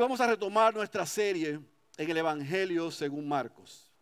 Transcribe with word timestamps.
Vamos 0.00 0.18
a 0.18 0.26
retomar 0.26 0.72
nuestra 0.72 1.04
serie 1.04 1.60
en 1.98 2.10
el 2.10 2.16
Evangelio 2.16 2.90
según 2.90 3.28
Marcos. 3.28 3.92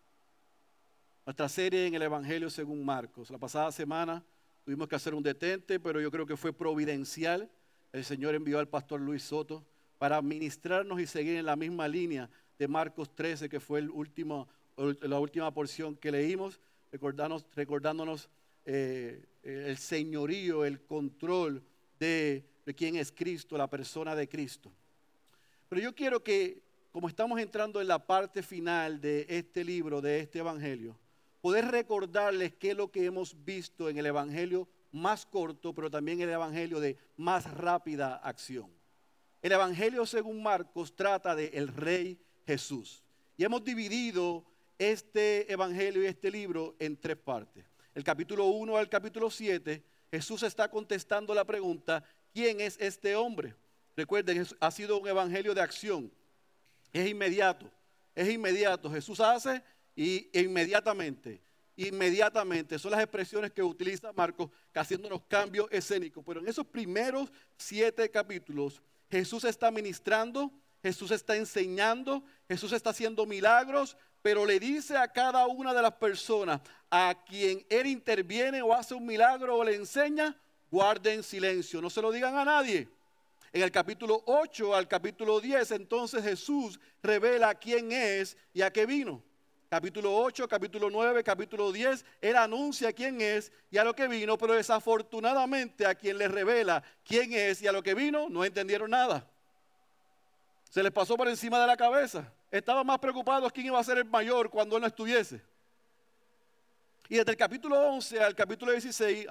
Nuestra 1.27 1.49
serie 1.49 1.89
en 1.89 1.95
el 1.97 2.03
Evangelio 2.03 2.49
según 2.51 2.85
Marcos. 2.85 3.31
La 3.31 3.39
pasada 3.39 3.73
semana 3.73 4.25
tuvimos 4.65 4.87
que 4.87 4.95
hacer 4.95 5.13
un 5.13 5.25
detente, 5.25 5.81
pero 5.81 6.01
yo 6.01 6.09
creo 6.13 6.25
que 6.25 6.37
fue 6.37 6.53
providencial. 6.53 7.51
El 7.93 8.05
Señor 8.05 8.37
envió 8.37 8.61
al 8.61 8.69
pastor 8.69 9.01
Luis 9.01 9.25
Soto 9.25 9.67
para 9.99 10.23
ministrarnos 10.23 11.01
y 11.01 11.07
seguir 11.09 11.37
en 11.37 11.47
la 11.47 11.57
misma 11.57 11.89
línea 11.89 12.31
de 12.61 12.69
Marcos 12.69 13.13
13, 13.17 13.49
que 13.49 13.59
fue 13.59 13.83
la 13.83 15.19
última 15.19 15.51
porción 15.53 15.97
que 15.97 16.13
leímos, 16.13 16.61
recordándonos, 16.93 17.45
recordándonos 17.57 18.29
eh, 18.67 19.27
el 19.43 19.77
señorío, 19.77 20.65
el 20.65 20.81
control 20.81 21.61
de, 21.99 22.45
de 22.65 22.75
quién 22.77 22.95
es 22.95 23.11
Cristo, 23.11 23.59
la 23.59 23.69
persona 23.69 24.15
de 24.15 24.29
Cristo. 24.29 24.71
Pero 25.69 25.83
yo 25.83 25.95
quiero 25.95 26.23
que, 26.23 26.63
como 26.91 27.09
estamos 27.09 27.39
entrando 27.41 27.81
en 27.81 27.89
la 27.89 28.07
parte 28.07 28.43
final 28.43 29.01
de 29.01 29.27
este 29.29 29.65
libro, 29.65 30.01
de 30.01 30.21
este 30.21 30.39
Evangelio, 30.39 30.99
poder 31.41 31.67
recordarles 31.67 32.55
qué 32.55 32.71
es 32.71 32.77
lo 32.77 32.91
que 32.91 33.05
hemos 33.05 33.45
visto 33.45 33.89
en 33.89 33.99
el 33.99 34.07
Evangelio 34.07 34.69
más 34.93 35.27
corto, 35.27 35.75
pero 35.75 35.91
también 35.91 36.21
el 36.21 36.31
Evangelio 36.31 36.81
de 36.81 36.97
más 37.17 37.51
rápida 37.53 38.17
acción. 38.17 38.71
El 39.43 39.53
Evangelio 39.53 40.07
según 40.07 40.43
Marcos 40.43 40.97
trata 40.97 41.35
de 41.37 41.49
el 41.49 41.69
Rey 41.69 42.19
Jesús. 42.47 43.05
Y 43.37 43.45
hemos 43.45 43.63
dividido 43.63 44.45
este 44.79 45.53
Evangelio 45.53 46.03
y 46.03 46.07
este 46.07 46.31
libro 46.31 46.75
en 46.79 46.97
tres 46.97 47.17
partes. 47.17 47.65
El 47.95 48.03
capítulo 48.03 48.47
1 48.47 48.77
al 48.77 48.89
capítulo 48.89 49.31
7, 49.31 49.83
Jesús 50.11 50.43
está 50.43 50.71
contestando 50.71 51.35
la 51.35 51.45
pregunta, 51.45 52.03
¿quién 52.33 52.61
es 52.61 52.77
este 52.81 53.15
hombre? 53.15 53.55
Recuerden, 53.99 54.47
ha 54.61 54.71
sido 54.71 55.01
un 55.01 55.09
evangelio 55.09 55.53
de 55.53 55.61
acción. 55.61 56.09
Es 56.93 57.09
inmediato, 57.09 57.69
es 58.15 58.31
inmediato. 58.31 58.89
Jesús 58.89 59.19
hace 59.19 59.61
y 59.97 60.31
e 60.33 60.43
inmediatamente, 60.43 61.43
inmediatamente. 61.75 62.79
Son 62.79 62.93
las 62.93 63.01
expresiones 63.01 63.51
que 63.51 63.61
utiliza 63.61 64.13
Marcos, 64.13 64.51
haciéndonos 64.73 65.23
cambios 65.27 65.67
escénicos. 65.73 66.23
Pero 66.25 66.39
en 66.39 66.47
esos 66.47 66.65
primeros 66.65 67.29
siete 67.57 68.09
capítulos, 68.09 68.81
Jesús 69.11 69.43
está 69.43 69.73
ministrando, 69.73 70.53
Jesús 70.81 71.11
está 71.11 71.35
enseñando, 71.35 72.23
Jesús 72.47 72.71
está 72.71 72.91
haciendo 72.91 73.27
milagros, 73.27 73.97
pero 74.23 74.47
le 74.47 74.61
dice 74.61 74.97
a 74.97 75.09
cada 75.09 75.45
una 75.49 75.75
de 75.75 75.83
las 75.83 75.95
personas 75.95 76.61
a 76.89 77.25
quien 77.27 77.67
Él 77.69 77.89
interviene 77.89 78.63
o 78.63 78.73
hace 78.73 78.95
un 78.95 79.05
milagro 79.05 79.57
o 79.57 79.65
le 79.65 79.75
enseña, 79.75 80.41
guarden 80.71 81.25
silencio, 81.25 81.83
no 81.83 81.91
se 81.91 82.01
lo 82.01 82.13
digan 82.13 82.37
a 82.37 82.45
nadie. 82.45 82.89
En 83.53 83.63
el 83.63 83.71
capítulo 83.71 84.23
8 84.27 84.75
al 84.75 84.89
capítulo 84.89 85.41
10, 85.41 85.71
entonces 85.73 86.23
Jesús 86.23 86.79
revela 87.03 87.55
quién 87.55 87.93
es 87.93 88.37
y 88.53 88.63
a 88.63 88.71
qué 88.71 88.85
vino. 88.85 89.23
Capítulo 89.71 90.17
8, 90.17 90.49
capítulo 90.49 90.89
9, 90.91 91.23
capítulo 91.23 91.73
10, 91.73 92.05
Él 92.23 92.37
anuncia 92.37 92.93
quién 92.93 93.21
es 93.21 93.53
y 93.71 93.77
a 93.77 93.85
lo 93.85 93.95
que 93.95 94.09
vino, 94.09 94.39
pero 94.39 94.55
desafortunadamente 94.55 95.85
a 95.85 95.95
quien 95.95 96.17
le 96.17 96.29
revela 96.29 96.83
quién 97.05 97.33
es 97.33 97.61
y 97.61 97.67
a 97.67 97.73
lo 97.73 97.83
que 97.83 97.95
vino, 97.95 98.29
no 98.31 98.45
entendieron 98.45 98.91
nada. 98.91 99.27
Se 100.71 100.83
les 100.83 100.93
pasó 100.93 101.17
por 101.17 101.29
encima 101.29 101.61
de 101.61 101.67
la 101.67 101.77
cabeza. 101.77 102.33
Estaban 102.51 102.87
más 102.87 102.99
preocupados 102.99 103.53
quién 103.53 103.67
iba 103.67 103.79
a 103.79 103.85
ser 103.85 103.99
el 103.99 104.05
mayor 104.07 104.49
cuando 104.49 104.77
él 104.77 104.83
no 104.83 104.87
estuviese. 104.87 105.43
Y 107.11 107.17
desde 107.17 107.31
el 107.31 107.37
capítulo 107.37 107.79
11 107.79 108.21
al 108.21 108.35
capítulo 108.35 108.73
16, 108.73 109.27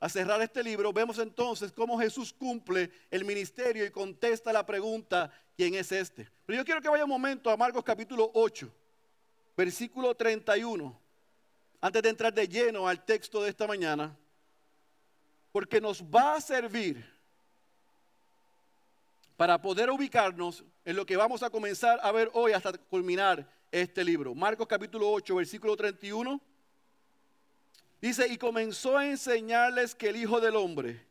a 0.00 0.08
cerrar 0.08 0.40
este 0.40 0.64
libro, 0.64 0.94
vemos 0.94 1.18
entonces 1.18 1.70
cómo 1.72 1.98
Jesús 1.98 2.32
cumple 2.32 2.90
el 3.10 3.24
ministerio 3.26 3.84
y 3.84 3.90
contesta 3.90 4.50
la 4.50 4.64
pregunta, 4.64 5.30
¿quién 5.54 5.74
es 5.74 5.92
este? 5.92 6.26
Pero 6.46 6.58
yo 6.58 6.64
quiero 6.64 6.80
que 6.80 6.88
vaya 6.88 7.04
un 7.04 7.10
momento 7.10 7.50
a 7.50 7.56
Marcos 7.56 7.84
capítulo 7.84 8.30
8, 8.32 8.72
versículo 9.54 10.14
31, 10.14 10.98
antes 11.82 12.02
de 12.02 12.08
entrar 12.08 12.32
de 12.32 12.48
lleno 12.48 12.88
al 12.88 13.04
texto 13.04 13.42
de 13.42 13.50
esta 13.50 13.66
mañana, 13.66 14.16
porque 15.52 15.82
nos 15.82 16.02
va 16.02 16.36
a 16.36 16.40
servir 16.40 17.04
para 19.36 19.60
poder 19.60 19.90
ubicarnos 19.90 20.64
en 20.82 20.96
lo 20.96 21.04
que 21.04 21.16
vamos 21.16 21.42
a 21.42 21.50
comenzar 21.50 22.00
a 22.02 22.10
ver 22.10 22.30
hoy 22.32 22.52
hasta 22.52 22.72
culminar 22.72 23.46
este 23.70 24.02
libro. 24.02 24.34
Marcos 24.34 24.66
capítulo 24.66 25.10
8, 25.12 25.34
versículo 25.36 25.76
31 25.76 26.40
Dice, 28.00 28.26
y 28.28 28.38
comenzó 28.38 28.96
a 28.96 29.06
enseñarles 29.06 29.94
que 29.94 30.08
el 30.08 30.16
Hijo 30.16 30.40
del 30.40 30.56
Hombre 30.56 31.04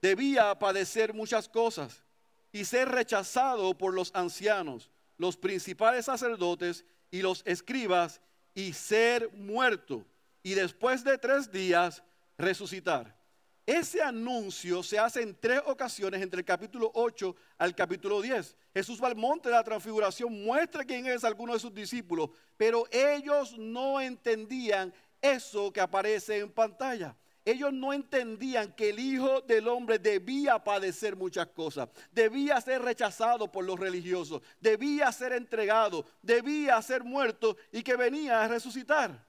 debía 0.00 0.56
padecer 0.58 1.12
muchas 1.12 1.48
cosas 1.48 2.04
y 2.52 2.64
ser 2.64 2.88
rechazado 2.88 3.76
por 3.76 3.94
los 3.94 4.10
ancianos, 4.14 4.90
los 5.18 5.36
principales 5.36 6.06
sacerdotes 6.06 6.84
y 7.10 7.22
los 7.22 7.42
escribas 7.46 8.20
y 8.54 8.72
ser 8.72 9.30
muerto 9.32 10.04
y 10.42 10.54
después 10.54 11.04
de 11.04 11.18
tres 11.18 11.50
días 11.50 12.02
resucitar. 12.38 13.18
Ese 13.66 14.02
anuncio 14.02 14.82
se 14.82 14.98
hace 14.98 15.22
en 15.22 15.36
tres 15.38 15.60
ocasiones 15.66 16.22
entre 16.22 16.40
el 16.40 16.44
capítulo 16.44 16.90
8 16.94 17.36
al 17.58 17.74
capítulo 17.74 18.20
10. 18.20 18.56
Jesús 18.74 19.00
va 19.02 19.08
al 19.08 19.16
monte 19.16 19.48
de 19.48 19.54
la 19.54 19.62
transfiguración, 19.62 20.42
muestra 20.44 20.84
quién 20.84 21.06
es 21.06 21.22
alguno 21.22 21.52
de 21.52 21.60
sus 21.60 21.72
discípulos, 21.72 22.30
pero 22.56 22.86
ellos 22.90 23.56
no 23.58 24.00
entendían 24.00 24.92
eso 25.20 25.72
que 25.72 25.80
aparece 25.80 26.38
en 26.38 26.50
pantalla. 26.50 27.16
Ellos 27.44 27.72
no 27.72 27.92
entendían 27.92 28.72
que 28.72 28.90
el 28.90 28.98
Hijo 28.98 29.40
del 29.40 29.66
Hombre 29.66 29.98
debía 29.98 30.62
padecer 30.62 31.16
muchas 31.16 31.46
cosas, 31.48 31.88
debía 32.12 32.60
ser 32.60 32.82
rechazado 32.82 33.50
por 33.50 33.64
los 33.64 33.80
religiosos, 33.80 34.42
debía 34.60 35.10
ser 35.10 35.32
entregado, 35.32 36.04
debía 36.20 36.80
ser 36.82 37.02
muerto 37.02 37.56
y 37.72 37.82
que 37.82 37.96
venía 37.96 38.44
a 38.44 38.48
resucitar. 38.48 39.26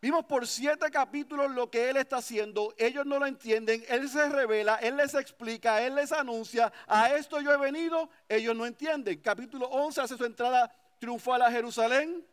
Vimos 0.00 0.26
por 0.26 0.46
siete 0.46 0.88
capítulos 0.92 1.50
lo 1.50 1.68
que 1.68 1.90
Él 1.90 1.96
está 1.96 2.18
haciendo, 2.18 2.72
ellos 2.78 3.04
no 3.04 3.18
lo 3.18 3.26
entienden, 3.26 3.84
Él 3.88 4.08
se 4.08 4.28
revela, 4.28 4.76
Él 4.76 4.96
les 4.96 5.12
explica, 5.14 5.84
Él 5.84 5.96
les 5.96 6.12
anuncia, 6.12 6.72
a 6.86 7.12
esto 7.16 7.40
yo 7.40 7.52
he 7.52 7.56
venido, 7.56 8.08
ellos 8.28 8.54
no 8.54 8.64
entienden. 8.64 9.20
Capítulo 9.20 9.66
11 9.66 10.00
hace 10.02 10.16
su 10.16 10.24
entrada 10.24 10.72
triunfal 11.00 11.42
a 11.42 11.50
Jerusalén, 11.50 12.24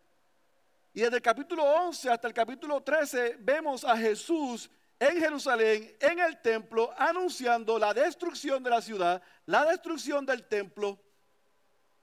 y 0.96 1.02
desde 1.02 1.18
el 1.18 1.22
capítulo 1.22 1.62
11 1.62 2.10
hasta 2.10 2.30
el 2.30 2.34
capítulo 2.34 2.82
13 2.82 3.36
vemos 3.42 3.84
a 3.84 3.98
Jesús 3.98 4.70
en 4.98 5.20
Jerusalén, 5.20 5.94
en 6.00 6.20
el 6.20 6.42
templo, 6.42 6.90
anunciando 6.98 7.78
la 7.78 7.94
destrucción 7.94 8.64
de 8.64 8.70
la 8.70 8.82
ciudad, 8.82 9.22
la 9.46 9.66
destrucción 9.66 10.26
del 10.26 10.48
templo, 10.48 10.98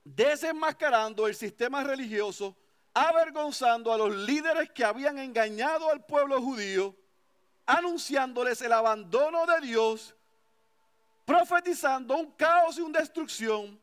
desenmascarando 0.04 1.26
el 1.26 1.34
sistema 1.34 1.82
religioso, 1.82 2.54
avergonzando 2.92 3.94
a 3.94 3.96
los 3.96 4.14
líderes 4.14 4.70
que 4.72 4.84
habían 4.84 5.18
engañado 5.18 5.90
al 5.90 6.04
pueblo 6.04 6.42
judío, 6.42 6.94
anunciándoles 7.64 8.60
el 8.60 8.74
abandono 8.74 9.46
de 9.46 9.68
Dios, 9.68 10.14
profetizando 11.24 12.14
un 12.14 12.30
caos 12.32 12.76
y 12.76 12.82
una 12.82 13.00
destrucción 13.00 13.81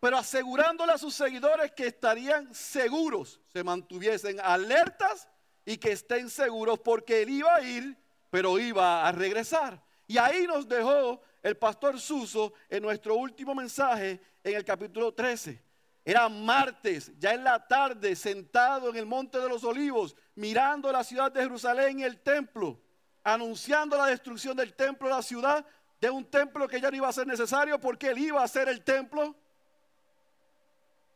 pero 0.00 0.16
asegurándole 0.16 0.92
a 0.92 0.98
sus 0.98 1.14
seguidores 1.14 1.72
que 1.72 1.88
estarían 1.88 2.54
seguros, 2.54 3.40
se 3.52 3.64
mantuviesen 3.64 4.38
alertas 4.40 5.28
y 5.64 5.76
que 5.76 5.92
estén 5.92 6.30
seguros 6.30 6.78
porque 6.78 7.22
él 7.22 7.30
iba 7.30 7.54
a 7.54 7.62
ir, 7.62 7.96
pero 8.30 8.58
iba 8.58 9.06
a 9.06 9.12
regresar. 9.12 9.82
Y 10.06 10.16
ahí 10.16 10.46
nos 10.46 10.68
dejó 10.68 11.20
el 11.42 11.56
pastor 11.56 12.00
Suso 12.00 12.54
en 12.68 12.82
nuestro 12.82 13.16
último 13.16 13.54
mensaje 13.54 14.20
en 14.44 14.54
el 14.54 14.64
capítulo 14.64 15.12
13. 15.12 15.62
Era 16.04 16.28
martes, 16.28 17.12
ya 17.18 17.34
en 17.34 17.44
la 17.44 17.66
tarde, 17.66 18.16
sentado 18.16 18.88
en 18.88 18.96
el 18.96 19.04
Monte 19.04 19.38
de 19.38 19.48
los 19.48 19.62
Olivos, 19.64 20.16
mirando 20.36 20.90
la 20.90 21.04
ciudad 21.04 21.30
de 21.30 21.42
Jerusalén 21.42 22.00
y 22.00 22.04
el 22.04 22.20
templo, 22.20 22.80
anunciando 23.22 23.96
la 23.98 24.06
destrucción 24.06 24.56
del 24.56 24.74
templo 24.74 25.08
la 25.08 25.20
ciudad, 25.20 25.66
de 26.00 26.08
un 26.08 26.24
templo 26.24 26.66
que 26.68 26.80
ya 26.80 26.90
no 26.90 26.96
iba 26.96 27.08
a 27.08 27.12
ser 27.12 27.26
necesario 27.26 27.78
porque 27.78 28.08
él 28.08 28.18
iba 28.18 28.42
a 28.42 28.48
ser 28.48 28.68
el 28.68 28.82
templo 28.82 29.36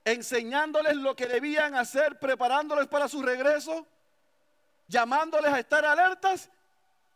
enseñándoles 0.05 0.97
lo 0.97 1.15
que 1.15 1.27
debían 1.27 1.75
hacer, 1.75 2.19
preparándoles 2.19 2.89
para 2.89 3.09
su 3.09 3.23
regreso, 3.23 3.87
llamándoles 4.89 5.53
a 5.53 5.59
estar 5.59 5.85
alertas 5.85 6.51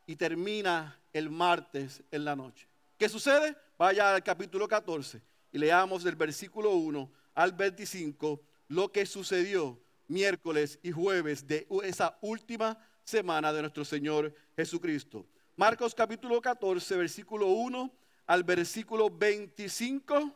y 0.06 0.16
termina 0.16 0.98
el 1.12 1.30
martes 1.30 2.02
en 2.10 2.24
la 2.24 2.36
noche. 2.36 2.66
¿Qué 2.98 3.08
sucede? 3.08 3.56
Vaya 3.78 4.14
al 4.14 4.22
capítulo 4.22 4.68
14 4.68 5.20
y 5.52 5.58
leamos 5.58 6.04
del 6.04 6.16
versículo 6.16 6.70
1 6.72 7.10
al 7.34 7.52
25 7.52 8.40
lo 8.68 8.90
que 8.90 9.06
sucedió 9.06 9.78
miércoles 10.08 10.78
y 10.82 10.92
jueves 10.92 11.46
de 11.46 11.66
esa 11.84 12.16
última 12.20 12.78
semana 13.04 13.52
de 13.52 13.62
nuestro 13.62 13.84
Señor 13.84 14.34
Jesucristo. 14.56 15.26
Marcos 15.56 15.94
capítulo 15.94 16.40
14, 16.40 16.96
versículo 16.96 17.48
1 17.48 17.90
al 18.26 18.42
versículo 18.44 19.10
25 19.10 20.32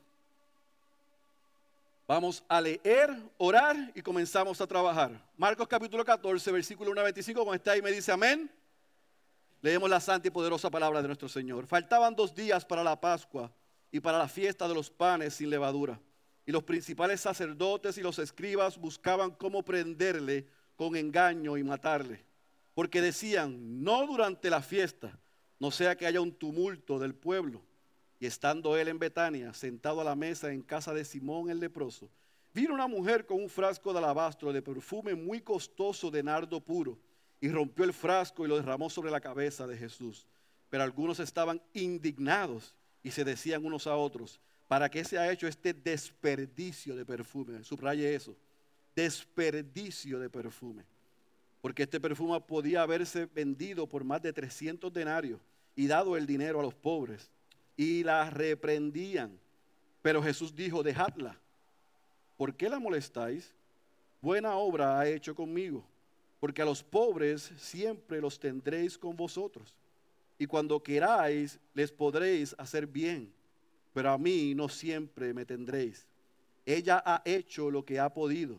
Vamos 2.11 2.43
a 2.49 2.61
leer, 2.61 3.17
orar 3.39 3.93
y 3.95 4.03
comenzamos 4.03 4.61
a 4.61 4.67
trabajar. 4.67 5.13
Marcos 5.37 5.69
capítulo 5.69 6.05
14, 6.05 6.51
versículo 6.51 6.91
1 6.91 7.01
a 7.03 7.05
25, 7.05 7.39
como 7.39 7.55
está 7.55 7.71
ahí 7.71 7.83
me 7.83 7.93
dice 7.93 8.11
amén. 8.11 8.51
Leemos 9.63 9.89
la 9.89 10.01
santa 10.01 10.27
y 10.27 10.33
poderosa 10.33 10.69
palabra 10.73 11.03
de 11.03 11.07
nuestro 11.07 11.29
Señor. 11.29 11.69
Faltaban 11.69 12.17
dos 12.17 12.35
días 12.35 12.65
para 12.65 12.83
la 12.83 13.01
Pascua 13.01 13.53
y 13.93 14.01
para 14.01 14.19
la 14.19 14.27
fiesta 14.27 14.67
de 14.67 14.75
los 14.75 14.91
panes 14.91 15.35
sin 15.35 15.51
levadura. 15.51 16.01
y 16.45 16.51
los 16.51 16.65
principales 16.65 17.21
sacerdotes 17.21 17.97
y 17.97 18.03
los 18.03 18.19
escribas 18.19 18.77
buscaban 18.77 19.31
cómo 19.31 19.63
prenderle 19.63 20.49
con 20.75 20.97
engaño 20.97 21.57
y 21.59 21.63
matarle. 21.63 22.25
Porque 22.75 23.01
decían, 23.01 23.85
no 23.85 24.05
durante 24.09 24.51
la 24.51 24.63
fiesta, 24.63 25.17
no 25.61 25.71
sea 25.71 25.95
que 25.95 26.09
haya 26.09 26.21
un 26.21 26.33
tumulto 26.33 26.99
del 26.99 27.15
pueblo. 27.15 27.63
Y 28.21 28.27
estando 28.27 28.77
él 28.77 28.89
en 28.89 28.99
Betania, 28.99 29.53
sentado 29.55 30.01
a 30.01 30.05
la 30.05 30.15
mesa 30.15 30.53
en 30.53 30.63
casa 30.63 30.95
de 30.95 31.05
Simón 31.05 31.51
el 31.51 31.59
leproso, 31.59 32.09
vino 32.55 32.75
una 32.75 32.87
mujer 32.87 33.27
con 33.27 33.41
un 33.41 33.49
frasco 33.49 33.93
de 33.93 33.99
alabastro 33.99 34.53
de 34.53 34.63
perfume 34.63 35.15
muy 35.15 35.41
costoso 35.41 36.11
de 36.11 36.23
nardo 36.23 36.61
puro, 36.61 36.99
y 37.41 37.49
rompió 37.49 37.85
el 37.85 37.93
frasco 37.93 38.45
y 38.45 38.49
lo 38.49 38.57
derramó 38.57 38.91
sobre 38.91 39.11
la 39.11 39.21
cabeza 39.21 39.67
de 39.67 39.77
Jesús. 39.77 40.27
Pero 40.69 40.85
algunos 40.85 41.19
estaban 41.21 41.61
indignados 41.73 42.75
y 43.03 43.11
se 43.11 43.25
decían 43.25 43.65
unos 43.65 43.87
a 43.87 43.97
otros, 43.97 44.41
¿para 44.69 44.91
qué 44.91 45.05
se 45.05 45.19
ha 45.19 45.33
hecho 45.33 45.49
este 45.49 45.73
desperdicio 45.73 46.95
de 46.95 47.07
perfume? 47.07 47.65
Subraye 47.65 48.15
eso, 48.15 48.37
desperdicio 48.95 50.19
de 50.19 50.29
perfume. 50.29 50.85
Porque 51.63 51.85
este 51.85 52.01
perfume 52.01 52.41
podía 52.41 52.83
haberse 52.83 53.27
vendido 53.27 53.87
por 53.87 54.05
más 54.05 54.23
de 54.23 54.33
300 54.33 54.93
denarios 54.93 55.41
y 55.75 55.87
dado 55.87 56.17
el 56.17 56.27
dinero 56.27 56.61
a 56.61 56.63
los 56.63 56.75
pobres. 56.75 57.31
Y 57.81 58.03
la 58.03 58.29
reprendían. 58.29 59.39
Pero 60.03 60.23
Jesús 60.23 60.55
dijo, 60.55 60.83
dejadla. 60.83 61.39
¿Por 62.37 62.55
qué 62.55 62.69
la 62.69 62.79
molestáis? 62.79 63.55
Buena 64.21 64.55
obra 64.57 64.99
ha 64.99 65.09
hecho 65.09 65.35
conmigo. 65.35 65.83
Porque 66.41 66.61
a 66.61 66.67
los 66.67 66.83
pobres 66.83 67.51
siempre 67.57 68.21
los 68.21 68.39
tendréis 68.39 68.99
con 68.99 69.17
vosotros 69.17 69.75
y 70.41 70.47
cuando 70.47 70.83
queráis 70.83 71.61
les 71.75 71.93
podréis 71.93 72.55
hacer 72.57 72.87
bien, 72.87 73.31
pero 73.93 74.11
a 74.11 74.17
mí 74.17 74.55
no 74.55 74.71
siempre 74.71 75.35
me 75.35 75.45
tendréis. 75.45 76.07
Ella 76.65 77.03
ha 77.05 77.21
hecho 77.27 77.71
lo 77.71 77.85
que 77.85 78.01
ha 78.01 78.09
podido. 78.09 78.59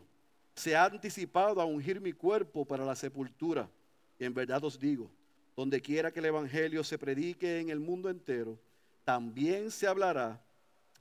Se 0.54 0.76
ha 0.76 0.84
anticipado 0.84 1.60
a 1.60 1.64
ungir 1.64 2.00
mi 2.00 2.12
cuerpo 2.12 2.64
para 2.64 2.84
la 2.84 2.94
sepultura. 2.94 3.68
Y 4.16 4.24
en 4.24 4.32
verdad 4.32 4.62
os 4.62 4.78
digo, 4.78 5.10
donde 5.56 5.80
quiera 5.80 6.12
que 6.12 6.20
el 6.20 6.26
Evangelio 6.26 6.84
se 6.84 6.98
predique 6.98 7.58
en 7.58 7.70
el 7.70 7.80
mundo 7.80 8.08
entero, 8.08 8.56
también 9.04 9.70
se 9.70 9.86
hablará 9.86 10.40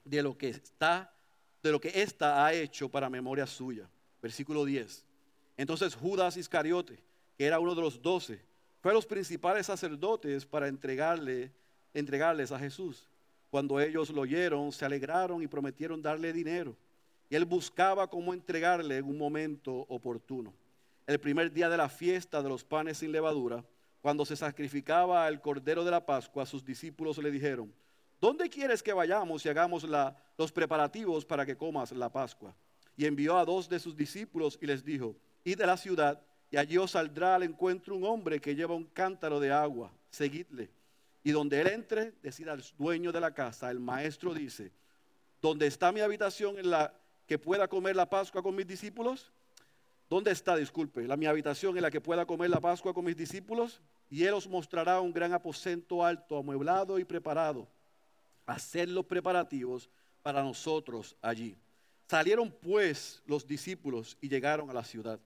de 0.03 0.23
lo 0.23 0.37
que 0.37 0.49
está, 0.49 1.13
de 1.61 1.71
lo 1.71 1.79
que 1.79 2.01
ésta 2.01 2.45
ha 2.45 2.53
hecho 2.53 2.89
para 2.89 3.09
memoria 3.09 3.45
suya. 3.45 3.87
Versículo 4.21 4.65
10. 4.65 5.05
Entonces 5.57 5.95
Judas 5.95 6.37
Iscariote, 6.37 6.99
que 7.37 7.45
era 7.45 7.59
uno 7.59 7.75
de 7.75 7.81
los 7.81 8.01
doce, 8.01 8.41
fue 8.81 8.91
a 8.91 8.95
los 8.95 9.05
principales 9.05 9.67
sacerdotes 9.67 10.45
para 10.45 10.67
entregarle, 10.67 11.51
entregarles 11.93 12.51
a 12.51 12.59
Jesús. 12.59 13.07
Cuando 13.51 13.79
ellos 13.79 14.09
lo 14.09 14.21
oyeron, 14.21 14.71
se 14.71 14.85
alegraron 14.85 15.43
y 15.43 15.47
prometieron 15.47 16.01
darle 16.01 16.33
dinero. 16.33 16.75
Y 17.29 17.35
él 17.35 17.45
buscaba 17.45 18.09
cómo 18.09 18.33
entregarle 18.33 18.97
en 18.97 19.05
un 19.05 19.17
momento 19.17 19.85
oportuno. 19.89 20.53
El 21.05 21.19
primer 21.19 21.51
día 21.51 21.69
de 21.69 21.77
la 21.77 21.89
fiesta 21.89 22.41
de 22.41 22.49
los 22.49 22.63
panes 22.63 22.97
sin 22.99 23.11
levadura, 23.11 23.63
cuando 24.01 24.25
se 24.25 24.35
sacrificaba 24.35 25.27
el 25.27 25.41
cordero 25.41 25.83
de 25.83 25.91
la 25.91 26.05
Pascua, 26.05 26.45
sus 26.45 26.65
discípulos 26.65 27.17
le 27.19 27.29
dijeron, 27.29 27.71
¿dónde 28.21 28.49
quieres 28.49 28.81
que 28.81 28.93
vayamos 28.93 29.45
y 29.45 29.49
hagamos 29.49 29.85
los 30.37 30.51
preparativos 30.51 31.25
para 31.25 31.45
que 31.45 31.57
comas 31.57 31.91
la 31.91 32.09
Pascua? 32.09 32.55
Y 32.95 33.05
envió 33.05 33.37
a 33.37 33.43
dos 33.43 33.67
de 33.67 33.79
sus 33.79 33.97
discípulos 33.97 34.57
y 34.61 34.67
les 34.67 34.85
dijo, 34.85 35.15
id 35.43 35.57
de 35.57 35.65
la 35.65 35.75
ciudad 35.75 36.21
y 36.51 36.57
allí 36.57 36.77
os 36.77 36.91
saldrá 36.91 37.35
al 37.35 37.43
encuentro 37.43 37.95
un 37.95 38.03
hombre 38.03 38.39
que 38.39 38.53
lleva 38.55 38.75
un 38.75 38.85
cántaro 38.85 39.39
de 39.39 39.51
agua, 39.51 39.91
seguidle. 40.09 40.69
Y 41.23 41.31
donde 41.31 41.61
él 41.61 41.67
entre, 41.67 42.13
decida 42.21 42.51
al 42.51 42.63
dueño 42.77 43.11
de 43.11 43.21
la 43.21 43.33
casa, 43.33 43.71
el 43.71 43.79
maestro 43.79 44.33
dice, 44.33 44.71
¿dónde 45.41 45.67
está 45.67 45.91
mi 45.91 46.01
habitación 46.01 46.57
en 46.57 46.69
la 46.69 46.93
que 47.25 47.39
pueda 47.39 47.67
comer 47.67 47.95
la 47.95 48.09
Pascua 48.09 48.43
con 48.43 48.55
mis 48.55 48.67
discípulos? 48.67 49.31
¿Dónde 50.09 50.31
está, 50.31 50.57
disculpe, 50.57 51.07
la 51.07 51.15
mi 51.15 51.25
habitación 51.25 51.77
en 51.77 51.83
la 51.83 51.91
que 51.91 52.01
pueda 52.01 52.25
comer 52.25 52.49
la 52.49 52.59
Pascua 52.59 52.93
con 52.93 53.05
mis 53.05 53.15
discípulos? 53.15 53.81
Y 54.09 54.25
él 54.25 54.33
os 54.33 54.45
mostrará 54.45 54.99
un 54.99 55.13
gran 55.13 55.31
aposento 55.31 56.03
alto, 56.03 56.37
amueblado 56.37 56.99
y 56.99 57.05
preparado. 57.05 57.65
Hacer 58.45 58.89
los 58.89 59.05
preparativos 59.05 59.89
para 60.21 60.43
nosotros 60.43 61.15
allí. 61.21 61.55
Salieron 62.07 62.51
pues 62.51 63.21
los 63.25 63.47
discípulos 63.47 64.17
y 64.21 64.27
llegaron 64.27 64.69
a 64.69 64.73
la 64.73 64.83
ciudad 64.83 65.19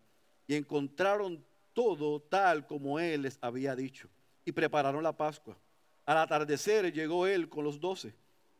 y 0.47 0.55
encontraron 0.55 1.43
todo 1.73 2.21
tal 2.21 2.65
como 2.67 2.99
él 2.99 3.23
les 3.23 3.37
había 3.41 3.75
dicho 3.75 4.07
y 4.45 4.51
prepararon 4.51 5.03
la 5.03 5.17
Pascua. 5.17 5.57
Al 6.05 6.17
atardecer 6.17 6.93
llegó 6.93 7.25
él 7.25 7.49
con 7.49 7.63
los 7.63 7.79
doce 7.79 8.13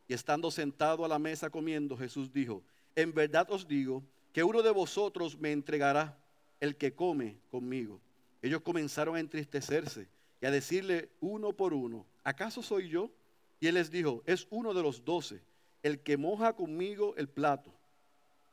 y 0.07 0.13
estando 0.13 0.49
sentado 0.51 1.05
a 1.05 1.07
la 1.07 1.19
mesa 1.19 1.49
comiendo, 1.49 1.95
Jesús 1.95 2.33
dijo, 2.33 2.63
en 2.95 3.13
verdad 3.13 3.49
os 3.51 3.67
digo 3.67 4.03
que 4.33 4.43
uno 4.43 4.61
de 4.61 4.71
vosotros 4.71 5.37
me 5.39 5.51
entregará 5.51 6.17
el 6.59 6.75
que 6.75 6.93
come 6.93 7.37
conmigo. 7.51 8.01
Ellos 8.41 8.61
comenzaron 8.61 9.15
a 9.15 9.19
entristecerse 9.19 10.07
y 10.41 10.45
a 10.45 10.51
decirle 10.51 11.09
uno 11.19 11.53
por 11.53 11.73
uno, 11.73 12.05
¿acaso 12.23 12.61
soy 12.61 12.89
yo? 12.89 13.11
Y 13.59 13.67
él 13.67 13.75
les 13.75 13.91
dijo, 13.91 14.23
es 14.25 14.47
uno 14.49 14.73
de 14.73 14.83
los 14.83 15.03
doce, 15.03 15.41
el 15.83 15.99
que 15.99 16.17
moja 16.17 16.53
conmigo 16.53 17.13
el 17.17 17.27
plato, 17.27 17.73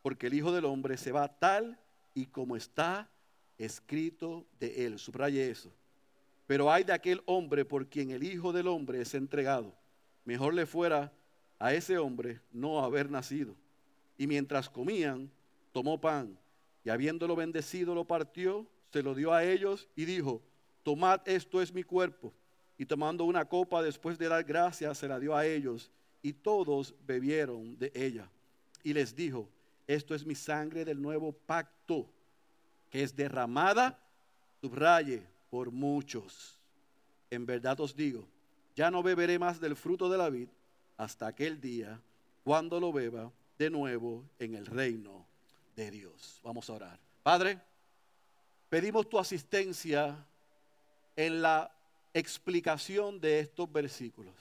porque 0.03 0.27
el 0.27 0.35
Hijo 0.35 0.53
del 0.53 0.65
Hombre 0.65 0.97
se 0.97 1.13
va 1.13 1.29
tal 1.29 1.79
y 2.15 2.27
como 2.27 2.57
está 2.57 3.09
escrito 3.59 4.47
de 4.61 4.87
él. 4.87 4.99
Subraye 4.99 5.51
eso. 5.51 5.73
Pero 6.47 6.71
hay 6.71 6.85
de 6.85 6.93
aquel 6.93 7.23
hombre 7.25 7.65
por 7.65 7.87
quien 7.87 8.11
el 8.11 8.23
Hijo 8.23 8.53
del 8.53 8.69
Hombre 8.69 9.01
es 9.01 9.15
entregado. 9.15 9.75
Mejor 10.25 10.55
le 10.55 10.67
fuera 10.67 11.13
a 11.59 11.73
ese 11.73 11.99
hombre 11.99 12.41
no 12.53 12.81
haber 12.81 13.11
nacido. 13.11 13.55
Y 14.19 14.27
mientras 14.27 14.69
comían, 14.69 15.31
tomó 15.73 16.01
pan 16.01 16.39
y 16.85 16.91
habiéndolo 16.91 17.37
bendecido 17.37 17.95
lo 17.95 18.05
partió, 18.05 18.67
se 18.93 19.03
lo 19.03 19.15
dio 19.15 19.33
a 19.33 19.45
ellos 19.45 19.89
y 19.97 20.05
dijo, 20.05 20.43
tomad 20.83 21.21
esto 21.27 21.63
es 21.63 21.73
mi 21.73 21.83
cuerpo. 21.83 22.33
Y 22.79 22.87
tomando 22.87 23.25
una 23.25 23.45
copa 23.45 23.83
después 23.83 24.19
de 24.19 24.29
dar 24.29 24.45
gracias, 24.45 24.99
se 24.99 25.09
la 25.09 25.19
dio 25.19 25.37
a 25.37 25.47
ellos 25.47 25.91
y 26.23 26.33
todos 26.33 26.95
bebieron 27.07 27.79
de 27.79 27.93
ella. 27.95 28.29
Y 28.83 28.93
les 28.93 29.15
dijo, 29.15 29.49
esto 29.87 30.15
es 30.15 30.25
mi 30.25 30.35
sangre 30.35 30.85
del 30.85 31.01
nuevo 31.01 31.33
pacto 31.33 32.09
que 32.91 33.03
es 33.03 33.17
derramada, 33.17 33.99
subraye, 34.61 35.23
por 35.51 35.71
muchos. 35.71 36.59
En 37.31 37.47
verdad 37.47 37.79
os 37.81 37.95
digo, 37.95 38.27
ya 38.75 38.91
no 38.91 39.03
beberé 39.03 39.39
más 39.39 39.61
del 39.61 39.77
fruto 39.77 40.09
de 40.09 40.19
la 40.19 40.31
vid 40.31 40.49
hasta 40.97 41.27
aquel 41.27 41.61
día 41.61 42.01
cuando 42.45 42.81
lo 42.81 42.93
beba 42.93 43.31
de 43.59 43.71
nuevo 43.71 44.25
en 44.39 44.55
el 44.55 44.67
reino 44.67 45.27
de 45.77 45.91
Dios. 45.91 46.41
Vamos 46.43 46.69
a 46.69 46.75
orar. 46.75 46.99
Padre, 47.23 47.59
pedimos 48.69 49.09
tu 49.09 49.19
asistencia 49.19 50.17
en 51.17 51.43
la 51.43 51.71
explicación 52.15 53.21
de 53.21 53.41
estos 53.41 53.71
versículos. 53.71 54.35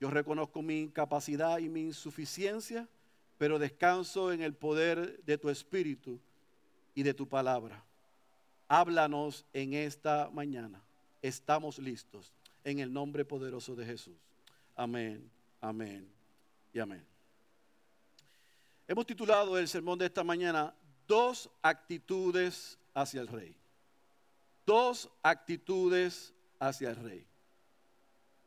Yo 0.00 0.10
reconozco 0.10 0.62
mi 0.62 0.80
incapacidad 0.80 1.58
y 1.58 1.68
mi 1.68 1.82
insuficiencia, 1.82 2.88
pero 3.36 3.58
descanso 3.58 4.32
en 4.32 4.42
el 4.42 4.54
poder 4.54 5.22
de 5.24 5.38
tu 5.38 5.50
Espíritu 5.50 6.18
y 6.94 7.02
de 7.02 7.14
tu 7.14 7.28
palabra. 7.28 7.84
Háblanos 8.68 9.44
en 9.52 9.74
esta 9.74 10.30
mañana. 10.32 10.80
Estamos 11.22 11.78
listos 11.78 12.32
en 12.64 12.78
el 12.78 12.92
nombre 12.92 13.24
poderoso 13.24 13.74
de 13.74 13.86
Jesús. 13.86 14.16
Amén, 14.76 15.28
amén 15.60 16.08
y 16.72 16.78
amén. 16.78 17.04
Hemos 18.86 19.06
titulado 19.06 19.58
el 19.58 19.68
sermón 19.68 19.98
de 19.98 20.06
esta 20.06 20.24
mañana 20.24 20.74
Dos 21.08 21.48
actitudes 21.62 22.78
hacia 22.92 23.22
el 23.22 23.28
rey. 23.28 23.56
Dos 24.66 25.08
actitudes 25.22 26.34
hacia 26.58 26.90
el 26.90 26.96
rey. 26.96 27.26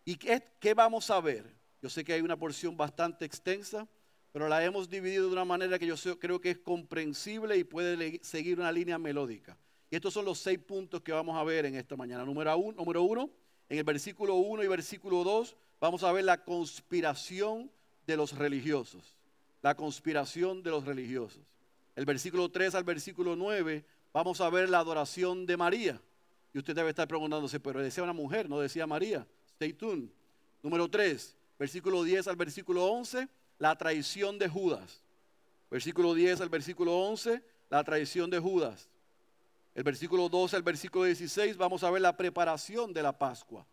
¿Y 0.06 0.15
qué, 0.15 0.44
qué 0.60 0.74
vamos 0.74 1.10
a 1.10 1.20
ver? 1.22 1.46
Yo 1.82 1.89
sé 1.89 2.03
que 2.03 2.13
hay 2.13 2.22
una 2.22 2.38
porción 2.38 2.75
bastante 2.75 3.25
extensa 3.25 3.88
pero 4.32 4.48
la 4.48 4.63
hemos 4.63 4.89
dividido 4.89 5.27
de 5.27 5.34
una 5.34 5.46
manera 5.46 5.77
que 5.77 5.86
yo 5.86 5.96
creo 6.20 6.39
que 6.39 6.51
es 6.51 6.58
comprensible 6.60 7.58
y 7.58 7.63
puede 7.63 8.20
seguir 8.24 8.60
una 8.60 8.72
línea 8.72 8.98
melódica. 8.98 9.58
Y 9.89 9.96
estos 9.96 10.13
son 10.13 10.24
los 10.24 10.39
seis 10.39 10.58
puntos 10.58 11.01
que 11.01 11.12
vamos 11.12 11.38
a 11.38 11.44
ver 11.44 11.65
en 11.65 11.75
esta 11.75 11.98
mañana. 11.98 12.24
Número 12.24 12.58
uno, 12.58 12.77
número 12.77 13.03
uno 13.03 13.30
en 13.68 13.77
el 13.77 13.84
versículo 13.84 14.36
1 14.36 14.63
y 14.63 14.68
versículo 14.68 15.24
2 15.24 15.56
vamos 15.80 16.03
a 16.03 16.12
ver 16.12 16.24
la 16.24 16.44
conspiración 16.44 17.72
de 18.08 18.18
los 18.18 18.38
religiosos. 18.38 19.15
La 19.62 19.75
conspiración 19.75 20.63
de 20.63 20.72
los 20.72 20.86
religiosos. 20.86 21.41
El 21.96 22.06
versículo 22.06 22.50
3 22.50 22.75
al 22.75 22.84
versículo 22.86 23.36
9 23.36 23.84
vamos 24.13 24.39
a 24.39 24.50
ver 24.50 24.70
la 24.70 24.80
adoración 24.80 25.46
de 25.46 25.58
María. 25.58 26.01
Y 26.53 26.60
usted 26.60 26.75
debe 26.75 26.89
estar 26.89 27.08
preguntándose, 27.08 27.60
pero 27.60 27.81
decía 27.81 28.03
una 28.03 28.13
mujer, 28.13 28.50
no 28.50 28.60
decía 28.60 28.86
María. 28.86 29.25
Stay 29.53 29.74
tuned. 29.74 30.10
Número 30.62 30.89
3, 30.89 31.36
versículo 31.58 32.03
10 32.03 32.27
al 32.27 32.36
versículo 32.36 32.86
11 32.86 33.27
la 33.62 33.75
traición 33.75 34.39
de 34.39 34.50
Judas. 34.50 35.03
Versículo 35.70 36.15
10 36.15 36.41
al 36.41 36.50
versículo 36.50 36.98
11, 36.98 37.43
la 37.70 37.84
traición 37.84 38.31
de 38.31 38.39
Judas. 38.39 38.89
El 39.75 39.84
versículo 39.84 40.29
12 40.29 40.55
al 40.55 40.63
versículo 40.63 41.05
16 41.05 41.58
vamos 41.58 41.84
a 41.84 41.91
ver 41.91 42.01
la 42.01 42.17
preparación 42.17 42.91
de 42.91 43.03
la 43.03 43.15
Pascua. 43.15 43.63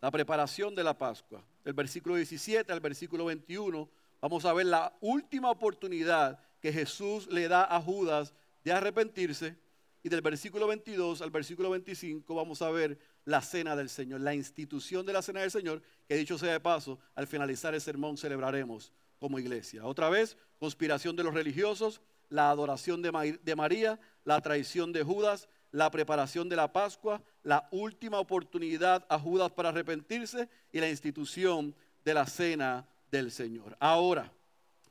La 0.00 0.12
preparación 0.12 0.76
de 0.76 0.84
la 0.84 0.96
Pascua. 0.96 1.42
El 1.64 1.72
versículo 1.72 2.14
17 2.14 2.72
al 2.72 2.78
versículo 2.78 3.24
21 3.24 3.88
vamos 4.20 4.44
a 4.44 4.52
ver 4.52 4.66
la 4.66 4.96
última 5.00 5.50
oportunidad 5.50 6.38
que 6.62 6.72
Jesús 6.72 7.26
le 7.26 7.48
da 7.48 7.64
a 7.64 7.82
Judas 7.82 8.32
de 8.62 8.72
arrepentirse. 8.72 9.56
Y 10.02 10.08
del 10.08 10.22
versículo 10.22 10.66
22 10.66 11.20
al 11.20 11.30
versículo 11.30 11.70
25 11.70 12.34
vamos 12.34 12.62
a 12.62 12.70
ver 12.70 12.98
la 13.24 13.42
cena 13.42 13.76
del 13.76 13.90
Señor, 13.90 14.20
la 14.20 14.34
institución 14.34 15.04
de 15.04 15.12
la 15.12 15.22
cena 15.22 15.40
del 15.40 15.50
Señor, 15.50 15.82
que 16.08 16.16
dicho 16.16 16.38
sea 16.38 16.52
de 16.52 16.60
paso, 16.60 16.98
al 17.14 17.26
finalizar 17.26 17.74
el 17.74 17.80
sermón 17.80 18.16
celebraremos 18.16 18.92
como 19.18 19.38
iglesia. 19.38 19.84
Otra 19.84 20.08
vez, 20.08 20.38
conspiración 20.58 21.14
de 21.16 21.24
los 21.24 21.34
religiosos, 21.34 22.00
la 22.30 22.48
adoración 22.50 23.02
de, 23.02 23.56
María, 23.56 24.00
la 24.24 24.40
traición 24.40 24.92
de 24.92 25.02
Judas, 25.02 25.48
la 25.72 25.90
preparación 25.90 26.48
de 26.48 26.56
la 26.56 26.72
Pascua, 26.72 27.22
la 27.42 27.68
última 27.70 28.18
oportunidad 28.18 29.04
a 29.08 29.18
Judas 29.18 29.52
para 29.52 29.68
arrepentirse 29.68 30.48
y 30.72 30.80
la 30.80 30.88
institución 30.88 31.74
de 32.04 32.14
la 32.14 32.26
cena 32.26 32.88
del 33.10 33.30
Señor. 33.30 33.76
Ahora, 33.78 34.32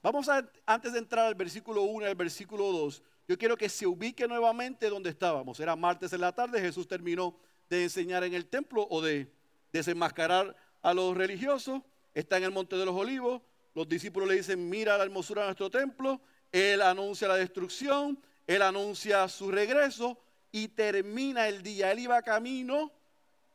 vamos 0.04 0.30
a, 0.30 0.48
antes 0.66 0.94
de 0.94 1.00
entrar 1.00 1.26
al 1.26 1.36
versículo 1.36 1.84
1 1.84 2.06
y 2.06 2.10
al 2.10 2.16
versículo 2.16 2.72
2, 2.72 3.02
yo 3.30 3.38
quiero 3.38 3.56
que 3.56 3.70
se 3.70 3.86
ubique 3.86 4.28
nuevamente 4.28 4.90
donde 4.90 5.12
estábamos. 5.12 5.60
Era 5.60 5.76
martes 5.76 6.12
en 6.14 6.22
la 6.22 6.34
tarde, 6.34 6.60
Jesús 6.60 6.88
terminó 6.88 7.38
de 7.70 7.84
enseñar 7.84 8.24
en 8.24 8.34
el 8.34 8.48
templo 8.48 8.88
o 8.90 9.02
de 9.02 9.32
desenmascarar 9.72 10.56
a 10.82 10.96
los 10.96 11.16
religiosos. 11.16 11.84
Está 12.16 12.38
en 12.38 12.46
el 12.46 12.52
Monte 12.52 12.76
de 12.76 12.86
los 12.86 12.96
Olivos. 12.96 13.44
Los 13.76 13.88
discípulos 13.88 14.28
le 14.28 14.38
dicen, 14.38 14.68
mira 14.68 14.98
la 14.98 15.04
hermosura 15.04 15.44
de 15.44 15.50
nuestro 15.50 15.70
templo. 15.70 16.20
Él 16.52 16.82
anuncia 16.82 17.28
la 17.28 17.36
destrucción. 17.36 18.20
Él 18.48 18.64
anuncia 18.64 19.28
su 19.28 19.52
regreso 19.52 20.20
y 20.52 20.70
termina 20.70 21.48
el 21.48 21.62
día. 21.62 21.92
Él 21.92 22.00
iba 22.00 22.20
camino 22.24 22.92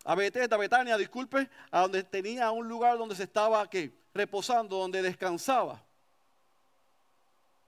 a 0.04 0.14
Beteta, 0.14 0.56
Betania, 0.56 0.96
disculpe, 0.96 1.50
a 1.72 1.80
donde 1.80 2.04
tenía 2.04 2.52
un 2.52 2.68
lugar 2.68 2.96
donde 2.96 3.16
se 3.16 3.24
estaba 3.24 3.68
¿qué? 3.68 3.92
reposando, 4.14 4.78
donde 4.78 5.02
descansaba. 5.02 5.84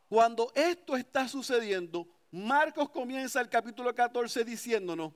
Cuando 0.08 0.52
esto 0.54 0.96
está 0.96 1.28
sucediendo, 1.28 2.06
Marcos 2.30 2.90
comienza 2.90 3.40
el 3.40 3.48
capítulo 3.48 3.94
14 3.94 4.44
diciéndonos 4.44 5.12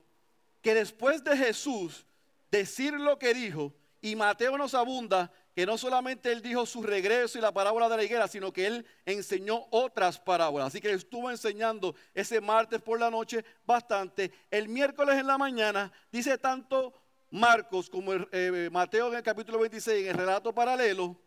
que 0.61 0.73
después 0.73 1.23
de 1.23 1.37
Jesús 1.37 2.05
decir 2.49 2.93
lo 2.93 3.17
que 3.17 3.33
dijo, 3.33 3.73
y 4.01 4.15
Mateo 4.15 4.57
nos 4.57 4.73
abunda 4.73 5.31
que 5.55 5.65
no 5.65 5.77
solamente 5.77 6.31
él 6.31 6.41
dijo 6.41 6.65
su 6.65 6.81
regreso 6.81 7.37
y 7.37 7.41
la 7.41 7.53
parábola 7.53 7.89
de 7.89 7.97
la 7.97 8.03
higuera, 8.03 8.27
sino 8.27 8.51
que 8.51 8.65
él 8.65 8.85
enseñó 9.05 9.67
otras 9.69 10.19
parábolas. 10.19 10.67
Así 10.67 10.81
que 10.81 10.91
estuvo 10.91 11.29
enseñando 11.29 11.93
ese 12.13 12.41
martes 12.41 12.81
por 12.81 12.99
la 12.99 13.11
noche 13.11 13.43
bastante. 13.65 14.31
El 14.49 14.69
miércoles 14.69 15.19
en 15.19 15.27
la 15.27 15.37
mañana 15.37 15.91
dice 16.11 16.37
tanto 16.37 16.93
Marcos 17.29 17.89
como 17.89 18.13
eh, 18.13 18.69
Mateo 18.71 19.09
en 19.09 19.15
el 19.15 19.23
capítulo 19.23 19.59
26, 19.59 20.03
en 20.03 20.09
el 20.11 20.17
relato 20.17 20.53
paralelo, 20.53 21.17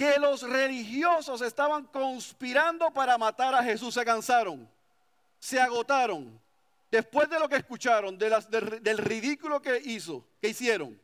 que 0.00 0.18
los 0.18 0.40
religiosos 0.40 1.42
estaban 1.42 1.84
conspirando 1.84 2.90
para 2.90 3.18
matar 3.18 3.54
a 3.54 3.62
Jesús. 3.62 3.92
Se 3.92 4.02
cansaron, 4.02 4.66
se 5.38 5.60
agotaron. 5.60 6.40
Después 6.90 7.28
de 7.28 7.38
lo 7.38 7.46
que 7.50 7.56
escucharon, 7.56 8.16
del 8.16 8.96
ridículo 8.96 9.60
que 9.60 9.76
hizo, 9.84 10.24
que 10.40 10.48
hicieron 10.48 10.98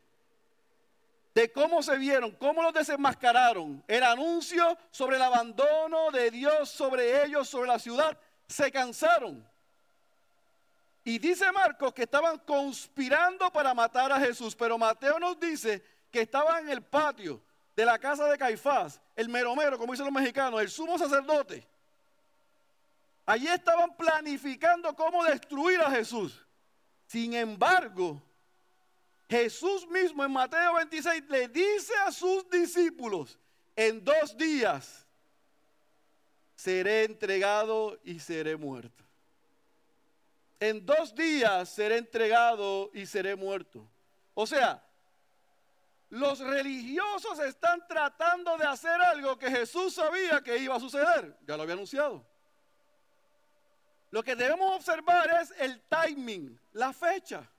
de 1.35 1.53
cómo 1.53 1.83
se 1.83 1.99
vieron, 1.99 2.31
cómo 2.31 2.63
los 2.63 2.73
desenmascararon, 2.73 3.85
el 3.87 4.03
anuncio 4.03 4.79
sobre 4.91 5.17
el 5.17 5.23
abandono 5.23 6.11
de 6.11 6.31
Dios 6.31 6.71
sobre 6.71 7.23
ellos, 7.23 7.47
sobre 7.51 7.69
la 7.69 7.79
ciudad, 7.79 8.19
se 8.49 8.73
cansaron. 8.73 9.47
Y 11.05 11.19
dice 11.19 11.53
Marcos 11.53 11.93
que 11.93 12.05
estaban 12.05 12.39
conspirando 12.39 13.53
para 13.53 13.75
matar 13.75 14.11
a 14.11 14.19
Jesús, 14.19 14.57
pero 14.57 14.79
Mateo 14.79 15.19
nos 15.19 15.39
dice 15.39 15.85
que 16.11 16.23
estaban 16.23 16.65
en 16.65 16.71
el 16.71 16.83
patio 16.83 17.43
de 17.77 17.85
la 17.85 17.99
casa 17.99 18.27
de 18.27 18.39
Caifás, 18.39 19.01
el 19.15 19.29
meromero, 19.29 19.79
como 19.79 19.93
dicen 19.93 20.07
los 20.07 20.15
mexicanos, 20.15 20.61
el 20.63 20.71
sumo 20.71 20.99
sacerdote. 20.99 21.67
Allí 23.27 23.47
estaban 23.49 23.95
planificando 23.95 24.95
cómo 24.97 25.23
destruir 25.25 25.81
a 25.81 25.91
Jesús. 25.91 26.43
Sin 27.07 27.35
embargo, 27.35 28.23
Jesús 29.29 29.87
mismo 29.89 30.25
en 30.25 30.33
Mateo 30.33 30.75
26 30.75 31.25
le 31.29 31.49
dice 31.49 31.93
a 32.07 32.13
sus 32.13 32.49
discípulos, 32.49 33.39
en 33.75 34.03
dos 34.03 34.37
días 34.37 35.07
seré 36.55 37.05
entregado 37.05 37.99
y 38.05 38.19
seré 38.21 38.57
muerto. 38.57 39.05
En 40.59 40.87
dos 40.87 41.15
días 41.15 41.69
seré 41.69 41.99
entregado 41.99 42.91
y 42.95 43.05
seré 43.05 43.37
muerto. 43.37 43.87
O 44.33 44.47
sea, 44.47 44.86
los 46.11 46.39
religiosos 46.39 47.39
están 47.41 47.87
tratando 47.87 48.57
de 48.57 48.65
hacer 48.65 49.01
algo 49.01 49.39
que 49.39 49.51
Jesús 49.51 49.95
sabía 49.95 50.41
que 50.41 50.59
iba 50.59 50.77
a 50.77 50.81
suceder. 50.81 51.37
Ya 51.47 51.57
lo 51.57 51.63
había 51.63 51.75
anunciado. 51.75 52.25
Lo 54.11 54.23
que 54.23 54.37
debemos 54.37 54.77
observar 54.77 55.29
es 55.43 55.53
el 55.59 55.83
timing, 55.89 56.59
la 56.73 56.93
fecha 56.93 57.51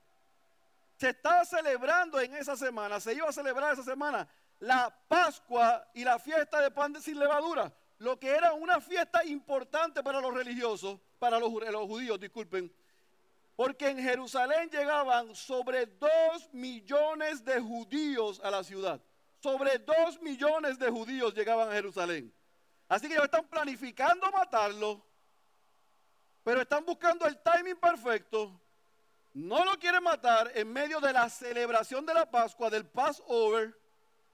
se 0.96 1.10
estaba 1.10 1.44
celebrando 1.44 2.18
en 2.20 2.34
esa 2.34 2.56
semana, 2.56 2.98
se 2.98 3.14
iba 3.14 3.28
a 3.28 3.32
celebrar 3.32 3.72
esa 3.72 3.84
semana 3.84 4.28
la 4.60 4.92
Pascua 5.06 5.88
y 5.94 6.04
la 6.04 6.18
fiesta 6.18 6.60
de 6.60 6.70
pan 6.70 6.92
de 6.92 7.00
sin 7.00 7.18
levadura, 7.18 7.72
lo 7.98 8.18
que 8.18 8.30
era 8.30 8.52
una 8.52 8.80
fiesta 8.80 9.24
importante 9.24 10.02
para 10.02 10.20
los 10.20 10.34
religiosos, 10.34 10.98
para 11.18 11.38
los, 11.38 11.52
los 11.52 11.86
judíos, 11.86 12.18
disculpen, 12.18 12.72
porque 13.58 13.88
en 13.88 13.98
Jerusalén 13.98 14.70
llegaban 14.70 15.34
sobre 15.34 15.84
dos 15.84 16.48
millones 16.52 17.44
de 17.44 17.58
judíos 17.58 18.40
a 18.44 18.52
la 18.52 18.62
ciudad. 18.62 19.00
Sobre 19.42 19.80
dos 19.80 20.22
millones 20.22 20.78
de 20.78 20.88
judíos 20.88 21.34
llegaban 21.34 21.68
a 21.68 21.72
Jerusalén. 21.72 22.32
Así 22.86 23.08
que 23.08 23.14
ellos 23.14 23.24
están 23.24 23.48
planificando 23.48 24.30
matarlo, 24.30 25.04
pero 26.44 26.60
están 26.60 26.86
buscando 26.86 27.26
el 27.26 27.36
timing 27.42 27.74
perfecto 27.74 28.60
no 29.34 29.64
lo 29.64 29.76
quieren 29.76 30.04
matar 30.04 30.52
en 30.54 30.72
medio 30.72 31.00
de 31.00 31.12
la 31.12 31.28
celebración 31.28 32.06
de 32.06 32.14
la 32.14 32.30
Pascua, 32.30 32.70
del 32.70 32.86
Passover, 32.86 33.76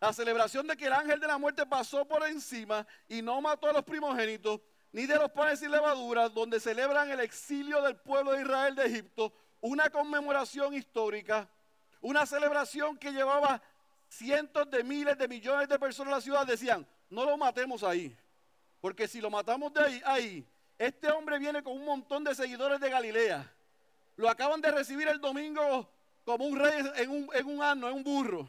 la 0.01 0.13
celebración 0.13 0.67
de 0.67 0.77
que 0.77 0.85
el 0.85 0.93
ángel 0.93 1.19
de 1.19 1.27
la 1.27 1.39
muerte 1.39 1.65
pasó 1.65 2.07
por 2.07 2.27
encima 2.29 2.87
y 3.09 3.23
no 3.23 3.41
mató 3.41 3.71
a 3.71 3.73
los 3.73 3.85
primogénitos, 3.85 4.61
ni 4.95 5.05
de 5.05 5.17
los 5.17 5.31
panes 5.31 5.59
sin 5.59 5.71
levadura, 5.71 6.31
donde 6.31 6.59
celebran 6.59 7.11
el 7.11 7.21
exilio 7.21 7.83
del 7.83 7.97
pueblo 7.97 8.33
de 8.33 8.41
Israel 8.41 8.75
de 8.75 8.87
Egipto, 8.87 9.33
una 9.61 9.91
conmemoración 9.91 10.73
histórica, 10.73 11.47
una 12.01 12.25
celebración 12.25 12.97
que 12.97 13.13
llevaba 13.13 13.61
cientos 14.09 14.71
de 14.71 14.83
miles 14.83 15.19
de 15.19 15.29
millones 15.29 15.69
de 15.69 15.79
personas 15.79 16.13
en 16.13 16.17
la 16.17 16.21
ciudad, 16.23 16.47
decían, 16.47 16.87
no 17.11 17.27
lo 17.27 17.37
matemos 17.37 17.83
ahí, 17.83 18.17
porque 18.81 19.07
si 19.07 19.21
lo 19.21 19.29
matamos 19.29 19.75
de 19.75 19.83
ahí, 19.83 20.03
ahí, 20.07 20.49
este 20.79 21.11
hombre 21.11 21.39
viene 21.39 21.63
con 21.63 21.75
un 21.75 21.85
montón 21.85 22.25
de 22.25 22.35
seguidores 22.35 22.81
de 22.81 22.89
Galilea 22.89 23.55
lo 24.17 24.29
acaban 24.29 24.61
de 24.61 24.71
recibir 24.71 25.09
el 25.09 25.21
domingo 25.21 25.89
como 26.25 26.47
un 26.47 26.59
rey 26.59 26.85
en 26.97 27.11
un, 27.11 27.29
en 27.33 27.47
un 27.47 27.63
en 27.63 27.85
un 27.85 28.05
burro. 28.05 28.49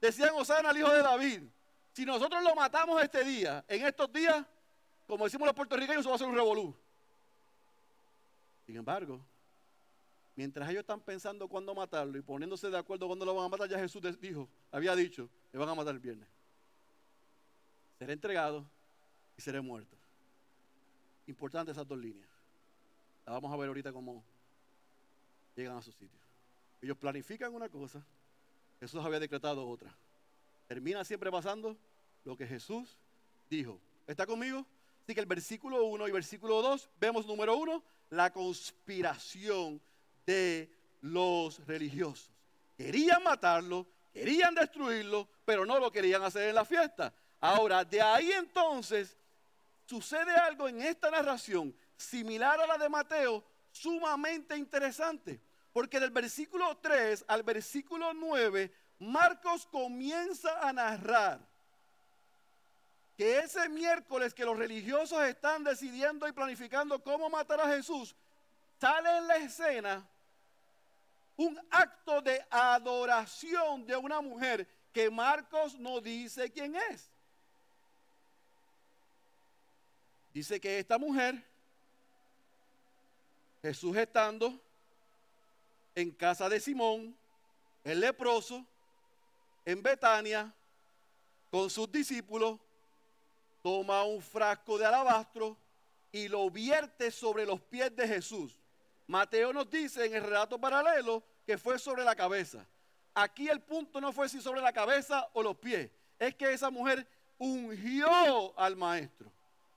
Decían 0.00 0.30
Osana 0.34 0.70
al 0.70 0.76
hijo 0.76 0.90
de 0.90 1.02
David. 1.02 1.42
Si 1.92 2.04
nosotros 2.04 2.42
lo 2.42 2.54
matamos 2.54 3.02
este 3.02 3.22
día, 3.22 3.64
en 3.68 3.86
estos 3.86 4.12
días, 4.12 4.44
como 5.06 5.24
decimos 5.24 5.46
los 5.46 5.54
puertorriqueños, 5.54 6.00
eso 6.00 6.10
va 6.10 6.16
a 6.16 6.18
ser 6.18 6.28
un 6.28 6.34
revolú. 6.34 6.74
Sin 8.66 8.76
embargo, 8.76 9.20
mientras 10.36 10.68
ellos 10.70 10.80
están 10.80 11.00
pensando 11.00 11.48
cuándo 11.48 11.74
matarlo 11.74 12.18
y 12.18 12.22
poniéndose 12.22 12.70
de 12.70 12.78
acuerdo 12.78 13.06
cuándo 13.06 13.24
lo 13.24 13.34
van 13.34 13.46
a 13.46 13.48
matar, 13.48 13.68
ya 13.68 13.78
Jesús 13.78 14.02
dijo, 14.20 14.48
había 14.72 14.96
dicho, 14.96 15.28
le 15.52 15.58
van 15.58 15.68
a 15.68 15.74
matar 15.74 15.94
el 15.94 16.00
viernes. 16.00 16.28
Seré 17.98 18.14
entregado 18.14 18.64
y 19.36 19.42
seré 19.42 19.60
muerto. 19.60 19.96
Importante 21.26 21.72
esas 21.72 21.86
dos 21.86 21.98
líneas. 21.98 22.28
La 23.26 23.32
vamos 23.32 23.52
a 23.52 23.56
ver 23.56 23.68
ahorita 23.68 23.92
como 23.92 24.24
llegan 25.54 25.76
a 25.76 25.82
su 25.82 25.92
sitio. 25.92 26.18
Ellos 26.82 26.96
planifican 26.96 27.54
una 27.54 27.68
cosa, 27.68 28.04
Jesús 28.80 29.02
había 29.04 29.20
decretado 29.20 29.66
otra. 29.66 29.94
Termina 30.66 31.04
siempre 31.04 31.30
pasando 31.30 31.76
lo 32.24 32.36
que 32.36 32.46
Jesús 32.46 32.98
dijo. 33.48 33.80
¿Está 34.06 34.26
conmigo? 34.26 34.66
Así 35.04 35.14
que 35.14 35.20
el 35.20 35.26
versículo 35.26 35.84
1 35.84 36.08
y 36.08 36.12
versículo 36.12 36.62
2 36.62 36.88
vemos 36.98 37.26
número 37.26 37.58
1, 37.58 37.84
la 38.08 38.32
conspiración 38.32 39.78
de 40.24 40.74
los 41.02 41.62
religiosos. 41.66 42.30
Querían 42.74 43.22
matarlo, 43.22 43.86
querían 44.14 44.54
destruirlo, 44.54 45.28
pero 45.44 45.66
no 45.66 45.78
lo 45.78 45.92
querían 45.92 46.22
hacer 46.22 46.48
en 46.48 46.54
la 46.54 46.64
fiesta. 46.64 47.12
Ahora, 47.38 47.84
de 47.84 48.00
ahí 48.00 48.32
entonces 48.32 49.18
sucede 49.84 50.32
algo 50.36 50.68
en 50.68 50.80
esta 50.80 51.10
narración 51.10 51.76
similar 51.98 52.58
a 52.62 52.66
la 52.66 52.78
de 52.78 52.88
Mateo, 52.88 53.44
sumamente 53.70 54.56
interesante, 54.56 55.38
porque 55.70 56.00
del 56.00 56.12
versículo 56.12 56.78
3 56.78 57.26
al 57.28 57.42
versículo 57.42 58.14
9, 58.14 58.72
Marcos 59.00 59.66
comienza 59.66 60.66
a 60.66 60.72
narrar 60.72 61.46
que 63.16 63.38
ese 63.38 63.68
miércoles 63.68 64.34
que 64.34 64.44
los 64.44 64.58
religiosos 64.58 65.22
están 65.24 65.62
decidiendo 65.62 66.26
y 66.26 66.32
planificando 66.32 67.02
cómo 67.02 67.30
matar 67.30 67.60
a 67.60 67.68
Jesús, 67.68 68.14
sale 68.80 69.18
en 69.18 69.26
la 69.26 69.36
escena 69.36 70.08
un 71.36 71.60
acto 71.70 72.20
de 72.20 72.44
adoración 72.50 73.86
de 73.86 73.96
una 73.96 74.20
mujer 74.20 74.68
que 74.92 75.10
Marcos 75.10 75.78
no 75.78 76.00
dice 76.00 76.50
quién 76.50 76.76
es. 76.90 77.10
Dice 80.32 80.60
que 80.60 80.80
esta 80.80 80.98
mujer, 80.98 81.40
Jesús 83.62 83.96
estando 83.96 84.60
en 85.94 86.10
casa 86.10 86.48
de 86.48 86.58
Simón, 86.58 87.16
el 87.84 88.00
leproso, 88.00 88.64
en 89.64 89.82
Betania, 89.82 90.52
con 91.50 91.70
sus 91.70 91.90
discípulos, 91.90 92.58
toma 93.64 94.04
un 94.04 94.20
frasco 94.20 94.76
de 94.76 94.84
alabastro 94.84 95.56
y 96.12 96.28
lo 96.28 96.50
vierte 96.50 97.10
sobre 97.10 97.46
los 97.46 97.60
pies 97.62 97.96
de 97.96 98.06
Jesús. 98.06 98.60
Mateo 99.06 99.52
nos 99.52 99.70
dice 99.70 100.04
en 100.04 100.14
el 100.14 100.22
relato 100.22 100.60
paralelo 100.60 101.24
que 101.46 101.56
fue 101.56 101.78
sobre 101.78 102.04
la 102.04 102.14
cabeza. 102.14 102.66
Aquí 103.14 103.48
el 103.48 103.62
punto 103.62 104.00
no 104.00 104.12
fue 104.12 104.28
si 104.28 104.40
sobre 104.42 104.60
la 104.60 104.72
cabeza 104.72 105.26
o 105.32 105.42
los 105.42 105.56
pies, 105.56 105.90
es 106.18 106.34
que 106.34 106.52
esa 106.52 106.70
mujer 106.70 107.06
ungió 107.38 108.56
al 108.58 108.76
maestro 108.76 109.32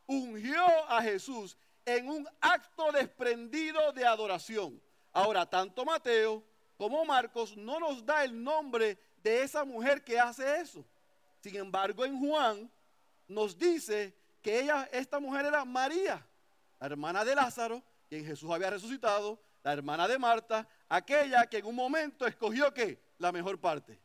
ungió 0.07 0.65
a 0.89 1.01
Jesús 1.03 1.55
en 1.85 2.09
un 2.09 2.27
acto 2.41 2.91
desprendido 2.91 3.91
de 3.91 4.05
adoración. 4.05 4.81
Ahora, 5.13 5.45
tanto 5.45 5.85
Mateo 5.85 6.43
como 6.77 7.05
Marcos 7.05 7.55
no 7.55 7.79
nos 7.79 8.05
da 8.05 8.23
el 8.23 8.43
nombre 8.43 8.97
de 9.21 9.43
esa 9.43 9.63
mujer 9.63 10.03
que 10.03 10.19
hace 10.19 10.61
eso. 10.61 10.83
Sin 11.41 11.55
embargo, 11.55 12.05
en 12.05 12.19
Juan 12.19 12.71
nos 13.27 13.57
dice 13.57 14.15
que 14.41 14.61
ella, 14.61 14.89
esta 14.91 15.19
mujer 15.19 15.45
era 15.45 15.65
María, 15.65 16.25
la 16.79 16.87
hermana 16.87 17.25
de 17.25 17.35
Lázaro, 17.35 17.83
quien 18.07 18.25
Jesús 18.25 18.49
había 18.51 18.69
resucitado, 18.69 19.41
la 19.63 19.73
hermana 19.73 20.07
de 20.07 20.17
Marta, 20.17 20.67
aquella 20.87 21.45
que 21.45 21.57
en 21.57 21.65
un 21.65 21.75
momento 21.75 22.25
escogió 22.25 22.73
que 22.73 23.01
la 23.17 23.31
mejor 23.31 23.59
parte. 23.59 23.99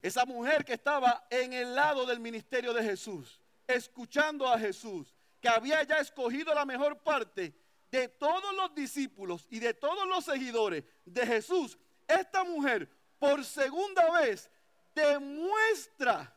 Esa 0.00 0.24
mujer 0.24 0.64
que 0.64 0.72
estaba 0.72 1.26
en 1.30 1.52
el 1.52 1.74
lado 1.74 2.06
del 2.06 2.18
ministerio 2.18 2.72
de 2.72 2.82
Jesús 2.82 3.42
escuchando 3.66 4.46
a 4.46 4.58
Jesús, 4.58 5.14
que 5.40 5.48
había 5.48 5.82
ya 5.82 5.98
escogido 5.98 6.54
la 6.54 6.64
mejor 6.64 6.98
parte 6.98 7.54
de 7.90 8.08
todos 8.08 8.54
los 8.54 8.74
discípulos 8.74 9.46
y 9.50 9.58
de 9.58 9.74
todos 9.74 10.06
los 10.06 10.24
seguidores 10.24 10.84
de 11.04 11.26
Jesús, 11.26 11.78
esta 12.06 12.44
mujer 12.44 12.88
por 13.18 13.44
segunda 13.44 14.10
vez 14.20 14.50
demuestra 14.94 16.34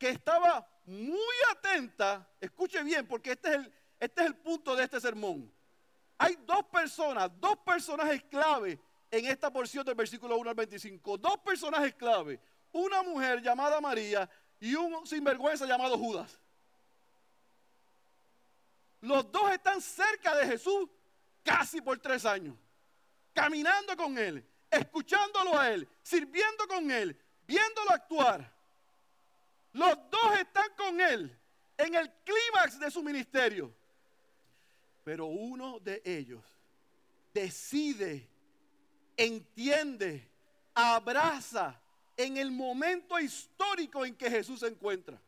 que 0.00 0.08
estaba 0.08 0.66
muy 0.86 1.36
atenta, 1.50 2.26
escuche 2.40 2.82
bien, 2.82 3.06
porque 3.06 3.32
este 3.32 3.50
es 3.50 3.54
el, 3.56 3.72
este 4.00 4.22
es 4.22 4.26
el 4.28 4.34
punto 4.36 4.74
de 4.74 4.84
este 4.84 4.98
sermón. 4.98 5.52
Hay 6.16 6.36
dos 6.46 6.64
personas, 6.64 7.30
dos 7.38 7.58
personajes 7.58 8.22
clave 8.24 8.80
en 9.10 9.26
esta 9.26 9.52
porción 9.52 9.84
del 9.84 9.94
versículo 9.94 10.38
1 10.38 10.50
al 10.50 10.56
25. 10.56 11.18
Dos 11.18 11.36
personajes 11.38 11.94
clave. 11.94 12.40
Una 12.72 13.02
mujer 13.02 13.42
llamada 13.42 13.78
María 13.78 14.28
y 14.58 14.74
un 14.74 15.06
sinvergüenza 15.06 15.66
llamado 15.66 15.98
Judas. 15.98 16.40
Los 19.02 19.30
dos 19.30 19.52
están 19.52 19.82
cerca 19.82 20.34
de 20.34 20.46
Jesús 20.46 20.88
casi 21.42 21.82
por 21.82 21.98
tres 21.98 22.24
años, 22.24 22.56
caminando 23.34 23.94
con 23.98 24.16
Él, 24.16 24.46
escuchándolo 24.70 25.58
a 25.58 25.70
Él, 25.70 25.86
sirviendo 26.02 26.66
con 26.66 26.90
Él, 26.90 27.18
viéndolo 27.46 27.90
actuar. 27.90 28.59
Los 29.72 29.96
dos 30.10 30.38
están 30.38 30.68
con 30.76 31.00
Él 31.00 31.36
en 31.76 31.94
el 31.94 32.10
clímax 32.24 32.78
de 32.78 32.90
su 32.90 33.02
ministerio. 33.02 33.74
Pero 35.04 35.26
uno 35.26 35.78
de 35.80 36.02
ellos 36.04 36.44
decide, 37.32 38.28
entiende, 39.16 40.28
abraza 40.74 41.80
en 42.16 42.36
el 42.36 42.50
momento 42.50 43.18
histórico 43.18 44.04
en 44.04 44.14
que 44.14 44.30
Jesús 44.30 44.60
se 44.60 44.68
encuentra. 44.68 45.18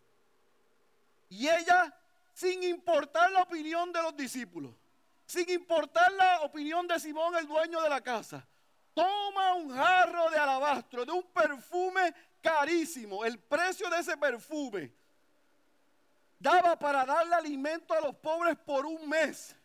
Y 1.31 1.49
ella, 1.49 1.95
sin 2.35 2.63
importar 2.63 3.31
la 3.33 3.43
opinión 3.43 3.93
de 3.93 4.03
los 4.03 4.17
discípulos, 4.17 4.75
sin 5.25 5.49
importar 5.49 6.13
la 6.13 6.43
opinión 6.43 6.87
de 6.87 7.01
Simón, 7.01 7.35
el 7.37 7.47
dueño 7.47 7.81
de 7.81 7.89
la 7.89 8.03
casa, 8.03 8.47
toma 8.93 9.55
un 9.55 9.75
jarro 9.75 10.31
de 10.31 10.37
alabastro, 10.37 11.07
de 11.07 11.13
un 11.13 11.23
perfume 11.23 12.13
carísimo. 12.43 13.25
El 13.25 13.39
precio 13.39 13.89
de 13.89 14.01
ese 14.01 14.17
perfume 14.17 14.93
daba 16.39 16.79
para 16.79 17.07
darle 17.07 17.35
alimento 17.35 17.95
a 17.95 18.01
los 18.01 18.15
pobres 18.17 18.59
por 18.59 18.85
un 18.85 19.09
mes. 19.09 19.57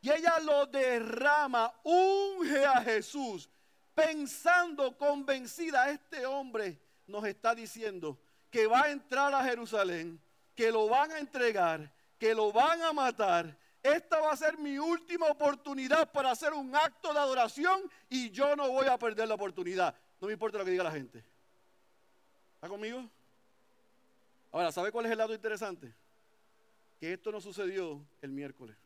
Y 0.00 0.10
ella 0.10 0.38
lo 0.40 0.66
derrama, 0.66 1.72
unge 1.84 2.64
a 2.66 2.80
Jesús 2.82 3.48
pensando 3.94 4.96
convencida, 4.96 5.90
este 5.90 6.26
hombre 6.26 6.80
nos 7.06 7.24
está 7.24 7.54
diciendo 7.54 8.18
que 8.50 8.66
va 8.66 8.84
a 8.84 8.90
entrar 8.90 9.34
a 9.34 9.44
Jerusalén, 9.44 10.20
que 10.54 10.70
lo 10.70 10.88
van 10.88 11.12
a 11.12 11.18
entregar, 11.18 11.92
que 12.18 12.34
lo 12.34 12.52
van 12.52 12.82
a 12.82 12.92
matar. 12.92 13.56
Esta 13.82 14.20
va 14.20 14.32
a 14.32 14.36
ser 14.36 14.58
mi 14.58 14.78
última 14.78 15.26
oportunidad 15.26 16.10
para 16.12 16.30
hacer 16.30 16.52
un 16.52 16.74
acto 16.74 17.12
de 17.12 17.18
adoración 17.18 17.82
y 18.08 18.30
yo 18.30 18.54
no 18.54 18.68
voy 18.70 18.86
a 18.86 18.98
perder 18.98 19.28
la 19.28 19.34
oportunidad. 19.34 19.94
No 20.20 20.28
me 20.28 20.34
importa 20.34 20.58
lo 20.58 20.64
que 20.64 20.70
diga 20.70 20.84
la 20.84 20.92
gente. 20.92 21.24
¿Está 22.62 22.68
conmigo? 22.68 23.10
Ahora, 24.52 24.70
¿sabe 24.70 24.92
cuál 24.92 25.06
es 25.06 25.10
el 25.10 25.18
lado 25.18 25.34
interesante? 25.34 25.92
Que 27.00 27.14
esto 27.14 27.32
no 27.32 27.40
sucedió 27.40 28.00
el 28.20 28.30
miércoles. 28.30 28.76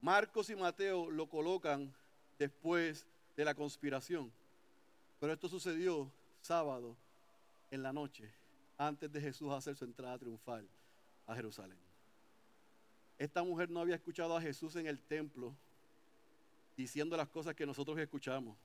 Marcos 0.00 0.48
y 0.48 0.56
Mateo 0.56 1.10
lo 1.10 1.28
colocan 1.28 1.94
después 2.38 3.06
de 3.36 3.44
la 3.44 3.54
conspiración. 3.54 4.32
Pero 5.20 5.34
esto 5.34 5.50
sucedió 5.50 6.10
sábado 6.40 6.96
en 7.70 7.82
la 7.82 7.92
noche, 7.92 8.32
antes 8.78 9.12
de 9.12 9.20
Jesús 9.20 9.52
hacer 9.52 9.76
su 9.76 9.84
entrada 9.84 10.16
triunfal 10.16 10.66
a 11.26 11.34
Jerusalén. 11.34 11.76
Esta 13.18 13.42
mujer 13.42 13.68
no 13.68 13.80
había 13.80 13.96
escuchado 13.96 14.34
a 14.34 14.40
Jesús 14.40 14.76
en 14.76 14.86
el 14.86 14.98
templo 14.98 15.54
diciendo 16.74 17.18
las 17.18 17.28
cosas 17.28 17.54
que 17.54 17.66
nosotros 17.66 17.98
escuchamos. 17.98 18.56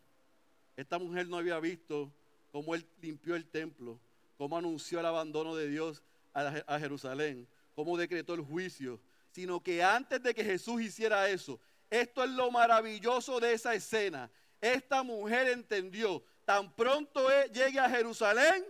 Esta 0.77 0.97
mujer 0.97 1.27
no 1.27 1.35
había 1.35 1.59
visto 1.59 2.09
cómo 2.51 2.75
él 2.75 2.87
limpió 3.01 3.35
el 3.35 3.47
templo, 3.47 3.99
cómo 4.37 4.57
anunció 4.57 4.99
el 4.99 5.05
abandono 5.05 5.55
de 5.55 5.67
Dios 5.67 6.03
a, 6.33 6.79
Jerusalén, 6.79 7.47
cómo 7.75 7.97
decretó 7.97 8.33
el 8.33 8.41
juicio, 8.41 8.99
sino 9.31 9.61
que 9.61 9.83
antes 9.83 10.21
de 10.21 10.33
que 10.33 10.43
Jesús 10.43 10.81
hiciera 10.81 11.29
eso, 11.29 11.59
esto 11.89 12.23
es 12.23 12.29
lo 12.29 12.51
maravilloso 12.51 13.39
de 13.39 13.53
esa 13.53 13.73
escena. 13.73 14.29
Esta 14.61 15.03
mujer 15.03 15.47
entendió, 15.49 16.23
tan 16.45 16.73
pronto 16.75 17.31
e, 17.31 17.49
llegue 17.49 17.79
a 17.79 17.89
Jerusalén, 17.89 18.65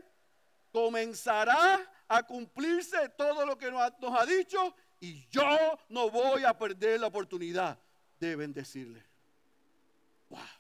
comenzará 0.72 1.92
a 2.08 2.24
cumplirse 2.24 3.10
todo 3.10 3.46
lo 3.46 3.58
que 3.58 3.72
nos 3.72 4.20
ha, 4.20 4.26
dicho 4.26 4.76
y 5.00 5.28
yo 5.30 5.80
no 5.90 6.10
voy 6.10 6.44
a 6.44 6.58
perder 6.58 7.00
la 7.00 7.08
oportunidad 7.08 7.80
de 8.20 8.36
bendecirle. 8.36 9.04
Wow. 10.30 10.59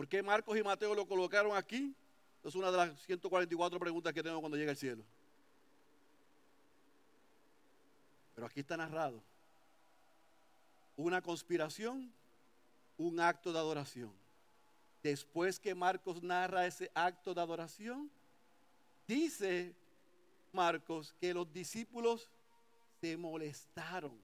¿Por 0.00 0.08
qué 0.08 0.22
Marcos 0.22 0.56
y 0.56 0.62
Mateo 0.62 0.94
lo 0.94 1.06
colocaron 1.06 1.54
aquí? 1.54 1.94
Es 2.42 2.54
una 2.54 2.70
de 2.70 2.76
las 2.78 3.02
144 3.02 3.78
preguntas 3.78 4.14
que 4.14 4.22
tengo 4.22 4.40
cuando 4.40 4.56
llegue 4.56 4.70
al 4.70 4.76
cielo. 4.78 5.04
Pero 8.34 8.46
aquí 8.46 8.60
está 8.60 8.78
narrado 8.78 9.22
una 10.96 11.20
conspiración, 11.20 12.10
un 12.96 13.20
acto 13.20 13.52
de 13.52 13.58
adoración. 13.58 14.10
Después 15.02 15.60
que 15.60 15.74
Marcos 15.74 16.22
narra 16.22 16.64
ese 16.64 16.90
acto 16.94 17.34
de 17.34 17.42
adoración, 17.42 18.10
dice 19.06 19.74
Marcos 20.50 21.14
que 21.20 21.34
los 21.34 21.52
discípulos 21.52 22.30
se 23.02 23.18
molestaron, 23.18 24.18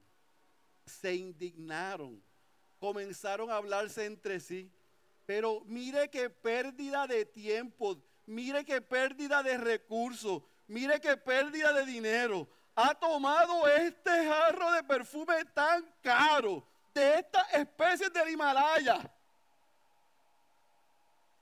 se 0.87 1.15
indignaron, 1.15 2.19
comenzaron 2.81 3.51
a 3.51 3.57
hablarse 3.57 4.07
entre 4.07 4.41
sí. 4.41 4.71
Pero 5.27 5.62
mire 5.67 6.09
qué 6.09 6.31
pérdida 6.31 7.07
de 7.07 7.27
tiempo, 7.27 8.01
mire 8.27 8.65
qué 8.65 8.81
pérdida 8.81 9.43
de 9.43 9.59
recursos, 9.59 10.43
mire 10.69 11.01
qué 11.01 11.17
pérdida 11.17 11.73
de 11.73 11.85
dinero 11.85 12.49
ha 12.77 12.95
tomado 12.95 13.67
este 13.69 14.11
jarro 14.11 14.71
de 14.73 14.85
perfume 14.85 15.45
tan 15.47 15.85
caro 16.03 16.67
de 16.95 17.19
estas 17.19 17.53
especies 17.55 18.12
del 18.12 18.31
Himalaya 18.31 19.11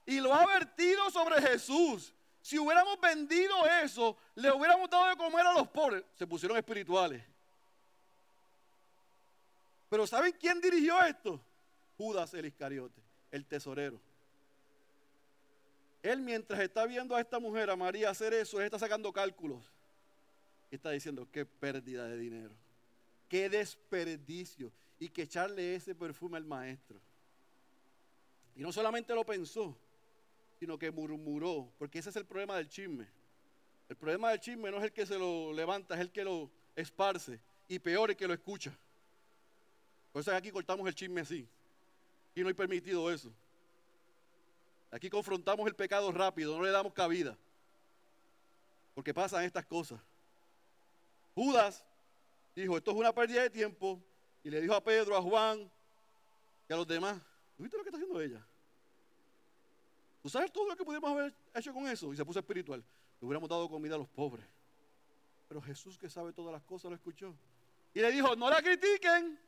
y 0.07 0.21
lo 0.21 0.33
ha 0.33 0.47
vertido 0.47 1.11
sobre 1.11 1.41
Jesús. 1.41 2.15
Si 2.41 2.59
hubiéramos 2.59 3.01
vendido 3.01 3.67
eso, 3.83 4.17
le 4.35 4.53
hubiéramos 4.53 4.91
dado 4.91 5.09
de 5.09 5.17
comer 5.17 5.47
a 5.47 5.55
los 5.55 5.69
pobres. 5.69 6.05
Se 6.15 6.27
pusieron 6.27 6.57
espirituales. 6.59 7.25
Pero 9.89 10.07
¿saben 10.07 10.37
quién 10.39 10.61
dirigió 10.61 11.03
esto? 11.03 11.41
Judas 11.97 12.35
el 12.35 12.47
Iscariote, 12.47 13.01
el 13.35 13.45
tesorero. 13.47 14.01
Él 16.03 16.21
mientras 16.21 16.61
está 16.61 16.87
viendo 16.87 17.17
a 17.17 17.21
esta 17.21 17.39
mujer, 17.39 17.71
a 17.71 17.77
María, 17.77 18.11
hacer 18.11 18.33
eso, 18.35 18.59
él 18.59 18.67
está 18.67 18.79
sacando 18.79 19.13
cálculos 19.13 19.75
está 20.75 20.91
diciendo, 20.91 21.29
qué 21.31 21.45
pérdida 21.47 22.07
de 22.09 22.19
dinero, 22.19 22.55
qué 23.29 23.49
desperdicio, 23.49 24.73
y 24.99 25.09
que 25.09 25.23
echarle 25.23 25.75
ese 25.75 25.95
perfume 25.95 26.37
al 26.37 26.45
maestro. 26.45 27.01
Y 28.57 28.63
no 28.63 28.73
solamente 28.73 29.15
lo 29.15 29.25
pensó, 29.25 29.77
sino 30.59 30.79
que 30.79 30.91
murmuró, 30.91 31.73
porque 31.79 31.99
ese 31.99 32.11
es 32.11 32.17
el 32.17 32.25
problema 32.25 32.57
del 32.57 32.69
chisme. 32.69 33.07
El 33.89 33.97
problema 33.97 34.31
del 34.31 34.41
chisme 34.41 34.71
no 34.71 34.79
es 34.79 34.85
el 34.85 34.93
que 34.93 35.05
se 35.05 35.19
lo 35.19 35.53
levanta, 35.53 35.95
es 35.95 36.01
el 36.01 36.11
que 36.11 36.25
lo 36.25 36.51
esparce. 36.77 37.41
Y 37.69 37.79
peor 37.79 38.11
es 38.11 38.17
que 38.17 38.27
lo 38.27 38.35
escucha. 38.35 38.77
Por 40.13 40.21
eso 40.21 40.35
aquí 40.35 40.51
cortamos 40.51 40.87
el 40.87 40.95
chisme 40.95 41.21
así. 41.23 41.47
Y 42.35 42.43
no 42.43 42.49
hay 42.49 42.55
permitido 42.55 43.11
eso. 43.11 43.33
Aquí 44.91 45.11
confrontamos 45.11 45.67
el 45.67 45.75
pecado 45.75 46.11
rápido, 46.13 46.57
no 46.57 46.65
le 46.65 46.71
damos 46.71 46.93
cabida. 46.93 47.37
Porque 48.95 49.13
pasan 49.13 49.45
estas 49.45 49.67
cosas. 49.67 50.01
Judas 51.35 51.85
dijo, 52.55 52.77
esto 52.77 52.93
es 52.93 52.97
una 52.97 53.13
pérdida 53.13 53.43
de 53.43 53.51
tiempo. 53.51 54.01
Y 54.45 54.51
le 54.51 54.61
dijo 54.61 54.75
a 54.75 54.83
Pedro, 54.83 55.17
a 55.17 55.23
Juan 55.23 55.71
y 56.69 56.73
a 56.73 56.77
los 56.77 56.87
demás, 56.87 57.21
¿viste 57.59 57.77
lo 57.77 57.83
que 57.83 57.89
está 57.89 57.97
haciendo 57.97 58.21
ella? 58.21 58.47
¿Tú 60.23 60.29
sabes 60.29 60.53
todo 60.53 60.69
lo 60.69 60.77
que 60.77 60.85
pudimos 60.85 61.11
haber 61.11 61.35
hecho 61.55 61.73
con 61.73 61.87
eso? 61.87 62.13
Y 62.13 62.17
se 62.17 62.25
puso 62.25 62.39
espiritual. 62.39 62.85
Le 63.21 63.27
hubiéramos 63.27 63.49
dado 63.49 63.69
comida 63.69 63.95
a 63.95 63.99
los 63.99 64.09
pobres. 64.09 64.47
Pero 65.49 65.61
Jesús 65.61 65.99
que 65.99 66.09
sabe 66.09 66.33
todas 66.33 66.53
las 66.53 66.63
cosas 66.63 66.91
lo 66.91 66.95
escuchó. 66.95 67.35
Y 67.93 68.01
le 68.01 68.11
dijo, 68.11 68.35
no 68.37 68.49
la 68.49 68.63
critiquen, 68.63 69.39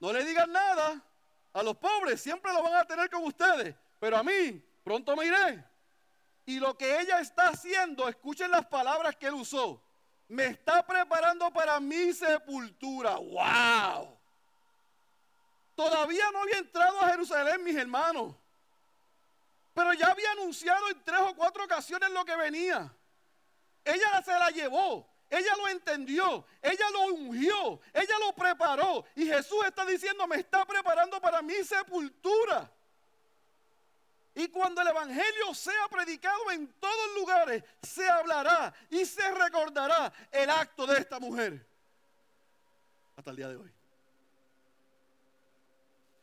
no 0.00 0.12
le 0.12 0.24
digan 0.24 0.50
nada. 0.52 1.04
A 1.52 1.62
los 1.62 1.76
pobres 1.76 2.20
siempre 2.20 2.52
lo 2.52 2.62
van 2.62 2.74
a 2.74 2.84
tener 2.84 3.10
con 3.10 3.24
ustedes. 3.24 3.74
Pero 3.98 4.16
a 4.16 4.22
mí, 4.22 4.62
pronto 4.84 5.16
me 5.16 5.26
iré. 5.26 5.64
Y 6.46 6.58
lo 6.58 6.76
que 6.76 7.00
ella 7.00 7.20
está 7.20 7.48
haciendo, 7.48 8.08
escuchen 8.08 8.50
las 8.50 8.66
palabras 8.66 9.16
que 9.16 9.26
él 9.26 9.34
usó. 9.34 9.82
Me 10.28 10.46
está 10.46 10.86
preparando 10.86 11.52
para 11.52 11.80
mi 11.80 12.12
sepultura. 12.12 13.16
¡Wow! 13.16 14.18
Todavía 15.74 16.30
no 16.32 16.42
había 16.42 16.58
entrado 16.58 17.00
a 17.00 17.08
Jerusalén, 17.08 17.64
mis 17.64 17.76
hermanos. 17.76 18.34
Pero 19.74 19.92
ya 19.94 20.08
había 20.08 20.30
anunciado 20.32 20.88
en 20.90 21.02
tres 21.02 21.20
o 21.20 21.34
cuatro 21.34 21.64
ocasiones 21.64 22.10
lo 22.10 22.24
que 22.24 22.36
venía. 22.36 22.92
Ella 23.84 24.22
se 24.22 24.32
la 24.32 24.50
llevó. 24.50 25.08
Ella 25.30 25.54
lo 25.56 25.68
entendió, 25.68 26.44
ella 26.60 26.90
lo 26.90 27.14
ungió, 27.14 27.80
ella 27.94 28.18
lo 28.18 28.32
preparó. 28.34 29.04
Y 29.14 29.26
Jesús 29.26 29.64
está 29.64 29.86
diciendo, 29.86 30.26
me 30.26 30.36
está 30.36 30.66
preparando 30.66 31.20
para 31.20 31.40
mi 31.40 31.62
sepultura. 31.62 32.68
Y 34.34 34.48
cuando 34.48 34.80
el 34.80 34.88
Evangelio 34.88 35.54
sea 35.54 35.88
predicado 35.88 36.50
en 36.50 36.66
todos 36.74 37.14
lugares, 37.14 37.62
se 37.80 38.08
hablará 38.08 38.74
y 38.88 39.04
se 39.04 39.30
recordará 39.32 40.12
el 40.32 40.50
acto 40.50 40.84
de 40.86 40.98
esta 40.98 41.20
mujer. 41.20 41.64
Hasta 43.16 43.30
el 43.30 43.36
día 43.36 43.48
de 43.48 43.56
hoy. 43.56 43.72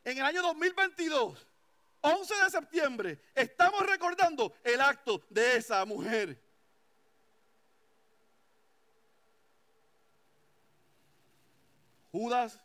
En 0.03 0.17
el 0.17 0.23
año 0.25 0.41
2022, 0.41 1.47
11 2.01 2.35
de 2.43 2.49
septiembre, 2.49 3.19
estamos 3.35 3.85
recordando 3.85 4.53
el 4.63 4.81
acto 4.81 5.21
de 5.29 5.57
esa 5.57 5.85
mujer. 5.85 6.41
Judas 12.11 12.61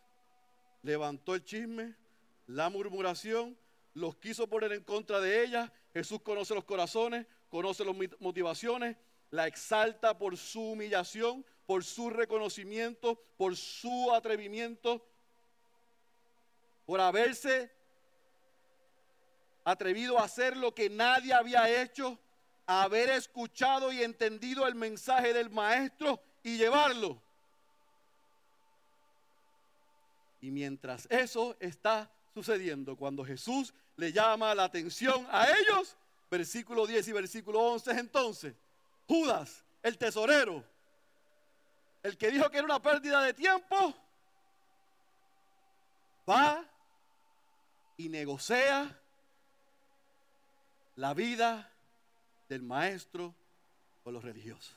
levantó 0.81 1.35
el 1.35 1.43
chisme, 1.43 1.95
la 2.47 2.69
murmuración, 2.69 3.57
los 3.93 4.15
quiso 4.17 4.47
poner 4.47 4.73
en 4.73 4.83
contra 4.83 5.19
de 5.19 5.43
ella. 5.43 5.71
Jesús 5.93 6.21
conoce 6.21 6.53
los 6.53 6.63
corazones, 6.63 7.25
conoce 7.49 7.85
las 7.85 7.95
motivaciones, 8.19 8.97
la 9.31 9.47
exalta 9.47 10.17
por 10.17 10.37
su 10.37 10.61
humillación, 10.61 11.45
por 11.65 11.83
su 11.83 12.09
reconocimiento, 12.09 13.19
por 13.37 13.55
su 13.55 14.11
atrevimiento, 14.13 15.05
por 16.85 16.99
haberse 16.99 17.71
atrevido 19.63 20.19
a 20.19 20.25
hacer 20.25 20.57
lo 20.57 20.75
que 20.75 20.89
nadie 20.89 21.33
había 21.33 21.81
hecho, 21.81 22.19
haber 22.65 23.09
escuchado 23.09 23.91
y 23.91 24.03
entendido 24.03 24.67
el 24.67 24.75
mensaje 24.75 25.33
del 25.33 25.49
maestro 25.49 26.21
y 26.43 26.57
llevarlo. 26.57 27.22
Y 30.43 30.51
mientras 30.51 31.07
eso 31.09 31.55
está 31.57 32.11
sucediendo, 32.33 32.97
cuando 32.97 33.23
Jesús 33.23 33.73
le 33.95 34.11
llama 34.11 34.53
la 34.53 34.65
atención 34.65 35.25
a 35.31 35.47
ellos, 35.49 35.95
versículo 36.29 36.85
10 36.85 37.07
y 37.07 37.11
versículo 37.13 37.61
11, 37.61 37.91
entonces, 37.91 38.53
Judas, 39.07 39.63
el 39.81 39.97
tesorero, 39.97 40.61
el 42.03 42.17
que 42.17 42.29
dijo 42.29 42.49
que 42.49 42.57
era 42.57 42.65
una 42.65 42.81
pérdida 42.81 43.21
de 43.21 43.33
tiempo, 43.33 43.95
va 46.29 46.69
y 47.95 48.09
negocia 48.09 48.99
la 50.97 51.13
vida 51.13 51.71
del 52.49 52.63
maestro 52.63 53.33
con 54.03 54.13
los 54.13 54.21
religiosos. 54.21 54.75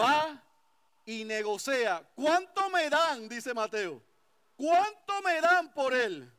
Va 0.00 0.42
y 1.10 1.24
negocia. 1.24 2.04
¿Cuánto 2.14 2.70
me 2.70 2.88
dan? 2.88 3.28
Dice 3.28 3.52
Mateo. 3.52 4.00
¿Cuánto 4.54 5.20
me 5.22 5.40
dan 5.40 5.72
por 5.72 5.92
él? 5.92 6.30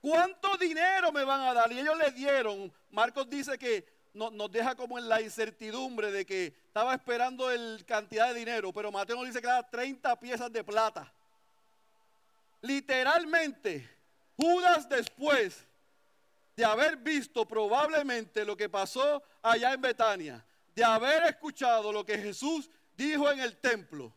¿Cuánto 0.00 0.56
dinero 0.56 1.10
me 1.10 1.24
van 1.24 1.40
a 1.40 1.52
dar? 1.52 1.72
Y 1.72 1.80
ellos 1.80 1.98
le 1.98 2.12
dieron. 2.12 2.72
Marcos 2.90 3.28
dice 3.28 3.58
que 3.58 3.84
nos 4.14 4.52
deja 4.52 4.76
como 4.76 4.98
en 4.98 5.08
la 5.08 5.20
incertidumbre 5.20 6.12
de 6.12 6.24
que 6.24 6.46
estaba 6.46 6.94
esperando 6.94 7.50
el 7.50 7.84
cantidad 7.84 8.28
de 8.28 8.38
dinero, 8.38 8.72
pero 8.72 8.92
Mateo 8.92 9.16
nos 9.16 9.26
dice 9.26 9.40
que 9.40 9.48
era 9.48 9.68
30 9.68 10.20
piezas 10.20 10.52
de 10.52 10.62
plata. 10.62 11.12
Literalmente, 12.60 13.88
Judas 14.36 14.88
después 14.88 15.66
de 16.54 16.64
haber 16.64 16.96
visto 16.98 17.46
probablemente 17.46 18.44
lo 18.44 18.56
que 18.56 18.68
pasó 18.68 19.24
allá 19.42 19.72
en 19.72 19.80
Betania, 19.80 20.44
de 20.74 20.84
haber 20.84 21.24
escuchado 21.24 21.90
lo 21.92 22.04
que 22.04 22.16
Jesús 22.16 22.70
dijo 22.98 23.30
en 23.30 23.38
el 23.40 23.56
templo. 23.56 24.12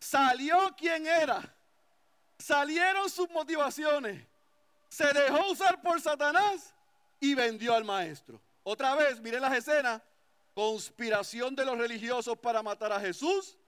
Salió 0.00 0.74
quien 0.76 1.06
era. 1.06 1.54
Salieron 2.38 3.08
sus 3.08 3.28
motivaciones. 3.30 4.26
Se 4.88 5.06
dejó 5.12 5.50
usar 5.50 5.80
por 5.82 6.00
Satanás 6.00 6.74
y 7.20 7.34
vendió 7.34 7.74
al 7.74 7.84
maestro. 7.84 8.40
Otra 8.62 8.94
vez, 8.94 9.20
miren 9.20 9.42
las 9.42 9.54
escenas. 9.54 10.02
Conspiración 10.54 11.54
de 11.54 11.66
los 11.66 11.76
religiosos 11.76 12.38
para 12.38 12.62
matar 12.62 12.92
a 12.92 13.00
Jesús. 13.00 13.58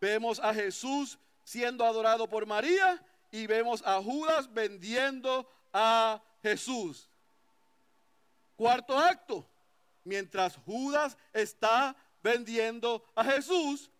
Vemos 0.00 0.38
a 0.38 0.54
Jesús 0.54 1.18
siendo 1.44 1.84
adorado 1.84 2.28
por 2.28 2.46
María 2.46 3.04
y 3.32 3.46
vemos 3.48 3.82
a 3.84 4.00
Judas 4.00 4.52
vendiendo 4.52 5.50
a 5.72 6.22
Jesús. 6.42 7.08
Cuarto 8.54 8.96
acto. 8.96 9.46
Mientras 10.04 10.56
Judas 10.64 11.18
está 11.32 11.96
vendiendo 12.22 13.04
a 13.14 13.24
Jesús, 13.24 13.90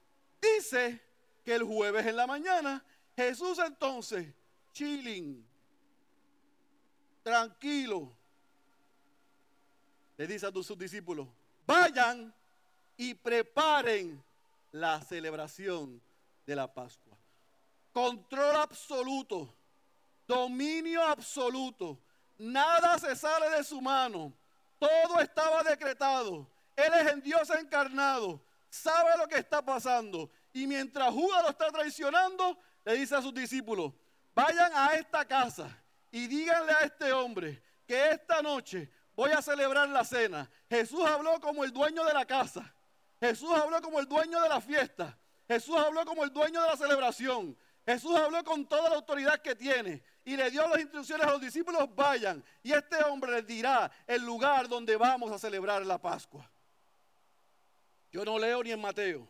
dice 0.40 1.00
que 1.44 1.54
el 1.54 1.64
jueves 1.64 2.06
en 2.06 2.16
la 2.16 2.26
mañana, 2.26 2.84
Jesús 3.16 3.58
entonces, 3.58 4.26
chilling, 4.72 5.46
tranquilo, 7.22 8.12
le 10.16 10.26
dice 10.26 10.46
a 10.46 10.52
sus 10.52 10.78
discípulos, 10.78 11.26
vayan 11.66 12.34
y 12.96 13.14
preparen 13.14 14.22
la 14.72 15.00
celebración 15.02 16.00
de 16.46 16.56
la 16.56 16.72
Pascua. 16.72 17.16
Control 17.92 18.56
absoluto, 18.56 19.52
dominio 20.26 21.02
absoluto, 21.02 21.98
nada 22.38 22.98
se 22.98 23.16
sale 23.16 23.48
de 23.50 23.64
su 23.64 23.80
mano, 23.80 24.32
todo 24.78 25.20
estaba 25.20 25.62
decretado 25.62 26.46
él 26.80 26.92
es 26.94 27.12
el 27.12 27.22
Dios 27.22 27.50
encarnado, 27.50 28.42
sabe 28.68 29.16
lo 29.18 29.28
que 29.28 29.36
está 29.36 29.62
pasando. 29.62 30.30
Y 30.52 30.66
mientras 30.66 31.10
Judas 31.10 31.42
lo 31.42 31.50
está 31.50 31.70
traicionando, 31.70 32.58
le 32.84 32.94
dice 32.94 33.14
a 33.14 33.22
sus 33.22 33.34
discípulos, 33.34 33.92
vayan 34.34 34.72
a 34.74 34.94
esta 34.94 35.24
casa 35.24 35.68
y 36.10 36.26
díganle 36.26 36.72
a 36.72 36.80
este 36.80 37.12
hombre 37.12 37.62
que 37.86 38.10
esta 38.10 38.42
noche 38.42 38.90
voy 39.14 39.30
a 39.32 39.42
celebrar 39.42 39.88
la 39.88 40.04
cena. 40.04 40.50
Jesús 40.68 41.04
habló 41.04 41.40
como 41.40 41.64
el 41.64 41.72
dueño 41.72 42.04
de 42.04 42.14
la 42.14 42.24
casa. 42.24 42.74
Jesús 43.20 43.50
habló 43.52 43.80
como 43.82 44.00
el 44.00 44.06
dueño 44.06 44.40
de 44.40 44.48
la 44.48 44.60
fiesta. 44.60 45.16
Jesús 45.46 45.76
habló 45.76 46.04
como 46.04 46.24
el 46.24 46.32
dueño 46.32 46.62
de 46.62 46.68
la 46.68 46.76
celebración. 46.76 47.56
Jesús 47.84 48.16
habló 48.16 48.42
con 48.44 48.66
toda 48.66 48.88
la 48.88 48.96
autoridad 48.96 49.40
que 49.40 49.54
tiene 49.54 50.02
y 50.24 50.36
le 50.36 50.50
dio 50.50 50.66
las 50.68 50.80
instrucciones 50.80 51.26
a 51.26 51.32
los 51.32 51.40
discípulos, 51.40 51.92
vayan. 51.94 52.44
Y 52.62 52.72
este 52.72 53.02
hombre 53.04 53.32
les 53.32 53.46
dirá 53.46 53.90
el 54.06 54.24
lugar 54.24 54.68
donde 54.68 54.96
vamos 54.96 55.32
a 55.32 55.38
celebrar 55.38 55.84
la 55.84 55.98
Pascua. 55.98 56.48
Yo 58.10 58.24
no 58.24 58.38
leo 58.38 58.62
ni 58.62 58.72
en 58.72 58.80
Mateo, 58.80 59.28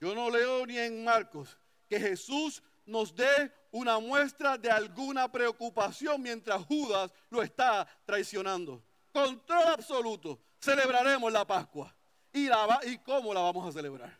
yo 0.00 0.14
no 0.14 0.30
leo 0.30 0.66
ni 0.66 0.78
en 0.78 1.04
Marcos 1.04 1.56
que 1.88 1.98
Jesús 1.98 2.62
nos 2.86 3.14
dé 3.14 3.52
una 3.70 3.98
muestra 3.98 4.58
de 4.58 4.70
alguna 4.70 5.30
preocupación 5.30 6.20
mientras 6.22 6.64
Judas 6.64 7.12
lo 7.30 7.42
está 7.42 7.86
traicionando. 8.04 8.82
Control 9.12 9.68
absoluto. 9.68 10.40
Celebraremos 10.60 11.32
la 11.32 11.46
Pascua. 11.46 11.94
¿Y, 12.32 12.46
la 12.46 12.80
¿Y 12.84 12.98
cómo 12.98 13.34
la 13.34 13.40
vamos 13.40 13.68
a 13.68 13.72
celebrar? 13.72 14.16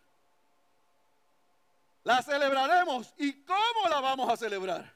La 2.02 2.22
celebraremos. 2.22 3.14
¿Y 3.18 3.44
cómo 3.44 3.88
la 3.88 4.00
vamos 4.00 4.28
a 4.32 4.36
celebrar? 4.36 4.92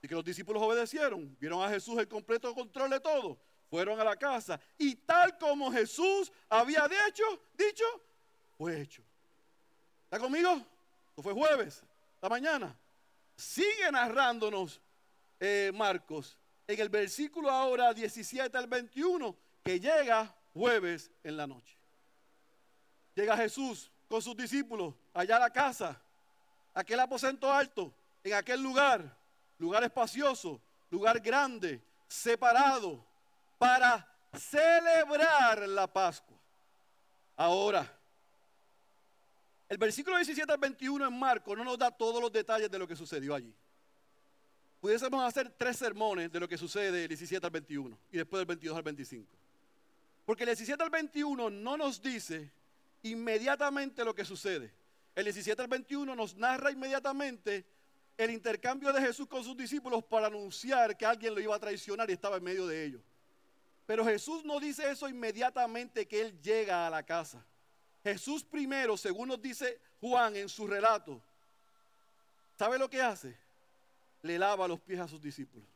Y 0.00 0.08
que 0.08 0.14
los 0.14 0.24
discípulos 0.24 0.62
obedecieron. 0.62 1.36
Vieron 1.38 1.62
a 1.62 1.68
Jesús 1.68 1.98
el 1.98 2.08
completo 2.08 2.54
control 2.54 2.90
de 2.90 3.00
todo. 3.00 3.38
Fueron 3.70 4.00
a 4.00 4.04
la 4.04 4.16
casa 4.16 4.60
y 4.76 4.94
tal 4.94 5.38
como 5.38 5.70
Jesús 5.70 6.32
había 6.48 6.88
dicho, 6.88 7.24
dicho, 7.56 7.84
fue 8.56 8.80
hecho. 8.80 9.02
¿Está 10.04 10.18
conmigo? 10.18 10.64
¿O 11.14 11.22
fue 11.22 11.32
jueves? 11.32 11.82
La 12.20 12.28
mañana. 12.28 12.76
Sigue 13.36 13.90
narrándonos 13.92 14.80
eh, 15.38 15.70
Marcos 15.74 16.36
en 16.66 16.80
el 16.80 16.88
versículo 16.88 17.50
ahora 17.50 17.94
17 17.94 18.56
al 18.56 18.66
21 18.66 19.36
que 19.62 19.78
llega 19.78 20.34
jueves 20.52 21.10
en 21.22 21.36
la 21.36 21.46
noche. 21.46 21.76
Llega 23.14 23.36
Jesús 23.36 23.90
con 24.08 24.22
sus 24.22 24.36
discípulos 24.36 24.94
allá 25.12 25.36
a 25.36 25.40
la 25.40 25.50
casa, 25.50 26.00
aquel 26.74 27.00
aposento 27.00 27.52
alto, 27.52 27.92
en 28.24 28.34
aquel 28.34 28.62
lugar, 28.62 29.16
lugar 29.58 29.84
espacioso, 29.84 30.60
lugar 30.90 31.20
grande, 31.20 31.82
separado, 32.06 33.04
para 33.58 34.06
celebrar 34.32 35.68
la 35.68 35.92
Pascua. 35.92 36.36
Ahora, 37.36 37.98
el 39.68 39.76
versículo 39.76 40.16
17 40.16 40.50
al 40.50 40.58
21 40.58 41.06
en 41.06 41.18
Marcos 41.18 41.56
no 41.56 41.64
nos 41.64 41.78
da 41.78 41.90
todos 41.90 42.22
los 42.22 42.32
detalles 42.32 42.70
de 42.70 42.78
lo 42.78 42.88
que 42.88 42.96
sucedió 42.96 43.34
allí. 43.34 43.54
Pudiésemos 44.80 45.22
hacer 45.24 45.50
tres 45.50 45.76
sermones 45.76 46.30
de 46.30 46.40
lo 46.40 46.48
que 46.48 46.56
sucede 46.56 46.92
del 46.92 47.08
17 47.08 47.44
al 47.44 47.50
21 47.50 47.98
y 48.12 48.16
después 48.16 48.40
del 48.40 48.46
22 48.46 48.76
al 48.76 48.82
25. 48.82 49.36
Porque 50.24 50.44
el 50.44 50.50
17 50.50 50.82
al 50.82 50.90
21 50.90 51.50
no 51.50 51.76
nos 51.76 52.00
dice 52.00 52.50
inmediatamente 53.02 54.04
lo 54.04 54.14
que 54.14 54.24
sucede. 54.24 54.72
El 55.14 55.24
17 55.24 55.60
al 55.60 55.68
21 55.68 56.14
nos 56.14 56.36
narra 56.36 56.70
inmediatamente 56.70 57.66
el 58.16 58.30
intercambio 58.30 58.92
de 58.92 59.00
Jesús 59.00 59.26
con 59.26 59.42
sus 59.42 59.56
discípulos 59.56 60.04
para 60.04 60.28
anunciar 60.28 60.96
que 60.96 61.06
alguien 61.06 61.34
lo 61.34 61.40
iba 61.40 61.54
a 61.54 61.58
traicionar 61.58 62.08
y 62.08 62.14
estaba 62.14 62.36
en 62.36 62.44
medio 62.44 62.66
de 62.66 62.84
ellos. 62.84 63.02
Pero 63.88 64.04
Jesús 64.04 64.44
no 64.44 64.60
dice 64.60 64.90
eso 64.90 65.08
inmediatamente 65.08 66.06
que 66.06 66.20
Él 66.20 66.38
llega 66.42 66.86
a 66.86 66.90
la 66.90 67.02
casa. 67.02 67.42
Jesús 68.04 68.44
primero, 68.44 68.98
según 68.98 69.28
nos 69.28 69.40
dice 69.40 69.80
Juan 69.98 70.36
en 70.36 70.50
su 70.50 70.66
relato, 70.66 71.22
¿sabe 72.58 72.78
lo 72.78 72.90
que 72.90 73.00
hace? 73.00 73.34
Le 74.20 74.38
lava 74.38 74.68
los 74.68 74.78
pies 74.78 75.00
a 75.00 75.08
sus 75.08 75.22
discípulos. 75.22 75.66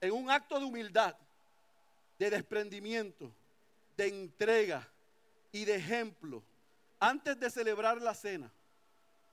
En 0.00 0.12
un 0.12 0.30
acto 0.30 0.58
de 0.58 0.64
humildad, 0.64 1.14
de 2.18 2.30
desprendimiento, 2.30 3.30
de 3.94 4.06
entrega 4.08 4.88
y 5.52 5.66
de 5.66 5.74
ejemplo, 5.74 6.42
antes 7.00 7.38
de 7.38 7.50
celebrar 7.50 8.00
la 8.00 8.14
cena 8.14 8.50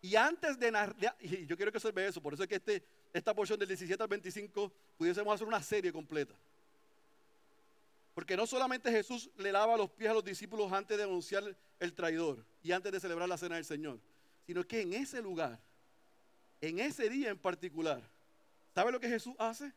y 0.02 0.18
antes 0.18 0.60
de 0.60 0.72
narrar, 0.72 1.16
y 1.22 1.46
yo 1.46 1.56
quiero 1.56 1.72
que 1.72 1.80
se 1.80 1.90
vea 1.94 2.10
eso, 2.10 2.22
por 2.22 2.34
eso 2.34 2.44
es 2.44 2.50
que 2.50 2.56
este, 2.56 2.84
esta 3.14 3.34
porción 3.34 3.58
del 3.58 3.70
17 3.70 4.04
al 4.04 4.10
25 4.10 4.74
pudiésemos 4.98 5.34
hacer 5.34 5.48
una 5.48 5.64
serie 5.64 5.94
completa. 5.94 6.36
Porque 8.14 8.36
no 8.36 8.46
solamente 8.46 8.92
Jesús 8.92 9.30
le 9.38 9.52
lava 9.52 9.78
los 9.78 9.90
pies 9.90 10.10
a 10.10 10.14
los 10.14 10.24
discípulos 10.24 10.72
antes 10.72 10.98
de 10.98 11.04
anunciar 11.04 11.56
el 11.80 11.94
traidor 11.94 12.46
y 12.62 12.72
antes 12.72 12.92
de 12.92 13.00
celebrar 13.00 13.30
la 13.30 13.38
cena 13.38 13.56
del 13.56 13.66
Señor, 13.66 14.00
sino 14.46 14.66
que 14.66 14.82
en 14.82 14.94
ese 14.94 15.22
lugar, 15.22 15.60
en 16.60 16.80
ese 16.80 17.10
día 17.10 17.30
en 17.30 17.38
particular, 17.38 18.02
¿sabe 18.76 18.92
lo 18.92 19.00
que 19.00 19.08
Jesús 19.08 19.36
hace? 19.40 19.72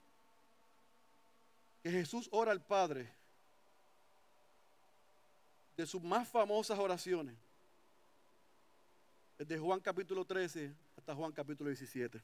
Que 1.82 1.90
Jesús 1.90 2.28
ora 2.32 2.50
al 2.50 2.64
Padre 2.64 3.08
de 5.76 5.86
sus 5.86 6.02
más 6.02 6.28
famosas 6.28 6.78
oraciones 6.78 7.36
desde 9.38 9.58
Juan 9.58 9.80
capítulo 9.80 10.24
13 10.24 10.72
hasta 10.96 11.14
Juan 11.14 11.32
capítulo 11.32 11.70
17. 11.70 12.20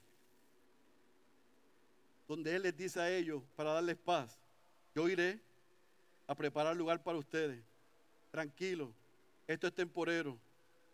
Donde 2.28 2.54
Él 2.54 2.62
les 2.62 2.76
dice 2.76 3.00
a 3.00 3.10
ellos, 3.10 3.42
para 3.56 3.72
darles 3.72 3.96
paz, 3.96 4.38
yo 4.94 5.08
iré 5.08 5.40
a 6.30 6.34
preparar 6.36 6.76
lugar 6.76 7.02
para 7.02 7.18
ustedes. 7.18 7.60
Tranquilo, 8.30 8.94
esto 9.48 9.66
es 9.66 9.74
temporero, 9.74 10.38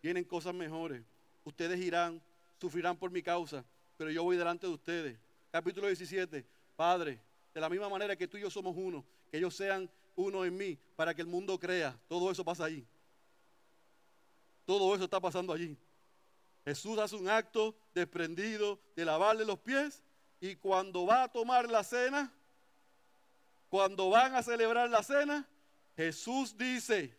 vienen 0.02 0.24
cosas 0.24 0.54
mejores. 0.54 1.02
Ustedes 1.44 1.78
irán, 1.78 2.22
sufrirán 2.58 2.96
por 2.96 3.10
mi 3.10 3.22
causa, 3.22 3.62
pero 3.98 4.10
yo 4.10 4.24
voy 4.24 4.38
delante 4.38 4.66
de 4.66 4.72
ustedes. 4.72 5.18
Capítulo 5.50 5.88
17, 5.88 6.42
Padre, 6.74 7.20
de 7.52 7.60
la 7.60 7.68
misma 7.68 7.86
manera 7.90 8.16
que 8.16 8.26
tú 8.26 8.38
y 8.38 8.40
yo 8.40 8.50
somos 8.50 8.74
uno, 8.78 9.04
que 9.30 9.36
ellos 9.36 9.54
sean 9.54 9.90
uno 10.14 10.42
en 10.42 10.56
mí, 10.56 10.78
para 10.96 11.12
que 11.12 11.20
el 11.20 11.28
mundo 11.28 11.58
crea. 11.58 11.94
Todo 12.08 12.30
eso 12.30 12.42
pasa 12.42 12.64
allí. 12.64 12.86
Todo 14.64 14.94
eso 14.94 15.04
está 15.04 15.20
pasando 15.20 15.52
allí. 15.52 15.76
Jesús 16.64 16.98
hace 16.98 17.14
un 17.14 17.28
acto 17.28 17.76
desprendido 17.94 18.80
de 18.96 19.04
lavarle 19.04 19.44
los 19.44 19.58
pies 19.58 20.02
y 20.40 20.56
cuando 20.56 21.04
va 21.04 21.24
a 21.24 21.28
tomar 21.28 21.70
la 21.70 21.84
cena, 21.84 22.32
cuando 23.68 24.10
van 24.10 24.34
a 24.34 24.42
celebrar 24.42 24.88
la 24.90 25.02
cena, 25.02 25.46
Jesús 25.96 26.56
dice, 26.56 27.16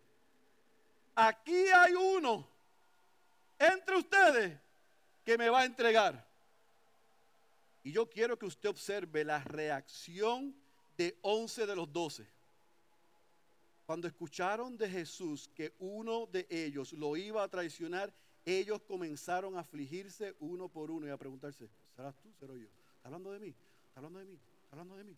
aquí 1.15 1.67
hay 1.67 1.93
uno 1.93 2.47
entre 3.60 3.97
ustedes 3.97 4.60
que 5.25 5.38
me 5.38 5.49
va 5.49 5.62
a 5.62 5.65
entregar. 5.65 6.25
Y 7.83 7.91
yo 7.91 8.10
quiero 8.10 8.38
que 8.38 8.45
usted 8.45 8.69
observe 8.69 9.23
la 9.23 9.43
reacción 9.43 10.55
de 10.97 11.17
11 11.21 11.65
de 11.65 11.75
los 11.75 11.91
12. 11.91 12.27
Cuando 13.86 14.07
escucharon 14.07 14.77
de 14.77 14.89
Jesús 14.89 15.49
que 15.55 15.73
uno 15.79 16.25
de 16.27 16.45
ellos 16.49 16.91
lo 16.93 17.15
iba 17.15 17.43
a 17.43 17.47
traicionar, 17.47 18.13
ellos 18.43 18.81
comenzaron 18.81 19.55
a 19.57 19.62
afligirse 19.62 20.36
uno 20.39 20.69
por 20.69 20.91
uno 20.91 21.07
y 21.07 21.10
a 21.10 21.17
preguntarse, 21.17 21.69
¿serás 21.95 22.15
tú? 22.21 22.29
¿Seré 22.39 22.60
yo? 22.60 22.67
¿Está 22.95 23.07
hablando 23.07 23.31
de 23.31 23.39
mí? 23.39 23.55
¿Está 23.88 23.99
hablando 23.99 24.19
de 24.19 24.25
mí? 24.25 24.33
¿Está 24.33 24.75
hablando 24.75 24.97
de 24.97 25.03
mí? 25.03 25.17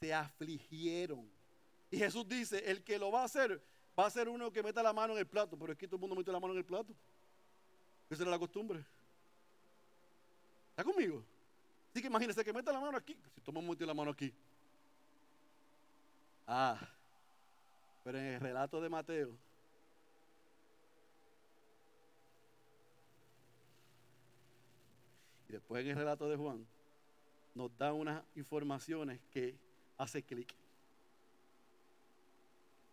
Se 0.00 0.12
afligieron. 0.14 1.30
Y 1.90 1.98
Jesús 1.98 2.26
dice, 2.26 2.58
el 2.70 2.82
que 2.82 2.98
lo 2.98 3.10
va 3.10 3.22
a 3.22 3.24
hacer, 3.24 3.62
va 3.98 4.06
a 4.06 4.10
ser 4.10 4.28
uno 4.28 4.50
que 4.50 4.62
meta 4.62 4.82
la 4.82 4.92
mano 4.92 5.12
en 5.12 5.20
el 5.20 5.26
plato, 5.26 5.58
pero 5.58 5.72
es 5.72 5.78
que 5.78 5.86
todo 5.86 5.96
el 5.96 6.00
mundo 6.00 6.16
mete 6.16 6.32
la 6.32 6.40
mano 6.40 6.54
en 6.54 6.58
el 6.58 6.64
plato. 6.64 6.94
Esa 8.08 8.22
era 8.22 8.30
la 8.30 8.38
costumbre. 8.38 8.84
¿Está 10.70 10.84
conmigo? 10.84 11.22
Así 11.90 12.00
que 12.00 12.06
imagínese 12.06 12.44
que 12.44 12.52
meta 12.52 12.72
la 12.72 12.80
mano 12.80 12.96
aquí. 12.96 13.16
Si 13.34 13.40
tomamos 13.40 13.66
mucho 13.66 13.84
la 13.84 13.94
mano 13.94 14.12
aquí. 14.12 14.32
Ah, 16.46 16.80
pero 18.02 18.18
en 18.18 18.24
el 18.24 18.40
relato 18.40 18.80
de 18.80 18.88
Mateo, 18.88 19.36
Y 25.50 25.52
después 25.52 25.82
en 25.82 25.90
el 25.90 25.96
relato 25.96 26.28
de 26.28 26.36
Juan 26.36 26.64
nos 27.56 27.76
da 27.76 27.92
unas 27.92 28.22
informaciones 28.36 29.18
que 29.32 29.58
hace 30.00 30.22
clic. 30.22 30.54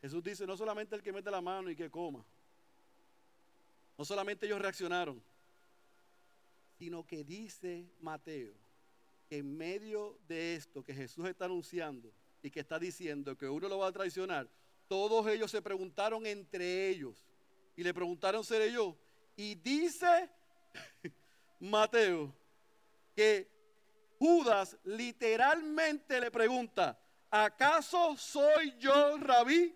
Jesús 0.02 0.22
dice, 0.22 0.46
no 0.46 0.58
solamente 0.58 0.96
el 0.96 1.02
que 1.02 1.14
mete 1.14 1.32
la 1.32 1.42
mano 1.42 1.70
y 1.70 1.76
que 1.76 1.90
coma, 1.90 2.24
no 3.98 4.06
solamente 4.06 4.46
ellos 4.46 4.62
reaccionaron, 4.62 5.22
sino 6.78 7.08
que 7.08 7.24
dice 7.24 7.86
Mateo 8.02 8.54
que 9.30 9.38
en 9.38 9.58
medio 9.58 10.18
de 10.28 10.56
esto 10.56 10.84
que 10.84 10.94
Jesús 10.94 11.26
está 11.26 11.46
anunciando 11.46 12.12
y 12.44 12.52
que 12.52 12.60
está 12.60 12.78
diciendo 12.78 13.38
que 13.38 13.48
uno 13.48 13.68
lo 13.68 13.80
va 13.80 13.88
a 13.88 13.92
traicionar, 13.92 14.48
todos 14.88 15.26
ellos 15.28 15.50
se 15.50 15.62
preguntaron 15.62 16.26
entre 16.26 16.90
ellos 16.90 17.26
y 17.76 17.84
le 17.84 17.94
preguntaron, 17.94 18.44
¿seré 18.44 18.72
yo? 18.72 18.96
Y 19.36 19.56
dice 19.56 20.30
Mateo 21.60 22.34
que 23.16 23.57
Judas 24.20 24.76
literalmente 24.84 26.20
le 26.20 26.32
pregunta, 26.32 26.98
¿acaso 27.30 28.16
soy 28.18 28.76
yo 28.80 29.18
rabí? 29.18 29.76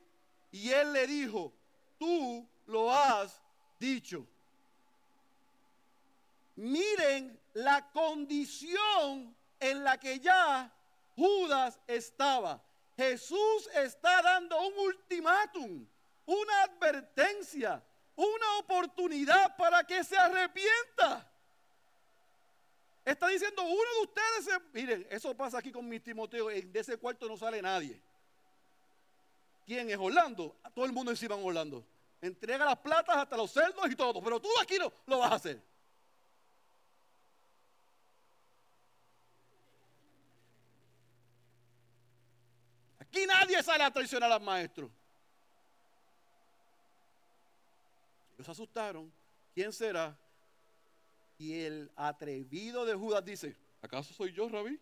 Y 0.51 0.71
él 0.71 0.93
le 0.93 1.08
dijo, 1.08 1.54
tú 1.97 2.47
lo 2.65 2.91
has 2.91 3.41
dicho. 3.80 4.25
Miren 6.56 7.39
la 7.54 7.89
condición 7.91 9.36
en 9.60 9.84
la 9.84 9.99
que 9.99 10.19
ya 10.19 10.71
Judas 11.15 11.80
estaba. 11.88 12.62
Jesús 12.97 13.69
está 13.73 14.21
dando 14.21 14.60
un 14.60 14.77
ultimátum, 14.77 15.88
una 16.25 16.63
advertencia, 16.63 17.84
una 18.15 18.58
oportunidad 18.60 19.56
para 19.56 19.84
que 19.84 20.04
se 20.04 20.17
arrepienta. 20.17 21.20
Está 23.12 23.28
diciendo, 23.28 23.62
uno 23.63 23.76
de 23.76 24.02
ustedes, 24.04 24.62
miren, 24.71 25.06
eso 25.10 25.36
pasa 25.36 25.58
aquí 25.58 25.69
con 25.69 25.88
mi 25.88 26.00
Timoteo, 26.00 26.47
de 26.47 26.71
ese 26.74 26.95
cuarto 26.97 27.28
no 27.28 27.36
sale 27.36 27.62
nadie. 27.62 28.02
¿Quién 29.65 29.89
es 29.89 29.97
Orlando? 29.97 30.56
Todo 30.74 30.86
el 30.86 30.93
mundo 30.93 31.12
encima 31.12 31.36
en 31.36 31.45
Orlando. 31.45 31.86
Entrega 32.21 32.63
las 32.63 32.78
platas 32.78 33.17
hasta 33.17 33.36
los 33.36 33.52
cerdos 33.52 33.91
y 33.91 33.97
todo, 33.97 34.24
pero 34.24 34.39
tú 34.39 34.47
aquí 34.62 34.78
no 34.80 34.93
lo 35.08 35.19
vas 35.19 35.32
a 35.34 35.36
hacer. 35.36 35.62
Aquí 43.00 43.26
nadie 43.26 43.62
sale 43.62 43.84
a 43.84 43.91
traicionar 43.91 44.32
al 44.32 44.41
maestro. 44.41 44.89
Ellos 48.36 48.45
se 48.45 48.52
asustaron. 48.52 49.12
¿Quién 49.54 49.74
será? 49.74 50.17
Y 51.41 51.56
el 51.56 51.89
atrevido 51.95 52.86
de 52.86 52.93
Judas 52.93 53.25
dice, 53.25 53.58
¿acaso 53.82 54.13
soy 54.13 54.32
yo, 54.32 54.47
rabí? 54.47 54.80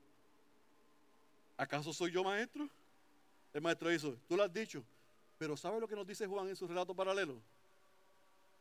¿acaso 1.56 1.94
soy 1.94 2.12
yo 2.12 2.22
maestro? 2.22 2.70
El 3.54 3.62
maestro 3.62 3.94
hizo, 3.94 4.18
tú 4.28 4.36
lo 4.36 4.44
has 4.44 4.52
dicho, 4.52 4.84
pero 5.38 5.56
¿sabe 5.56 5.80
lo 5.80 5.88
que 5.88 5.96
nos 5.96 6.06
dice 6.06 6.28
Juan 6.28 6.50
en 6.50 6.58
su 6.58 6.68
relato 6.68 6.94
paralelo? 6.94 7.42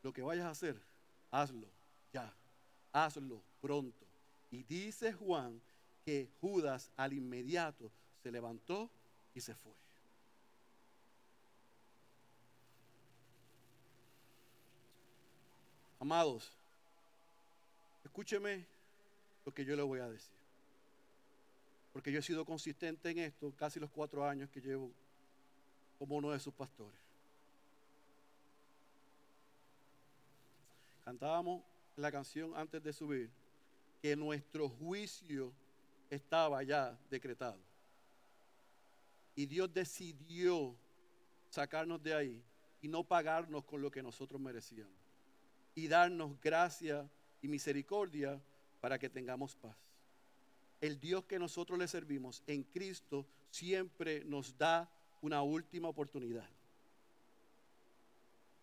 Lo 0.01 0.13
que 0.13 0.23
vayas 0.23 0.47
a 0.47 0.51
hacer, 0.51 0.81
hazlo 1.33 1.67
ya, 2.13 2.33
hazlo 2.93 3.43
pronto. 3.61 4.07
Y 4.53 4.63
dice 4.63 5.13
Juan 5.13 5.61
que 6.05 6.29
Judas 6.41 6.93
al 6.97 7.13
inmediato 7.13 7.91
se 8.23 8.31
levantó 8.31 8.89
y 9.35 9.41
se 9.41 9.57
fue. 9.57 9.73
Amados, 15.99 16.58
escúcheme 18.19 18.67
lo 19.47 19.55
que 19.55 19.65
yo 19.65 19.77
le 19.77 19.83
voy 19.83 20.01
a 20.01 20.09
decir. 20.09 20.35
Porque 21.93 22.11
yo 22.11 22.19
he 22.19 22.23
sido 22.23 22.45
consistente 22.45 23.11
en 23.11 23.19
esto 23.19 23.53
casi 23.57 23.79
los 23.79 23.91
cuatro 23.91 24.27
años 24.27 24.51
que 24.51 24.61
llevo 24.61 24.91
como 26.01 26.17
uno 26.17 26.33
de 26.33 26.41
sus 26.41 26.53
pastores. 26.53 26.99
Cantábamos 31.05 31.63
la 31.95 32.11
canción 32.11 32.57
antes 32.57 32.83
de 32.83 32.93
subir 32.93 33.31
que 34.03 34.17
nuestro 34.17 34.69
juicio 34.69 35.53
estaba 36.11 36.61
ya 36.65 36.99
decretado. 37.09 37.61
Y 39.37 39.47
Dios 39.47 39.73
decidió 39.73 40.75
sacarnos 41.51 42.03
de 42.03 42.15
ahí 42.15 42.43
y 42.83 42.89
no 42.89 43.05
pagarnos 43.05 43.65
con 43.65 43.81
lo 43.81 43.93
que 43.93 44.03
nosotros 44.03 44.41
merecíamos. 44.41 44.99
Y 45.77 45.87
darnos 45.87 46.33
gracia 46.41 47.09
y 47.43 47.49
misericordia 47.49 48.41
para 48.81 48.99
que 48.99 49.09
tengamos 49.09 49.57
paz. 49.57 49.77
El 50.81 51.01
Dios 51.01 51.25
que 51.25 51.39
nosotros 51.39 51.79
le 51.79 51.89
servimos 51.89 52.43
en 52.47 52.63
Cristo 52.63 53.27
siempre 53.51 54.25
nos 54.25 54.57
da 54.57 54.89
una 55.23 55.43
última 55.43 55.89
oportunidad. 55.89 56.49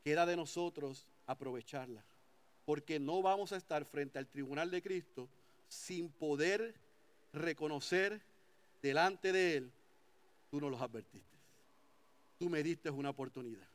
Queda 0.04 0.26
de 0.26 0.38
nosotros 0.38 1.08
aprovecharla, 1.28 2.04
porque 2.66 3.00
no 3.00 3.22
vamos 3.22 3.52
a 3.52 3.58
estar 3.58 3.86
frente 3.86 4.20
al 4.20 4.28
tribunal 4.28 4.72
de 4.72 4.82
Cristo 4.82 5.28
sin 5.68 6.10
poder 6.10 6.76
reconocer 7.34 8.22
delante 8.82 9.32
de 9.32 9.58
Él, 9.58 9.72
tú 10.50 10.62
no 10.62 10.70
los 10.70 10.82
advertiste. 10.82 11.36
Tú 12.38 12.50
me 12.50 12.64
diste 12.64 12.90
una 12.90 13.10
oportunidad, 13.10 13.68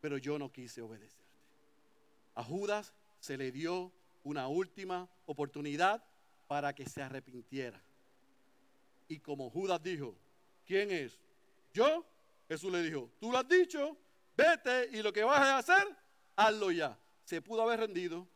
pero 0.00 0.18
yo 0.18 0.38
no 0.38 0.52
quise 0.52 0.80
obedecerte. 0.80 1.24
A 2.34 2.44
Judas 2.44 2.92
se 3.20 3.36
le 3.36 3.50
dio 3.50 3.92
una 4.24 4.48
última 4.48 5.08
oportunidad 5.26 6.02
para 6.48 6.74
que 6.74 6.86
se 6.86 7.02
arrepintiera. 7.02 7.80
Y 9.06 9.20
como 9.20 9.50
Judas 9.50 9.82
dijo, 9.82 10.16
¿quién 10.66 10.90
es? 10.90 11.18
Yo, 11.72 12.04
Jesús 12.48 12.72
le 12.72 12.82
dijo, 12.82 13.10
tú 13.20 13.30
lo 13.30 13.38
has 13.38 13.48
dicho, 13.48 13.96
vete 14.36 14.88
y 14.92 15.02
lo 15.02 15.12
que 15.12 15.22
vas 15.22 15.40
a 15.40 15.58
hacer, 15.58 15.96
hazlo 16.36 16.72
ya. 16.72 16.98
Se 17.24 17.40
pudo 17.40 17.62
haber 17.62 17.80
rendido, 17.80 18.26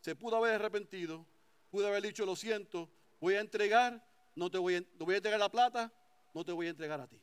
se 0.00 0.16
pudo 0.16 0.36
haber 0.36 0.54
arrepentido, 0.54 1.26
pudo 1.70 1.88
haber 1.88 2.02
dicho, 2.02 2.24
lo 2.24 2.36
siento, 2.36 2.88
voy 3.20 3.34
a 3.34 3.40
entregar, 3.40 4.04
no 4.34 4.50
te 4.50 4.58
voy 4.58 4.76
a, 4.76 4.80
no 4.80 5.04
voy 5.04 5.14
a 5.14 5.18
entregar 5.18 5.40
la 5.40 5.50
plata, 5.50 5.92
no 6.32 6.44
te 6.44 6.52
voy 6.52 6.66
a 6.66 6.70
entregar 6.70 7.00
a 7.00 7.06
ti. 7.06 7.20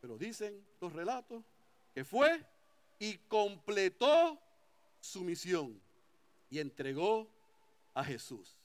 Pero 0.00 0.16
dicen 0.16 0.66
los 0.80 0.92
relatos 0.92 1.44
que 1.94 2.04
fue 2.04 2.44
y 2.98 3.18
completó 3.28 4.40
su 5.00 5.22
misión 5.22 5.80
y 6.50 6.58
entregó 6.58 7.30
a 7.94 8.04
Jesús. 8.04 8.56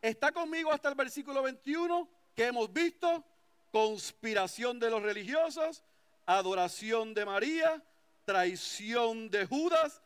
Está 0.00 0.30
conmigo 0.30 0.70
hasta 0.70 0.90
el 0.90 0.94
versículo 0.94 1.42
21 1.42 2.08
que 2.34 2.46
hemos 2.46 2.72
visto, 2.72 3.24
conspiración 3.72 4.78
de 4.78 4.90
los 4.90 5.02
religiosos, 5.02 5.82
adoración 6.26 7.14
de 7.14 7.24
María, 7.24 7.82
traición 8.24 9.30
de 9.30 9.46
Judas, 9.46 10.02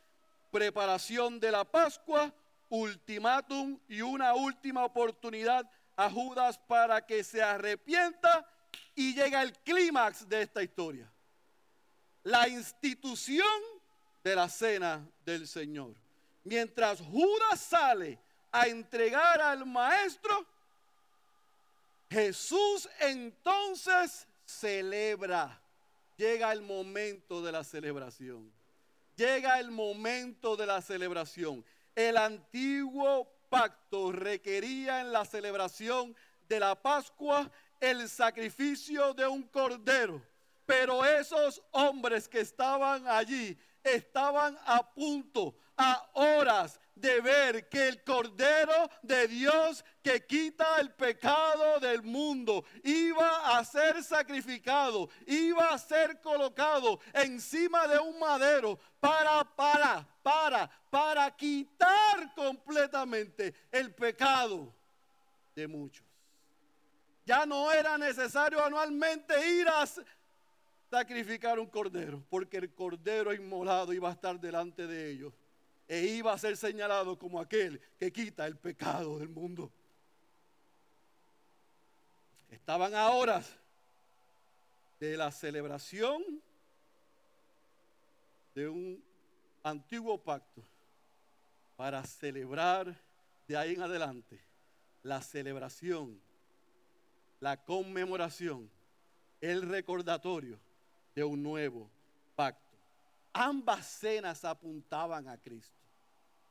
preparación 0.51 1.41
de 1.41 1.51
la 1.51 1.65
Pascua, 1.65 2.33
ultimátum 2.69 3.79
y 3.89 4.01
una 4.03 4.35
última 4.35 4.85
oportunidad 4.85 5.69
a 5.97 6.11
Judas 6.11 6.59
para 6.59 7.05
que 7.05 7.25
se 7.25 7.43
arrepienta 7.43 8.47
y 8.95 9.15
llega 9.15 9.43
el 9.43 9.53
clímax 9.53 10.29
de 10.29 10.43
esta 10.43 10.63
historia. 10.63 11.11
La 12.23 12.49
institución 12.49 13.47
de 14.23 14.37
la 14.37 14.49
cena 14.49 15.09
del 15.25 15.49
Señor. 15.49 15.97
Mientras 16.49 17.03
Judas 17.03 17.61
sale 17.61 18.19
a 18.51 18.67
entregar 18.69 19.39
al 19.39 19.67
maestro, 19.67 20.47
Jesús 22.09 22.89
entonces 23.01 24.27
celebra. 24.47 25.61
Llega 26.17 26.51
el 26.53 26.63
momento 26.63 27.43
de 27.43 27.53
la 27.53 27.63
celebración. 27.63 28.51
Llega 29.15 29.61
el 29.61 29.71
momento 29.71 30.57
de 30.57 30.65
la 30.65 30.81
celebración. 30.81 31.63
El 31.95 32.17
antiguo 32.17 33.31
pacto 33.51 34.11
requería 34.11 35.03
en 35.03 35.13
la 35.13 35.27
celebración 35.27 36.17
de 36.49 36.61
la 36.61 36.81
Pascua 36.81 37.51
el 37.79 38.09
sacrificio 38.09 39.13
de 39.13 39.27
un 39.27 39.43
cordero. 39.43 40.23
Pero 40.65 41.05
esos 41.05 41.63
hombres 41.73 42.27
que 42.27 42.41
estaban 42.41 43.07
allí 43.07 43.55
estaban 43.83 44.59
a 44.67 44.83
punto, 44.83 45.55
a 45.77 46.11
horas 46.15 46.81
de 46.95 47.21
ver 47.21 47.69
que 47.69 47.89
el 47.89 48.03
Cordero 48.03 48.91
de 49.03 49.29
Dios 49.29 49.85
que 50.03 50.27
quita 50.27 50.81
el 50.81 50.91
pecado 50.91 51.79
del 51.81 52.03
mundo 52.03 52.65
iba 52.83 53.57
a 53.57 53.65
ser 53.65 54.03
sacrificado, 54.03 55.09
iba 55.27 55.73
a 55.73 55.79
ser 55.79 56.21
colocado 56.21 56.99
encima 57.13 57.87
de 57.87 57.99
un 57.99 58.19
madero 58.19 58.79
para, 58.99 59.45
para, 59.45 60.07
para, 60.23 60.69
para 60.91 61.31
quitar 61.37 62.35
completamente 62.35 63.55
el 63.71 63.95
pecado 63.95 64.75
de 65.55 65.69
muchos. 65.69 66.05
Ya 67.25 67.45
no 67.45 67.71
era 67.71 67.99
necesario 67.99 68.65
anualmente 68.65 69.35
ir 69.51 69.69
a 69.69 69.85
sacrificar 70.91 71.59
un 71.59 71.67
cordero, 71.67 72.23
porque 72.31 72.57
el 72.59 72.73
cordero 72.73 73.35
inmolado 73.35 73.93
iba 73.93 74.09
a 74.09 74.13
estar 74.13 74.41
delante 74.41 74.87
de 74.87 75.11
ellos 75.11 75.33
e 75.87 76.05
iba 76.07 76.33
a 76.33 76.39
ser 76.39 76.57
señalado 76.57 77.19
como 77.19 77.41
aquel 77.41 77.81
que 77.99 78.13
quita 78.13 78.47
el 78.47 78.57
pecado 78.57 79.19
del 79.19 79.29
mundo. 79.29 79.71
Estaban 82.51 82.95
a 82.95 83.11
horas 83.11 83.55
de 85.01 85.17
la 85.17 85.31
celebración 85.31 86.23
de 88.55 88.69
un 88.69 89.03
antiguo 89.63 90.19
pacto 90.19 90.63
para 91.77 92.03
celebrar 92.05 92.95
de 93.47 93.57
ahí 93.57 93.75
en 93.75 93.83
adelante 93.83 94.41
la 95.03 95.23
celebración, 95.23 96.21
la 97.41 97.57
conmemoración, 97.65 98.69
el 99.41 99.63
recordatorio 99.63 100.59
de 101.19 101.25
un 101.25 101.43
nuevo 101.43 101.91
pacto. 102.37 102.77
Ambas 103.33 103.85
cenas 103.87 104.45
apuntaban 104.45 105.29
a 105.29 105.37
Cristo 105.37 105.75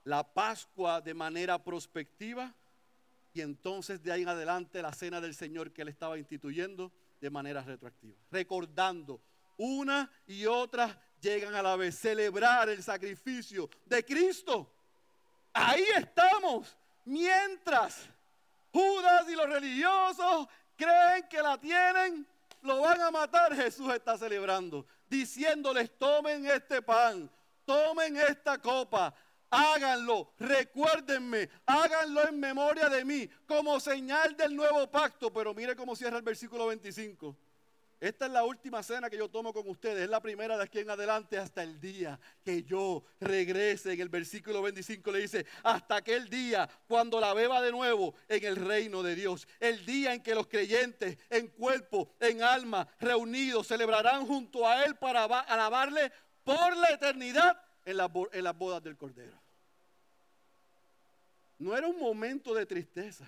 la 0.03 0.23
Pascua 0.23 0.99
de 0.99 1.13
manera 1.13 1.61
prospectiva 1.61 2.53
y 3.33 3.39
entonces 3.39 4.03
de 4.03 4.11
ahí 4.11 4.23
en 4.23 4.27
adelante 4.27 4.81
la 4.81 4.91
cena 4.91 5.21
del 5.21 5.35
Señor 5.35 5.71
que 5.71 5.83
él 5.83 5.87
estaba 5.87 6.17
instituyendo 6.17 6.91
de 7.21 7.29
manera 7.29 7.61
retroactiva. 7.61 8.17
Recordando 8.29 9.21
una 9.55 10.11
y 10.27 10.45
otra 10.45 11.01
llegan 11.21 11.55
a 11.55 11.61
la 11.61 11.77
vez 11.77 11.97
celebrar 11.97 12.67
el 12.67 12.83
sacrificio 12.83 13.69
de 13.85 14.03
Cristo. 14.03 14.69
Ahí 15.53 15.85
estamos. 15.95 16.75
Mientras 17.05 18.05
Judas 18.73 19.29
y 19.29 19.35
los 19.35 19.47
religiosos 19.47 20.47
creen 20.75 21.25
que 21.29 21.41
la 21.41 21.57
tienen, 21.57 22.27
lo 22.67 22.81
van 22.81 23.01
a 23.01 23.09
matar. 23.09 23.55
Jesús 23.55 23.91
está 23.93 24.17
celebrando, 24.17 24.85
diciéndoles, 25.09 25.97
tomen 25.97 26.45
este 26.45 26.81
pan, 26.81 27.31
tomen 27.65 28.17
esta 28.17 28.61
copa, 28.61 29.13
Háganlo, 29.49 30.33
recuérdenme, 30.39 31.49
háganlo 31.65 32.27
en 32.27 32.37
memoria 32.37 32.89
de 32.89 33.05
mí, 33.05 33.29
como 33.47 33.79
señal 33.79 34.35
del 34.35 34.53
nuevo 34.53 34.91
pacto. 34.91 35.31
Pero 35.31 35.53
mire 35.53 35.75
cómo 35.75 35.95
cierra 35.95 36.17
el 36.17 36.23
versículo 36.23 36.67
25. 36.67 37.35
Esta 37.99 38.27
es 38.27 38.31
la 38.31 38.43
última 38.43 38.83
cena 38.83 39.09
que 39.09 39.17
yo 39.17 39.27
tomo 39.27 39.51
con 39.51 39.67
ustedes. 39.67 40.03
Es 40.03 40.09
la 40.09 40.21
primera 40.21 40.55
de 40.55 40.63
aquí 40.63 40.79
en 40.79 40.89
adelante 40.89 41.37
hasta 41.39 41.63
el 41.63 41.79
día 41.79 42.19
que 42.43 42.63
yo 42.63 43.03
regrese. 43.19 43.93
En 43.93 44.01
el 44.01 44.09
versículo 44.09 44.61
25 44.61 45.11
le 45.11 45.19
dice, 45.19 45.47
hasta 45.63 45.95
aquel 45.95 46.29
día 46.29 46.69
cuando 46.87 47.19
la 47.19 47.33
beba 47.33 47.59
de 47.59 47.71
nuevo 47.71 48.13
en 48.27 48.45
el 48.45 48.55
reino 48.55 49.01
de 49.01 49.15
Dios. 49.15 49.47
El 49.59 49.83
día 49.83 50.13
en 50.13 50.21
que 50.21 50.35
los 50.35 50.45
creyentes 50.45 51.17
en 51.31 51.47
cuerpo, 51.47 52.13
en 52.19 52.43
alma, 52.43 52.87
reunidos, 52.99 53.65
celebrarán 53.65 54.27
junto 54.27 54.67
a 54.67 54.85
Él 54.85 54.95
para 54.95 55.23
alabarle 55.23 56.11
por 56.43 56.77
la 56.77 56.91
eternidad 56.91 57.59
en, 57.83 57.97
las 57.97 58.57
bodas 58.57 58.83
del 58.83 58.95
Cordero. 58.95 59.41
No 61.57 61.75
era 61.75 61.87
un 61.87 61.97
momento 61.97 62.53
de 62.53 62.65
tristeza, 62.67 63.25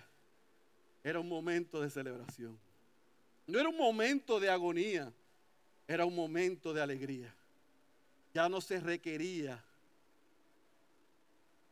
era 1.03 1.20
un 1.20 1.28
momento 1.28 1.82
de 1.82 1.89
celebración. 1.89 2.68
No 3.50 3.60
era 3.60 3.68
un 3.68 3.78
momento 3.78 4.39
de 4.39 4.47
agonía, 4.47 5.12
era 5.88 6.06
un 6.06 6.16
momento 6.16 6.72
de 6.72 6.84
alegría. 6.84 7.34
Ya 8.32 8.47
no 8.47 8.62
se 8.62 8.80
requería 8.80 9.60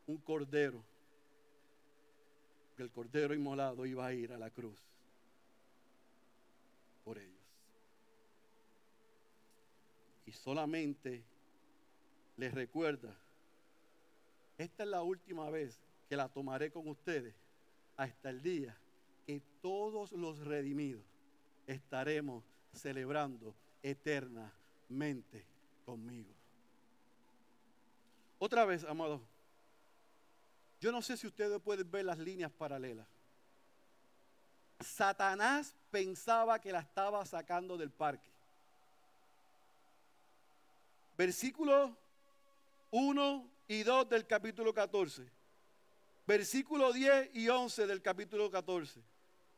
un 0.07 0.17
cordero, 0.17 0.84
que 2.75 2.82
el 2.82 2.89
cordero 2.89 3.36
inmolado 3.36 3.86
iba 3.86 4.07
a 4.07 4.11
ir 4.11 4.34
a 4.34 4.39
la 4.39 4.49
cruz 4.49 4.80
por 7.05 7.19
ellos. 7.19 7.45
Y 10.25 10.32
solamente 10.32 11.21
les 12.38 12.55
recuerda, 12.55 13.15
esta 14.57 14.82
es 14.82 14.89
la 14.89 15.03
última 15.03 15.51
vez 15.51 15.78
que 16.09 16.15
la 16.15 16.28
tomaré 16.28 16.71
con 16.71 16.88
ustedes 16.88 17.36
hasta 17.97 18.32
el 18.32 18.41
día 18.41 18.75
que 19.28 19.43
todos 19.61 20.11
los 20.13 20.39
redimidos 20.39 21.16
estaremos 21.68 22.43
celebrando 22.74 23.53
eternamente 23.84 25.45
conmigo. 25.86 26.34
Otra 28.39 28.65
vez, 28.65 28.84
amado, 28.86 29.22
yo 30.80 30.91
no 30.91 31.01
sé 31.01 31.18
si 31.18 31.28
ustedes 31.28 31.59
pueden 31.61 31.89
ver 31.89 32.05
las 32.05 32.18
líneas 32.18 32.51
paralelas. 32.51 33.07
Satanás 34.80 35.76
pensaba 35.89 36.59
que 36.59 36.72
la 36.72 36.80
estaba 36.80 37.26
sacando 37.26 37.78
del 37.78 37.89
parque. 37.89 38.30
Versículo 41.18 41.97
1 42.91 43.49
y 43.68 43.84
2 43.84 44.09
del 44.09 44.28
capítulo 44.28 44.72
14. 44.74 45.28
Versículo 46.28 46.93
10 46.93 47.32
y 47.34 47.49
11 47.49 47.88
del 47.88 48.01
capítulo 48.03 48.51
14. 48.51 49.01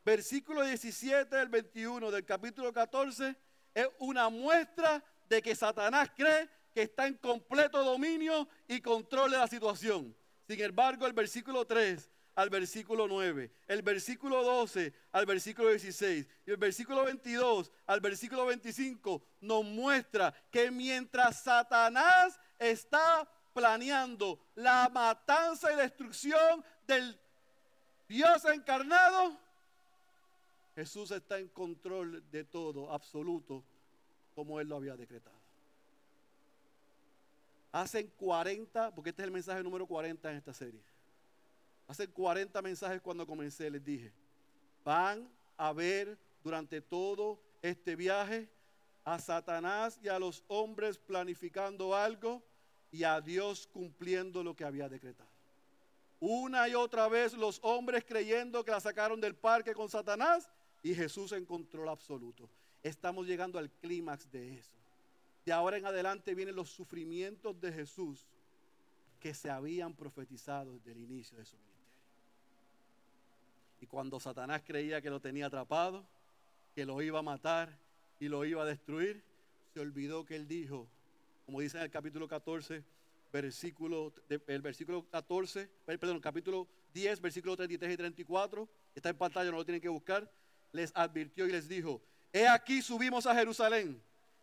Versículo 0.03 0.63
17 0.63 1.35
del 1.35 1.49
21 1.49 2.11
del 2.11 2.25
capítulo 2.25 2.71
14 2.71 3.35
es 3.73 3.87
una 3.99 4.29
muestra 4.29 5.03
de 5.27 5.41
que 5.41 5.55
Satanás 5.55 6.09
cree 6.15 6.49
que 6.73 6.83
está 6.83 7.07
en 7.07 7.15
completo 7.15 7.83
dominio 7.83 8.47
y 8.67 8.81
control 8.81 9.31
de 9.31 9.37
la 9.37 9.47
situación. 9.47 10.15
Sin 10.47 10.59
embargo, 10.61 11.05
el 11.05 11.13
versículo 11.13 11.65
3 11.65 12.09
al 12.35 12.49
versículo 12.49 13.07
9, 13.07 13.51
el 13.67 13.81
versículo 13.81 14.41
12 14.43 14.93
al 15.11 15.25
versículo 15.25 15.69
16 15.69 16.25
y 16.45 16.51
el 16.51 16.57
versículo 16.57 17.03
22 17.03 17.71
al 17.85 17.99
versículo 17.99 18.45
25 18.45 19.21
nos 19.41 19.65
muestra 19.65 20.33
que 20.49 20.71
mientras 20.71 21.43
Satanás 21.43 22.39
está 22.57 23.29
planeando 23.53 24.39
la 24.55 24.89
matanza 24.89 25.73
y 25.73 25.75
destrucción 25.75 26.63
del 26.87 27.19
Dios 28.07 28.45
encarnado, 28.45 29.37
Jesús 30.79 31.11
está 31.11 31.37
en 31.37 31.49
control 31.49 32.23
de 32.31 32.45
todo, 32.45 32.89
absoluto, 32.89 33.61
como 34.33 34.61
Él 34.61 34.69
lo 34.69 34.77
había 34.77 34.95
decretado. 34.95 35.35
Hacen 37.73 38.09
40, 38.15 38.95
porque 38.95 39.09
este 39.09 39.21
es 39.21 39.25
el 39.25 39.33
mensaje 39.33 39.61
número 39.61 39.85
40 39.85 40.31
en 40.31 40.37
esta 40.37 40.53
serie. 40.53 40.79
Hacen 41.85 42.09
40 42.09 42.61
mensajes 42.61 43.01
cuando 43.01 43.27
comencé, 43.27 43.69
les 43.69 43.83
dije, 43.83 44.13
van 44.85 45.27
a 45.57 45.73
ver 45.73 46.17
durante 46.45 46.79
todo 46.79 47.37
este 47.61 47.97
viaje 47.97 48.47
a 49.03 49.19
Satanás 49.19 49.99
y 50.01 50.07
a 50.07 50.17
los 50.17 50.45
hombres 50.47 50.97
planificando 50.97 51.93
algo 51.93 52.41
y 52.89 53.03
a 53.03 53.19
Dios 53.19 53.67
cumpliendo 53.73 54.45
lo 54.45 54.55
que 54.55 54.63
había 54.63 54.87
decretado. 54.87 55.29
Una 56.21 56.69
y 56.69 56.75
otra 56.75 57.09
vez 57.09 57.33
los 57.33 57.59
hombres 57.63 58.05
creyendo 58.05 58.63
que 58.63 58.71
la 58.71 58.79
sacaron 58.79 59.19
del 59.19 59.35
parque 59.35 59.73
con 59.73 59.89
Satanás 59.89 60.49
y 60.83 60.95
Jesús 60.95 61.31
en 61.31 61.45
control 61.45 61.89
absoluto. 61.89 62.49
Estamos 62.83 63.27
llegando 63.27 63.59
al 63.59 63.69
clímax 63.69 64.31
de 64.31 64.57
eso. 64.59 64.71
De 65.45 65.51
ahora 65.51 65.77
en 65.77 65.85
adelante 65.85 66.35
vienen 66.35 66.55
los 66.55 66.69
sufrimientos 66.69 67.59
de 67.59 67.71
Jesús 67.71 68.25
que 69.19 69.33
se 69.33 69.49
habían 69.49 69.93
profetizado 69.93 70.73
desde 70.73 70.91
el 70.91 70.99
inicio 70.99 71.37
de 71.37 71.45
su 71.45 71.57
ministerio. 71.57 71.79
Y 73.81 73.85
cuando 73.87 74.19
Satanás 74.19 74.61
creía 74.65 75.01
que 75.01 75.09
lo 75.09 75.19
tenía 75.19 75.47
atrapado, 75.47 76.05
que 76.75 76.85
lo 76.85 77.01
iba 77.01 77.19
a 77.19 77.23
matar 77.23 77.77
y 78.19 78.27
lo 78.27 78.45
iba 78.45 78.63
a 78.63 78.65
destruir, 78.65 79.21
se 79.73 79.79
olvidó 79.79 80.25
que 80.25 80.35
él 80.35 80.47
dijo, 80.47 80.87
como 81.45 81.61
dice 81.61 81.77
en 81.77 81.83
el 81.83 81.89
capítulo 81.89 82.27
14, 82.27 82.83
versículo, 83.31 84.13
el 84.47 84.61
versículo 84.61 85.05
14, 85.09 85.69
perdón, 85.85 86.19
capítulo 86.19 86.67
10, 86.93 87.21
versículo 87.21 87.55
33 87.55 87.93
y 87.93 87.97
34, 87.97 88.67
está 88.95 89.09
en 89.09 89.17
pantalla, 89.17 89.51
no 89.51 89.57
lo 89.57 89.65
tienen 89.65 89.81
que 89.81 89.89
buscar, 89.89 90.29
les 90.71 90.91
advirtió 90.95 91.47
y 91.47 91.51
les 91.51 91.67
dijo, 91.67 92.01
he 92.31 92.47
aquí 92.47 92.81
subimos 92.81 93.25
a 93.25 93.35
Jerusalén 93.35 94.01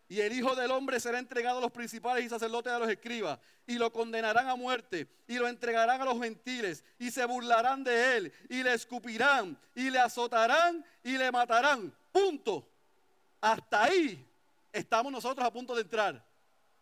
y 0.08 0.20
el 0.20 0.32
Hijo 0.32 0.54
del 0.54 0.70
Hombre 0.70 1.00
será 1.00 1.18
entregado 1.18 1.58
a 1.58 1.60
los 1.60 1.72
principales 1.72 2.24
y 2.24 2.28
sacerdotes 2.28 2.72
de 2.72 2.78
los 2.78 2.88
escribas, 2.88 3.38
y 3.66 3.74
lo 3.74 3.92
condenarán 3.92 4.48
a 4.48 4.54
muerte, 4.54 5.08
y 5.26 5.36
lo 5.36 5.48
entregarán 5.48 6.00
a 6.00 6.04
los 6.04 6.20
gentiles, 6.20 6.84
y 6.98 7.10
se 7.10 7.24
burlarán 7.24 7.82
de 7.82 8.16
él, 8.16 8.32
y 8.48 8.62
le 8.62 8.74
escupirán, 8.74 9.58
y 9.74 9.90
le 9.90 9.98
azotarán, 9.98 10.84
y 11.02 11.18
le 11.18 11.32
matarán. 11.32 11.92
Punto. 12.12 12.68
Hasta 13.40 13.84
ahí 13.84 14.24
estamos 14.72 15.10
nosotros 15.10 15.44
a 15.44 15.52
punto 15.52 15.74
de 15.74 15.82
entrar. 15.82 16.24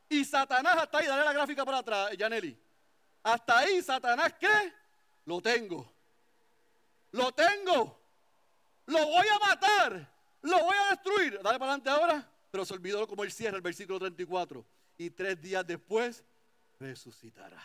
Y 0.08 0.22
Satanás 0.24 0.76
hasta 0.76 0.98
ahí, 0.98 1.06
dale 1.06 1.24
la 1.24 1.32
gráfica 1.32 1.64
para 1.64 1.78
atrás, 1.78 2.10
Yaneli. 2.18 2.56
Hasta 3.22 3.60
ahí, 3.60 3.80
Satanás, 3.80 4.34
¿qué? 4.38 4.72
Lo 5.24 5.40
tengo. 5.40 5.90
Lo 7.12 7.32
tengo. 7.32 8.03
Lo 8.86 9.06
voy 9.06 9.26
a 9.26 9.38
matar. 9.38 10.10
Lo 10.42 10.62
voy 10.62 10.76
a 10.76 10.90
destruir. 10.90 11.40
Dale 11.42 11.58
para 11.58 11.72
adelante 11.72 11.90
ahora. 11.90 12.30
Pero 12.50 12.64
se 12.64 12.74
olvidó 12.74 13.06
como 13.06 13.24
él 13.24 13.32
cierra 13.32 13.56
el 13.56 13.62
versículo 13.62 13.98
34. 13.98 14.64
Y 14.98 15.10
tres 15.10 15.40
días 15.40 15.66
después 15.66 16.22
resucitará. 16.78 17.62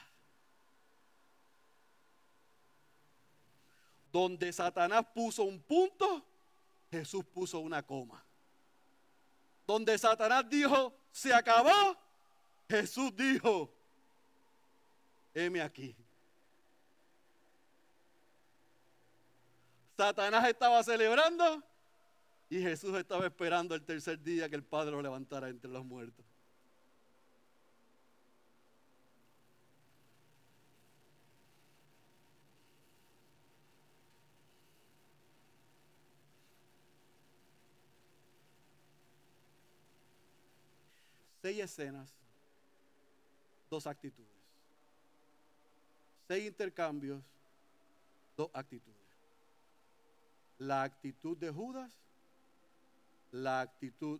Donde 4.11 4.51
Satanás 4.51 5.05
puso 5.13 5.43
un 5.43 5.61
punto, 5.61 6.26
Jesús 6.89 7.24
puso 7.26 7.59
una 7.59 7.84
coma. 7.84 8.24
Donde 9.67 9.95
Satanás 9.99 10.49
dijo, 10.49 10.95
se 11.11 11.32
acabó, 11.32 11.95
Jesús 12.67 13.15
dijo, 13.15 13.72
heme 15.34 15.61
aquí. 15.61 15.95
Satanás 19.99 20.47
estaba 20.47 20.81
celebrando 20.81 21.61
y 22.49 22.61
Jesús 22.61 22.95
estaba 22.95 23.25
esperando 23.25 23.75
el 23.75 23.83
tercer 23.83 24.17
día 24.23 24.47
que 24.47 24.55
el 24.55 24.63
Padre 24.63 24.91
lo 24.91 25.01
levantara 25.01 25.49
entre 25.49 25.69
los 25.69 25.83
muertos. 25.83 26.25
Seis 41.41 41.59
escenas, 41.59 42.09
dos 43.69 43.85
actitudes. 43.85 44.29
Seis 46.25 46.47
intercambios, 46.47 47.21
dos 48.37 48.49
actitudes. 48.53 48.98
La 50.60 50.84
actitud 50.84 51.36
de 51.36 51.49
Judas 51.49 51.99
la 53.32 53.62
actitud 53.62 54.20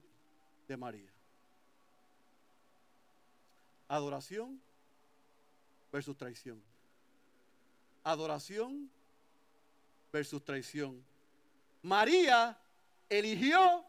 de 0.68 0.78
María. 0.78 1.10
Adoración 3.88 4.62
versus 5.92 6.16
traición. 6.16 6.62
Adoración 8.04 8.90
versus 10.12 10.44
traición. 10.44 11.04
María 11.82 12.58
eligió 13.10 13.84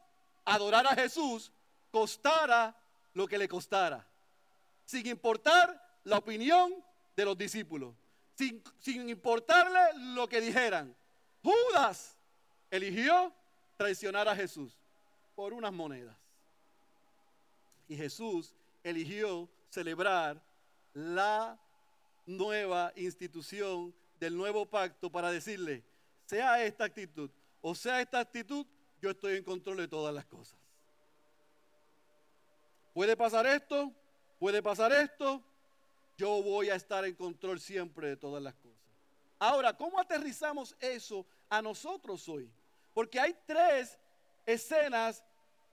adorar 0.45 0.87
a 0.87 0.95
Jesús, 0.95 1.53
costara 1.91 2.75
lo 3.13 3.27
que 3.27 3.37
le 3.37 3.49
costara, 3.49 4.07
sin 4.85 5.07
importar 5.07 6.01
la 6.05 6.19
opinión 6.19 6.73
de 7.15 7.25
los 7.25 7.37
discípulos, 7.37 7.95
sin, 8.35 8.63
sin 8.79 9.09
importarle 9.09 10.15
lo 10.15 10.27
que 10.29 10.41
dijeran. 10.41 10.97
Judas 11.43 12.17
eligió 12.71 13.33
traicionar 13.77 14.29
a 14.29 14.37
Jesús 14.37 14.79
por 15.35 15.53
unas 15.53 15.73
monedas. 15.73 16.17
Y 17.89 17.97
Jesús 17.97 18.55
eligió 18.85 19.49
celebrar 19.69 20.43
la 20.95 21.59
nueva 22.27 22.93
institución 22.97 23.95
del 24.19 24.37
nuevo 24.37 24.67
pacto 24.67 25.11
para 25.11 25.31
decirle, 25.31 25.83
sea 26.27 26.63
esta 26.65 26.85
actitud 26.85 27.31
o 27.61 27.75
sea 27.75 28.01
esta 28.01 28.21
actitud, 28.21 28.67
yo 29.01 29.11
estoy 29.11 29.37
en 29.37 29.45
control 29.45 29.77
de 29.77 29.89
todas 29.89 30.15
las 30.15 30.25
cosas. 30.25 30.59
Puede 32.95 33.17
pasar 33.17 33.47
esto, 33.47 33.93
puede 34.39 34.63
pasar 34.63 34.93
esto, 34.93 35.43
yo 36.17 36.43
voy 36.43 36.71
a 36.71 36.75
estar 36.75 37.05
en 37.05 37.15
control 37.15 37.61
siempre 37.61 38.09
de 38.09 38.17
todas 38.17 38.43
las 38.43 38.55
cosas. 38.55 38.79
Ahora, 39.39 39.77
¿cómo 39.77 39.99
aterrizamos 39.99 40.77
eso 40.81 41.27
a 41.49 41.63
nosotros 41.63 42.29
hoy? 42.29 42.51
Porque 42.93 43.21
hay 43.21 43.37
tres 43.47 43.99
escenas 44.47 45.23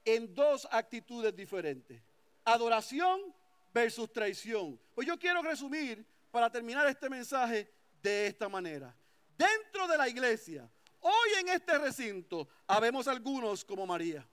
en 0.06 0.34
dos 0.34 0.68
actitudes 0.72 1.36
diferentes. 1.36 2.02
Adoración 2.46 3.34
versus 3.74 4.12
traición. 4.12 4.80
Pues 4.96 5.06
yo 5.08 5.18
quiero 5.20 5.42
resumir 5.42 6.06
para 6.32 6.50
terminar 6.50 6.88
este 6.88 7.10
mensaje 7.10 7.72
de 8.02 8.28
esta 8.28 8.48
manera. 8.48 8.96
Dentro 9.38 9.88
de 9.88 9.98
la 9.98 10.08
iglesia, 10.08 10.70
hoy 11.02 11.30
en 11.40 11.50
este 11.50 11.78
recinto, 11.78 12.48
habemos 12.66 13.08
algunos 13.08 13.64
como 13.64 13.86
María. 13.86 14.28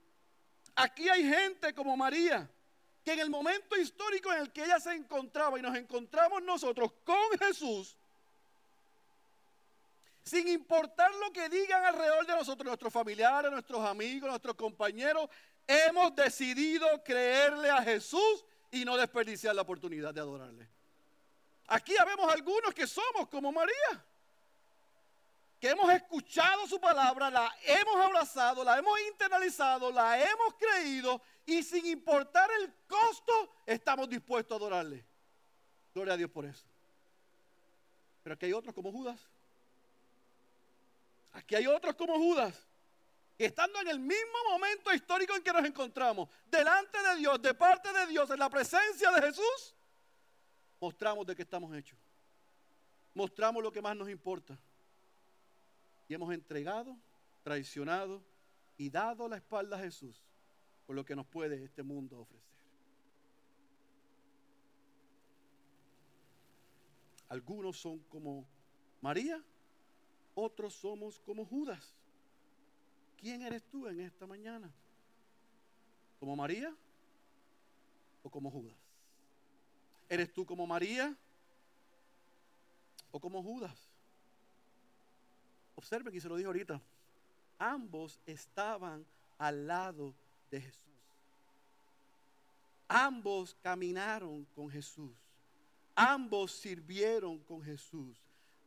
Aquí 0.76 1.08
hay 1.08 1.28
gente 1.28 1.74
como 1.74 1.96
María, 1.96 2.50
que 3.04 3.12
en 3.12 3.20
el 3.20 3.30
momento 3.30 3.76
histórico 3.76 4.32
en 4.32 4.40
el 4.40 4.52
que 4.52 4.64
ella 4.64 4.80
se 4.80 4.94
encontraba 4.94 5.58
y 5.58 5.62
nos 5.62 5.76
encontramos 5.76 6.42
nosotros 6.42 6.92
con 7.04 7.38
Jesús, 7.38 7.96
sin 10.24 10.48
importar 10.48 11.14
lo 11.16 11.30
que 11.32 11.48
digan 11.50 11.84
alrededor 11.84 12.26
de 12.26 12.34
nosotros, 12.34 12.66
nuestros 12.66 12.92
familiares, 12.92 13.50
nuestros 13.50 13.84
amigos, 13.84 14.30
nuestros 14.30 14.56
compañeros, 14.56 15.28
hemos 15.66 16.14
decidido 16.16 16.86
creerle 17.04 17.70
a 17.70 17.82
Jesús 17.82 18.44
y 18.70 18.86
no 18.86 18.96
desperdiciar 18.96 19.54
la 19.54 19.62
oportunidad 19.62 20.14
de 20.14 20.20
adorarle. 20.20 20.68
Aquí 21.66 21.94
habemos 21.98 22.32
algunos 22.32 22.72
que 22.72 22.86
somos 22.86 23.28
como 23.28 23.52
María, 23.52 24.04
que 25.60 25.68
hemos 25.68 25.92
escuchado 25.92 26.66
su 26.66 26.80
palabra, 26.80 27.30
la 27.30 27.54
hemos 27.62 27.96
abrazado, 27.96 28.64
la 28.64 28.78
hemos 28.78 28.98
internalizado, 29.02 29.90
la 29.90 30.18
hemos 30.18 30.54
creído 30.58 31.20
y 31.44 31.62
sin 31.62 31.84
importar 31.84 32.50
el 32.60 32.72
costo 32.86 33.56
estamos 33.66 34.08
dispuestos 34.08 34.54
a 34.54 34.56
adorarle. 34.56 35.04
Gloria 35.94 36.14
a 36.14 36.16
Dios 36.16 36.30
por 36.30 36.46
eso. 36.46 36.64
Pero 38.22 38.34
aquí 38.34 38.46
hay 38.46 38.54
otros 38.54 38.74
como 38.74 38.90
Judas 38.90 39.20
Aquí 41.34 41.56
hay 41.56 41.66
otros 41.66 41.96
como 41.96 42.16
Judas, 42.16 42.66
que 43.36 43.46
estando 43.46 43.80
en 43.80 43.88
el 43.88 43.98
mismo 43.98 44.38
momento 44.50 44.92
histórico 44.92 45.34
en 45.34 45.42
que 45.42 45.52
nos 45.52 45.64
encontramos, 45.64 46.28
delante 46.46 46.96
de 47.02 47.16
Dios, 47.16 47.42
de 47.42 47.54
parte 47.54 47.92
de 47.92 48.06
Dios, 48.06 48.30
en 48.30 48.38
la 48.38 48.48
presencia 48.48 49.10
de 49.10 49.20
Jesús, 49.20 49.74
mostramos 50.80 51.26
de 51.26 51.34
qué 51.34 51.42
estamos 51.42 51.76
hechos. 51.76 51.98
Mostramos 53.14 53.62
lo 53.62 53.72
que 53.72 53.82
más 53.82 53.96
nos 53.96 54.08
importa. 54.08 54.56
Y 56.06 56.14
hemos 56.14 56.32
entregado, 56.32 56.96
traicionado 57.42 58.24
y 58.76 58.88
dado 58.88 59.28
la 59.28 59.36
espalda 59.36 59.76
a 59.76 59.80
Jesús 59.80 60.24
por 60.86 60.94
lo 60.94 61.04
que 61.04 61.16
nos 61.16 61.26
puede 61.26 61.64
este 61.64 61.82
mundo 61.82 62.20
ofrecer. 62.20 62.54
Algunos 67.28 67.76
son 67.76 67.98
como 68.04 68.46
María 69.00 69.42
otros 70.34 70.74
somos 70.74 71.20
como 71.20 71.44
Judas. 71.44 71.94
¿Quién 73.16 73.42
eres 73.42 73.62
tú 73.64 73.86
en 73.86 74.00
esta 74.00 74.26
mañana? 74.26 74.70
¿Como 76.20 76.36
María 76.36 76.74
o 78.22 78.30
como 78.30 78.50
Judas? 78.50 78.76
¿Eres 80.08 80.32
tú 80.32 80.44
como 80.44 80.66
María 80.66 81.16
o 83.10 83.20
como 83.20 83.42
Judas? 83.42 83.90
Observen 85.74 86.12
que 86.12 86.20
se 86.20 86.28
lo 86.28 86.36
dijo 86.36 86.48
ahorita. 86.48 86.80
Ambos 87.58 88.20
estaban 88.26 89.06
al 89.38 89.66
lado 89.66 90.14
de 90.50 90.60
Jesús. 90.60 90.84
Ambos 92.88 93.56
caminaron 93.62 94.44
con 94.54 94.70
Jesús. 94.70 95.16
Ambos 95.94 96.52
sirvieron 96.52 97.38
con 97.38 97.62
Jesús. 97.62 98.23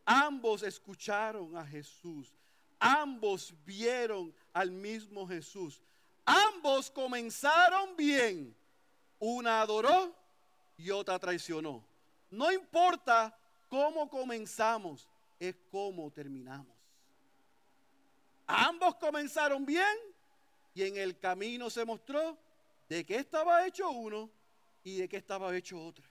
Ambos 0.10 0.64
escucharon 0.64 1.58
a 1.58 1.66
Jesús. 1.66 2.34
Ambos 2.80 3.54
vieron 3.66 4.34
al 4.54 4.72
mismo 4.72 5.28
Jesús. 5.28 5.82
Ambos 6.24 6.90
comenzaron 6.90 7.94
bien. 7.98 8.56
Una 9.20 9.60
adoró 9.60 10.16
y 10.78 10.92
otra 10.92 11.20
traicionó. 11.20 11.84
No 12.32 12.50
importa 12.54 13.38
cómo 13.68 14.10
comenzamos, 14.10 15.10
es 15.42 15.58
cómo 15.70 16.10
terminamos. 16.10 16.74
Ambos 18.46 18.96
comenzaron 18.96 19.66
bien 19.66 19.98
y 20.74 20.84
en 20.84 20.96
el 20.96 21.20
camino 21.20 21.70
se 21.70 21.84
mostró 21.84 22.38
de 22.88 23.06
qué 23.06 23.18
estaba 23.18 23.68
hecho 23.68 23.90
uno 23.90 24.30
y 24.86 25.00
de 25.00 25.10
qué 25.10 25.18
estaba 25.18 25.54
hecho 25.54 25.84
otro. 25.84 26.06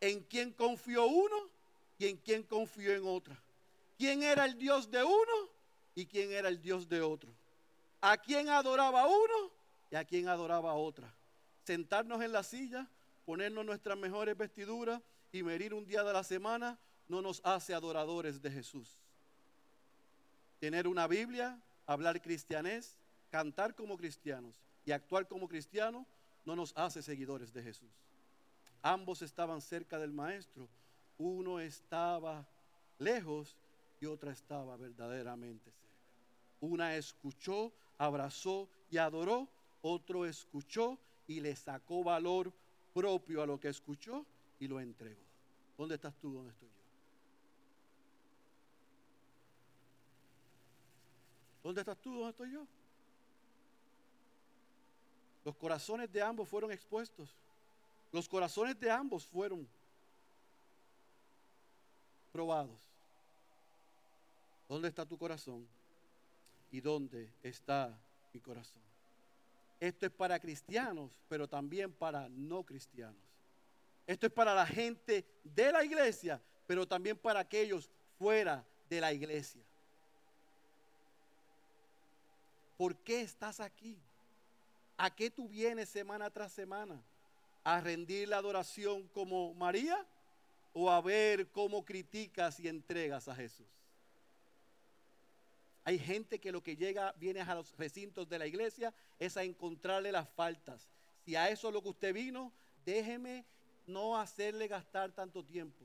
En 0.00 0.22
quién 0.22 0.54
confió 0.54 1.04
uno 1.04 1.59
y 2.00 2.08
en 2.08 2.16
quién 2.16 2.42
confió 2.42 2.94
en 2.94 3.06
otra. 3.06 3.38
¿Quién 3.98 4.22
era 4.22 4.46
el 4.46 4.56
Dios 4.56 4.90
de 4.90 5.04
uno 5.04 5.50
y 5.94 6.06
quién 6.06 6.32
era 6.32 6.48
el 6.48 6.62
Dios 6.62 6.88
de 6.88 7.02
otro? 7.02 7.30
¿A 8.00 8.16
quién 8.16 8.48
adoraba 8.48 9.06
uno 9.06 9.52
y 9.90 9.96
a 9.96 10.04
quién 10.06 10.26
adoraba 10.26 10.72
otra? 10.72 11.12
Sentarnos 11.62 12.22
en 12.22 12.32
la 12.32 12.42
silla, 12.42 12.88
ponernos 13.26 13.66
nuestras 13.66 13.98
mejores 13.98 14.34
vestiduras 14.34 15.02
y 15.30 15.42
medir 15.42 15.74
un 15.74 15.84
día 15.84 16.02
de 16.02 16.14
la 16.14 16.24
semana 16.24 16.78
no 17.06 17.20
nos 17.20 17.42
hace 17.44 17.74
adoradores 17.74 18.40
de 18.40 18.50
Jesús. 18.50 18.96
Tener 20.58 20.88
una 20.88 21.06
Biblia, 21.06 21.60
hablar 21.86 22.22
cristianés, 22.22 22.96
cantar 23.30 23.74
como 23.74 23.98
cristianos 23.98 24.58
y 24.86 24.92
actuar 24.92 25.28
como 25.28 25.48
cristianos 25.48 26.06
no 26.46 26.56
nos 26.56 26.74
hace 26.78 27.02
seguidores 27.02 27.52
de 27.52 27.62
Jesús. 27.62 27.92
Ambos 28.80 29.20
estaban 29.20 29.60
cerca 29.60 29.98
del 29.98 30.12
Maestro, 30.14 30.66
uno 31.20 31.60
estaba 31.60 32.46
lejos 32.98 33.54
y 34.00 34.06
otra 34.06 34.32
estaba 34.32 34.76
verdaderamente 34.78 35.70
cerca. 35.70 35.80
Una 36.60 36.96
escuchó, 36.96 37.72
abrazó 37.98 38.68
y 38.90 38.96
adoró, 38.96 39.46
otro 39.82 40.24
escuchó 40.24 40.98
y 41.26 41.40
le 41.40 41.54
sacó 41.54 42.02
valor 42.02 42.52
propio 42.94 43.42
a 43.42 43.46
lo 43.46 43.60
que 43.60 43.68
escuchó 43.68 44.24
y 44.58 44.66
lo 44.66 44.80
entregó. 44.80 45.20
¿Dónde 45.76 45.96
estás 45.96 46.14
tú? 46.16 46.32
¿Dónde 46.32 46.52
estoy 46.52 46.68
yo? 46.68 46.74
¿Dónde 51.62 51.80
estás 51.82 51.98
tú? 51.98 52.14
¿Dónde 52.14 52.30
estoy 52.30 52.52
yo? 52.52 52.66
Los 55.44 55.54
corazones 55.56 56.10
de 56.10 56.22
ambos 56.22 56.48
fueron 56.48 56.72
expuestos. 56.72 57.36
Los 58.10 58.26
corazones 58.26 58.80
de 58.80 58.90
ambos 58.90 59.26
fueron 59.26 59.68
probados. 62.32 62.80
¿Dónde 64.68 64.88
está 64.88 65.04
tu 65.04 65.18
corazón? 65.18 65.66
¿Y 66.70 66.80
dónde 66.80 67.32
está 67.42 67.98
mi 68.32 68.40
corazón? 68.40 68.80
Esto 69.80 70.06
es 70.06 70.12
para 70.12 70.38
cristianos, 70.38 71.10
pero 71.28 71.48
también 71.48 71.92
para 71.92 72.28
no 72.28 72.62
cristianos. 72.62 73.20
Esto 74.06 74.26
es 74.26 74.32
para 74.32 74.54
la 74.54 74.66
gente 74.66 75.24
de 75.42 75.72
la 75.72 75.84
iglesia, 75.84 76.40
pero 76.66 76.86
también 76.86 77.16
para 77.16 77.40
aquellos 77.40 77.88
fuera 78.18 78.64
de 78.88 79.00
la 79.00 79.12
iglesia. 79.12 79.62
¿Por 82.76 82.96
qué 82.96 83.22
estás 83.22 83.60
aquí? 83.60 83.98
¿A 84.96 85.14
qué 85.14 85.30
tú 85.30 85.48
vienes 85.48 85.88
semana 85.88 86.30
tras 86.30 86.52
semana? 86.52 87.00
¿A 87.64 87.80
rendir 87.80 88.28
la 88.28 88.38
adoración 88.38 89.08
como 89.08 89.54
María? 89.54 90.06
O 90.72 90.90
a 90.90 91.00
ver 91.00 91.50
cómo 91.50 91.84
criticas 91.84 92.60
y 92.60 92.68
entregas 92.68 93.28
a 93.28 93.34
Jesús. 93.34 93.66
Hay 95.84 95.98
gente 95.98 96.38
que 96.38 96.52
lo 96.52 96.62
que 96.62 96.76
llega, 96.76 97.12
viene 97.18 97.40
a 97.40 97.54
los 97.54 97.76
recintos 97.76 98.28
de 98.28 98.38
la 98.38 98.46
iglesia, 98.46 98.92
es 99.18 99.36
a 99.36 99.42
encontrarle 99.42 100.12
las 100.12 100.28
faltas. 100.28 100.88
Si 101.24 101.34
a 101.34 101.48
eso 101.48 101.68
es 101.68 101.74
lo 101.74 101.82
que 101.82 101.88
usted 101.88 102.14
vino, 102.14 102.52
déjeme 102.84 103.44
no 103.86 104.18
hacerle 104.18 104.68
gastar 104.68 105.12
tanto 105.12 105.44
tiempo. 105.44 105.84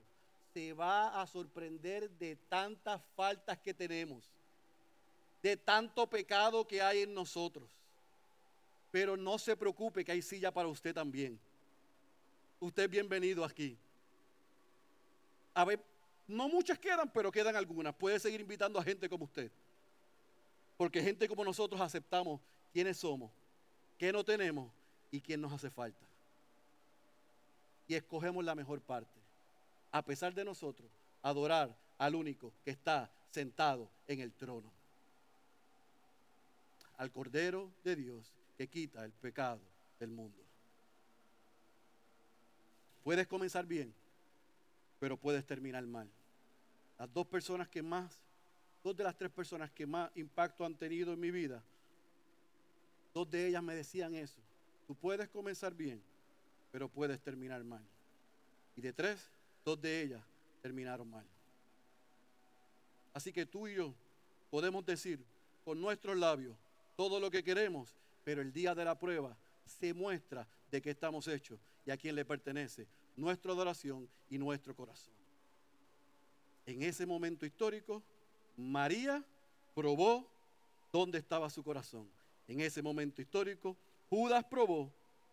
Se 0.54 0.74
va 0.74 1.22
a 1.22 1.28
sorprender 1.28 2.10
de 2.12 2.36
tantas 2.36 3.02
faltas 3.16 3.58
que 3.60 3.74
tenemos, 3.74 4.32
de 5.42 5.58
tanto 5.58 6.08
pecado 6.08 6.68
que 6.68 6.82
hay 6.82 7.02
en 7.02 7.14
nosotros. 7.14 7.70
Pero 8.92 9.18
no 9.18 9.38
se 9.38 9.58
preocupe 9.58 10.06
que 10.06 10.12
hay 10.12 10.22
silla 10.22 10.52
para 10.52 10.68
usted 10.68 10.94
también. 10.94 11.40
Usted 12.60 12.84
es 12.84 12.90
bienvenido 12.90 13.44
aquí. 13.44 13.78
A 15.56 15.64
ver, 15.64 15.80
no 16.28 16.50
muchas 16.50 16.78
quedan, 16.78 17.10
pero 17.10 17.32
quedan 17.32 17.56
algunas. 17.56 17.96
Puede 17.96 18.20
seguir 18.20 18.42
invitando 18.42 18.78
a 18.78 18.84
gente 18.84 19.10
como 19.10 19.24
usted. 19.24 19.50
Porque 20.78 21.02
gente 21.02 21.28
como 21.30 21.46
nosotros 21.46 21.80
aceptamos 21.80 22.42
quiénes 22.74 22.98
somos, 22.98 23.32
qué 23.98 24.12
no 24.12 24.24
tenemos 24.24 24.70
y 25.10 25.22
quién 25.22 25.40
nos 25.40 25.54
hace 25.54 25.70
falta. 25.70 26.06
Y 27.88 27.96
escogemos 27.96 28.44
la 28.44 28.54
mejor 28.54 28.82
parte. 28.82 29.20
A 29.92 30.02
pesar 30.02 30.34
de 30.34 30.44
nosotros, 30.44 30.90
adorar 31.24 31.74
al 31.98 32.16
único 32.16 32.52
que 32.66 32.72
está 32.72 33.10
sentado 33.32 33.90
en 34.08 34.20
el 34.20 34.34
trono. 34.34 34.70
Al 36.98 37.12
Cordero 37.12 37.72
de 37.84 37.96
Dios 37.96 38.34
que 38.58 38.68
quita 38.68 39.06
el 39.06 39.12
pecado 39.12 39.62
del 40.00 40.10
mundo. 40.10 40.42
Puedes 43.06 43.28
comenzar 43.28 43.66
bien 43.66 43.94
pero 45.06 45.18
puedes 45.18 45.46
terminar 45.46 45.86
mal. 45.86 46.10
Las 46.98 47.14
dos 47.14 47.28
personas 47.28 47.68
que 47.68 47.84
más, 47.84 48.12
dos 48.84 48.98
de 48.98 49.04
las 49.04 49.16
tres 49.16 49.30
personas 49.30 49.70
que 49.70 49.86
más 49.86 50.10
impacto 50.16 50.66
han 50.66 50.74
tenido 50.74 51.14
en 51.14 51.20
mi 51.20 51.30
vida 51.30 51.62
dos 53.14 53.30
de 53.30 53.46
ellas 53.48 53.62
me 53.62 53.76
decían 53.76 54.16
eso. 54.16 54.42
Tú 54.88 54.96
puedes 54.96 55.30
comenzar 55.30 55.76
bien, 55.76 56.02
pero 56.72 56.90
puedes 56.90 57.22
terminar 57.22 57.64
mal. 57.64 57.84
Y 58.76 58.82
de 58.82 58.94
tres, 58.94 59.30
dos 59.64 59.80
de 59.80 60.02
ellas 60.02 60.24
terminaron 60.64 61.08
mal. 61.08 61.24
Así 63.14 63.32
que 63.32 63.46
tú 63.46 63.68
y 63.68 63.76
yo 63.76 63.94
podemos 64.50 64.84
decir 64.88 65.20
con 65.64 65.80
nuestros 65.80 66.18
labios 66.18 66.58
todo 66.96 67.20
lo 67.20 67.30
que 67.30 67.44
queremos, 67.44 67.94
pero 68.24 68.42
el 68.42 68.52
día 68.52 68.74
de 68.74 68.86
la 68.86 68.98
prueba 68.98 69.38
se 69.68 69.94
muestra 69.94 70.48
de 70.72 70.82
qué 70.82 70.90
estamos 70.90 71.28
hechos 71.28 71.60
y 71.86 71.92
a 71.92 71.98
quién 71.98 72.16
le 72.16 72.26
pertenece 72.26 72.88
nuestra 73.16 73.52
adoración 73.52 74.08
y 74.30 74.38
nuestro 74.38 74.76
corazón. 74.76 75.14
En 76.66 76.82
ese 76.82 77.06
momento 77.06 77.46
histórico, 77.46 78.02
María 78.58 79.24
probó 79.74 80.28
dónde 80.92 81.20
estaba 81.20 81.50
su 81.50 81.64
corazón. 81.64 82.10
En 82.48 82.62
ese 82.62 82.82
momento 82.82 83.22
histórico, 83.22 83.76
Judas 84.10 84.44
probó 84.46 84.92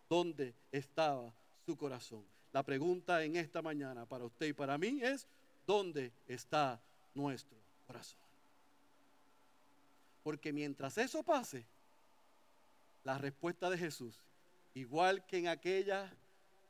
dónde 0.09 0.53
estaba 0.71 1.33
su 1.65 1.77
corazón. 1.77 2.23
La 2.51 2.63
pregunta 2.63 3.23
en 3.23 3.35
esta 3.35 3.61
mañana 3.61 4.05
para 4.05 4.25
usted 4.25 4.47
y 4.47 4.53
para 4.53 4.77
mí 4.77 4.99
es, 5.01 5.27
¿dónde 5.65 6.11
está 6.27 6.79
nuestro 7.15 7.57
corazón? 7.87 8.19
Porque 10.23 10.53
mientras 10.53 10.97
eso 10.97 11.23
pase, 11.23 11.65
la 13.03 13.17
respuesta 13.17 13.69
de 13.69 13.77
Jesús, 13.77 14.21
igual 14.73 15.25
que 15.25 15.39
en 15.39 15.47
aquella 15.47 16.13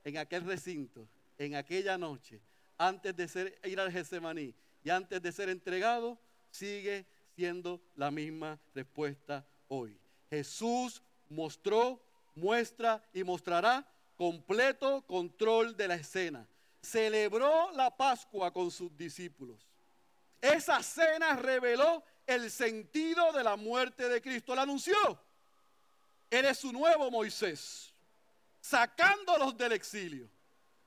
en 0.04 0.18
aquel 0.18 0.44
recinto, 0.44 1.08
en 1.38 1.56
aquella 1.56 1.98
noche, 1.98 2.42
antes 2.78 3.16
de 3.16 3.28
ser, 3.28 3.60
ir 3.64 3.80
al 3.80 3.92
Getsemaní 3.92 4.54
y 4.84 4.90
antes 4.90 5.22
de 5.22 5.32
ser 5.32 5.50
entregado, 5.50 6.20
sigue 6.52 7.06
siendo 7.36 7.82
la 7.96 8.12
misma 8.12 8.60
respuesta 8.76 9.46
hoy. 9.68 9.98
Jesús 10.30 11.02
mostró, 11.30 12.02
muestra 12.36 13.04
y 13.14 13.24
mostrará 13.24 13.88
completo 14.18 15.02
control 15.08 15.76
de 15.76 15.88
la 15.88 15.96
escena. 15.96 16.48
Celebró 16.82 17.72
la 17.72 17.96
Pascua 17.96 18.52
con 18.52 18.70
sus 18.70 18.96
discípulos. 18.98 19.66
Esa 20.42 20.84
cena 20.84 21.36
reveló 21.36 22.04
el 22.28 22.52
sentido 22.52 23.32
de 23.32 23.44
la 23.44 23.56
muerte 23.56 24.10
de 24.10 24.22
Cristo. 24.22 24.54
La 24.54 24.64
anunció. 24.64 24.96
Él 26.30 26.46
es 26.46 26.58
su 26.58 26.74
nuevo 26.74 27.10
Moisés 27.10 27.93
sacándolos 28.64 29.58
del 29.58 29.74
exilio. 29.74 30.30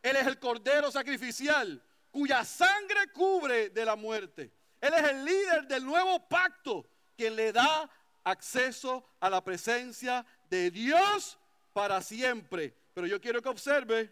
Él 0.02 0.16
es 0.16 0.26
el 0.26 0.38
cordero 0.38 0.90
sacrificial 0.90 1.82
cuya 2.10 2.42
sangre 2.42 3.12
cubre 3.12 3.68
de 3.68 3.84
la 3.84 3.96
muerte. 3.96 4.50
Él 4.80 4.94
es 4.94 5.04
el 5.04 5.24
líder 5.24 5.68
del 5.68 5.84
nuevo 5.84 6.26
pacto 6.26 6.88
que 7.18 7.30
le 7.30 7.52
da 7.52 7.90
acceso 8.24 9.06
a 9.20 9.28
la 9.28 9.44
presencia 9.44 10.24
de 10.48 10.70
Dios 10.70 11.38
para 11.74 12.00
siempre. 12.00 12.74
Pero 12.94 13.06
yo 13.06 13.20
quiero 13.20 13.42
que 13.42 13.50
observe 13.50 14.10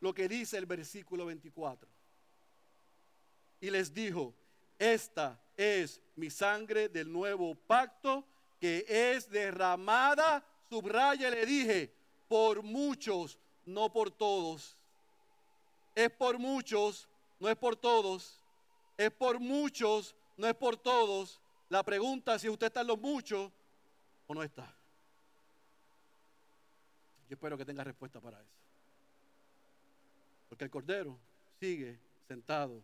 lo 0.00 0.14
que 0.14 0.26
dice 0.26 0.56
el 0.56 0.64
versículo 0.64 1.26
24. 1.26 1.86
Y 3.60 3.68
les 3.68 3.92
dijo, 3.92 4.34
esta 4.78 5.38
es 5.58 6.00
mi 6.16 6.30
sangre 6.30 6.88
del 6.88 7.12
nuevo 7.12 7.54
pacto 7.54 8.26
que 8.58 8.86
es 8.88 9.28
derramada, 9.28 10.42
subraya, 10.70 11.28
le 11.28 11.44
dije, 11.44 11.99
por 12.30 12.62
muchos, 12.62 13.40
no 13.66 13.92
por 13.92 14.12
todos. 14.12 14.76
Es 15.96 16.10
por 16.10 16.38
muchos, 16.38 17.08
no 17.40 17.48
es 17.48 17.56
por 17.56 17.74
todos. 17.74 18.40
Es 18.96 19.10
por 19.10 19.40
muchos, 19.40 20.14
no 20.36 20.46
es 20.46 20.54
por 20.54 20.76
todos. 20.76 21.40
La 21.68 21.82
pregunta 21.82 22.36
es 22.36 22.42
si 22.42 22.48
usted 22.48 22.68
está 22.68 22.82
en 22.82 22.86
los 22.86 23.00
muchos 23.00 23.50
o 24.28 24.34
no 24.34 24.44
está. 24.44 24.72
Yo 27.28 27.34
espero 27.34 27.58
que 27.58 27.64
tenga 27.64 27.82
respuesta 27.82 28.20
para 28.20 28.40
eso. 28.40 28.54
Porque 30.48 30.62
el 30.62 30.70
Cordero 30.70 31.18
sigue 31.58 31.98
sentado 32.28 32.80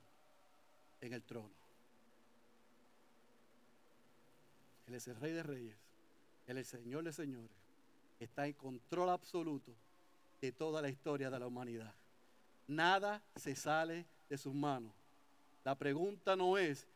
en 1.01 1.13
el 1.13 1.23
trono. 1.23 1.55
Él 4.89 4.95
es 4.97 5.07
el 5.07 5.15
Rey 5.15 5.31
de 5.31 5.45
Reyes. 5.45 5.77
Él 6.49 6.59
es 6.59 6.75
el 6.75 6.81
Señor 6.81 7.05
de 7.05 7.13
Señores 7.13 7.66
está 8.19 8.47
en 8.47 8.55
control 8.55 9.11
absoluto 9.11 9.73
de 10.41 10.53
toda 10.53 10.83
la 10.83 10.89
historia 10.89 11.31
de 11.31 11.39
la 11.39 11.47
humanidad. 11.47 11.95
Nada 12.67 13.23
se 13.35 13.55
sale 13.55 14.07
de 14.29 14.39
sus 14.39 14.55
manos. 14.55 14.93
La 15.64 15.77
pregunta 15.77 16.37
no 16.37 16.59
es, 16.59 16.87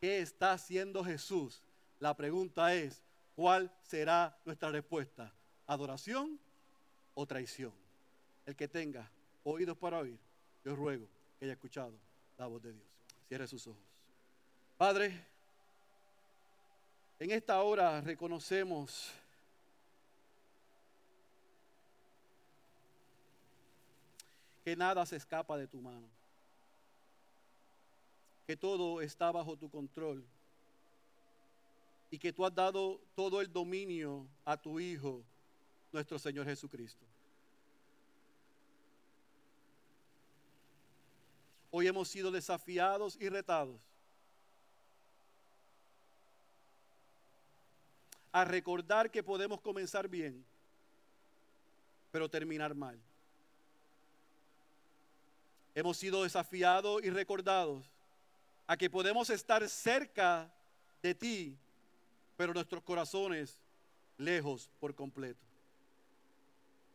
¿qué 0.00 0.20
está 0.20 0.52
haciendo 0.52 1.04
Jesús? 1.04 1.62
La 1.98 2.16
pregunta 2.16 2.74
es, 2.74 3.02
¿cuál 3.34 3.72
será 3.82 4.38
nuestra 4.44 4.70
respuesta? 4.70 5.32
¿Adoración 5.66 6.38
o 7.14 7.26
traición? 7.26 7.72
El 8.46 8.56
que 8.56 8.68
tenga 8.68 9.10
oídos 9.42 9.76
para 9.76 9.98
oír, 9.98 10.18
yo 10.64 10.74
ruego 10.76 11.06
que 11.38 11.46
haya 11.46 11.54
escuchado 11.54 11.98
la 12.38 12.46
voz 12.46 12.62
de 12.62 12.72
Dios. 12.72 12.86
Cierre 13.28 13.46
sus 13.46 13.66
ojos. 13.66 13.82
Padre, 14.76 15.24
en 17.18 17.30
esta 17.30 17.62
hora 17.62 18.00
reconocemos 18.00 19.12
que 24.64 24.74
nada 24.74 25.04
se 25.04 25.16
escapa 25.16 25.58
de 25.58 25.66
tu 25.66 25.80
mano, 25.82 26.08
que 28.46 28.56
todo 28.56 29.02
está 29.02 29.30
bajo 29.30 29.56
tu 29.56 29.70
control 29.70 30.24
y 32.10 32.18
que 32.18 32.32
tú 32.32 32.46
has 32.46 32.54
dado 32.54 32.98
todo 33.14 33.42
el 33.42 33.52
dominio 33.52 34.26
a 34.44 34.56
tu 34.56 34.80
Hijo, 34.80 35.22
nuestro 35.92 36.18
Señor 36.18 36.46
Jesucristo. 36.46 37.04
Hoy 41.70 41.86
hemos 41.86 42.08
sido 42.08 42.30
desafiados 42.30 43.16
y 43.20 43.28
retados 43.28 43.80
a 48.32 48.44
recordar 48.44 49.10
que 49.10 49.22
podemos 49.22 49.60
comenzar 49.60 50.08
bien, 50.08 50.44
pero 52.10 52.30
terminar 52.30 52.74
mal. 52.74 52.98
Hemos 55.74 55.96
sido 55.96 56.22
desafiados 56.22 57.02
y 57.02 57.10
recordados 57.10 57.84
a 58.66 58.76
que 58.76 58.88
podemos 58.88 59.28
estar 59.30 59.68
cerca 59.68 60.50
de 61.02 61.14
ti, 61.14 61.58
pero 62.36 62.54
nuestros 62.54 62.82
corazones 62.82 63.58
lejos 64.16 64.70
por 64.80 64.94
completo. 64.94 65.40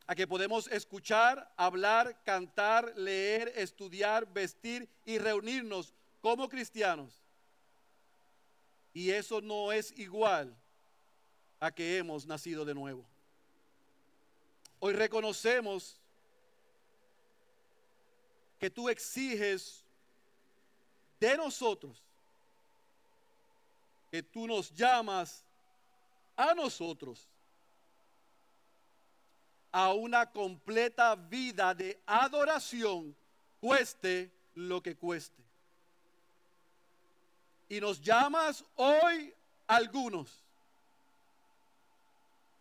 A 0.07 0.15
que 0.15 0.25
podemos 0.25 0.67
escuchar, 0.67 1.51
hablar, 1.55 2.17
cantar, 2.23 2.93
leer, 2.95 3.53
estudiar, 3.55 4.25
vestir 4.31 4.89
y 5.05 5.19
reunirnos 5.19 5.93
como 6.21 6.49
cristianos. 6.49 7.21
Y 8.93 9.11
eso 9.11 9.39
no 9.41 9.71
es 9.71 9.91
igual 9.99 10.55
a 11.59 11.69
que 11.71 11.97
hemos 11.97 12.25
nacido 12.25 12.65
de 12.65 12.73
nuevo. 12.73 13.05
Hoy 14.79 14.93
reconocemos 14.93 15.98
que 18.59 18.69
tú 18.69 18.89
exiges 18.89 19.83
de 21.19 21.37
nosotros, 21.37 22.03
que 24.11 24.21
tú 24.21 24.47
nos 24.47 24.71
llamas 24.71 25.43
a 26.35 26.53
nosotros 26.53 27.27
a 29.71 29.93
una 29.93 30.29
completa 30.29 31.15
vida 31.15 31.73
de 31.73 32.01
adoración, 32.05 33.15
cueste 33.61 34.31
lo 34.55 34.81
que 34.81 34.95
cueste. 34.95 35.41
Y 37.69 37.79
nos 37.79 38.01
llamas 38.01 38.65
hoy 38.75 39.33
algunos. 39.67 40.43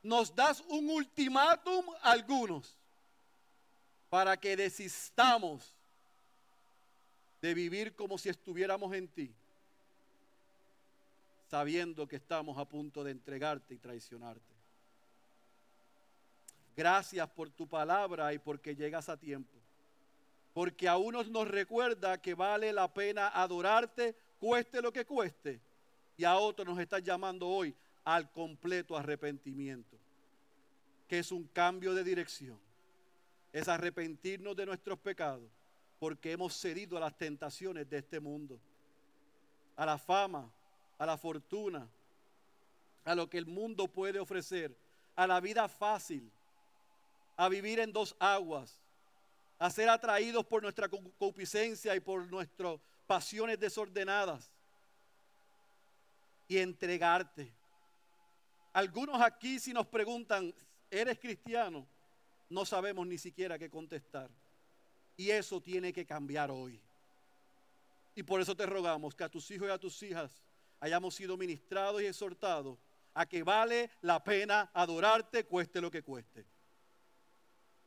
Nos 0.03 0.35
das 0.35 0.61
un 0.69 0.91
ultimátum 0.91 1.87
algunos 2.03 2.77
para 4.11 4.37
que 4.37 4.55
desistamos 4.55 5.75
de 7.41 7.55
vivir 7.55 7.95
como 7.95 8.18
si 8.18 8.28
estuviéramos 8.28 8.93
en 8.95 9.09
ti, 9.09 9.32
sabiendo 11.49 12.07
que 12.07 12.16
estamos 12.16 12.59
a 12.59 12.64
punto 12.64 13.05
de 13.05 13.12
entregarte 13.12 13.74
y 13.74 13.78
traicionarte. 13.78 14.55
Gracias 16.76 17.28
por 17.30 17.51
tu 17.51 17.66
palabra 17.66 18.32
y 18.32 18.39
porque 18.39 18.76
llegas 18.76 19.09
a 19.09 19.16
tiempo. 19.16 19.57
Porque 20.53 20.89
a 20.89 20.97
unos 20.97 21.28
nos 21.28 21.49
recuerda 21.49 22.20
que 22.20 22.34
vale 22.34 22.72
la 22.72 22.93
pena 22.93 23.28
adorarte, 23.28 24.16
cueste 24.39 24.82
lo 24.82 24.93
que 24.93 25.05
cueste. 25.05 25.61
Y 26.16 26.24
a 26.24 26.36
otros 26.36 26.66
nos 26.66 26.78
estás 26.78 27.03
llamando 27.03 27.49
hoy 27.49 27.74
al 28.05 28.30
completo 28.32 28.97
arrepentimiento, 28.97 29.97
que 31.07 31.20
es 31.20 31.30
un 31.30 31.45
cambio 31.49 31.95
de 31.95 32.03
dirección. 32.03 32.59
Es 33.53 33.68
arrepentirnos 33.68 34.57
de 34.57 34.66
nuestros 34.66 34.99
pecados 34.99 35.49
porque 35.99 36.33
hemos 36.33 36.55
cedido 36.55 36.97
a 36.97 37.01
las 37.01 37.17
tentaciones 37.17 37.89
de 37.89 37.99
este 37.99 38.21
mundo, 38.21 38.61
a 39.77 39.85
la 39.85 39.99
fama, 39.99 40.51
a 40.99 41.07
la 41.07 41.17
fortuna, 41.17 41.89
a 43.05 43.15
lo 43.15 43.29
que 43.29 43.39
el 43.39 43.47
mundo 43.47 43.89
puede 43.89 44.19
ofrecer, 44.19 44.77
a 45.17 45.27
la 45.27 45.41
vida 45.41 45.69
fácil, 45.69 46.31
a 47.37 47.49
vivir 47.49 47.81
en 47.81 47.93
dos 47.93 48.15
aguas, 48.19 48.81
a 49.59 49.71
ser 49.71 49.89
atraídos 49.89 50.45
por 50.47 50.63
nuestra 50.63 50.89
concupiscencia 50.89 51.95
y 51.97 52.01
por 52.01 52.31
nuestras 52.31 52.79
pasiones 53.07 53.59
desordenadas 53.59 54.51
y 56.47 56.59
entregarte. 56.59 57.53
Algunos 58.73 59.21
aquí 59.21 59.59
si 59.59 59.73
nos 59.73 59.87
preguntan, 59.87 60.55
¿eres 60.91 61.19
cristiano? 61.19 61.87
No 62.49 62.65
sabemos 62.65 63.07
ni 63.07 63.19
siquiera 63.19 63.59
qué 63.59 63.69
contestar. 63.69 64.31
Y 65.19 65.33
eso 65.33 65.61
tiene 65.61 65.93
que 65.93 66.07
cambiar 66.07 66.51
hoy. 66.51 66.81
Y 68.14 68.23
por 68.23 68.41
eso 68.41 68.57
te 68.57 68.64
rogamos 68.64 69.16
que 69.16 69.25
a 69.25 69.29
tus 69.29 69.51
hijos 69.51 69.69
y 69.69 69.71
a 69.71 69.79
tus 69.79 70.01
hijas 70.05 70.41
hayamos 70.79 71.16
sido 71.16 71.37
ministrados 71.37 72.01
y 72.01 72.07
exhortados 72.07 72.79
a 73.14 73.27
que 73.27 73.43
vale 73.43 73.91
la 74.01 74.23
pena 74.23 74.71
adorarte, 74.73 75.45
cueste 75.45 75.81
lo 75.81 75.91
que 75.91 76.03
cueste. 76.03 76.47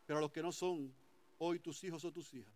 Pero 0.05 0.19
a 0.19 0.21
los 0.21 0.32
que 0.32 0.43
no 0.43 0.51
son 0.51 0.93
hoy 1.38 1.59
tus 1.59 1.82
hijos 1.86 2.03
o 2.03 2.11
tus 2.11 2.34
hijas, 2.34 2.53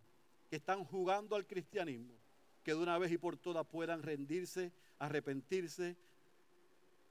que 0.50 0.56
están 0.56 0.84
jugando 0.84 1.36
al 1.36 1.46
cristianismo, 1.46 2.14
que 2.62 2.72
de 2.72 2.78
una 2.78 2.98
vez 2.98 3.10
y 3.12 3.18
por 3.18 3.38
todas 3.38 3.66
puedan 3.66 4.02
rendirse, 4.02 4.72
arrepentirse 4.98 5.96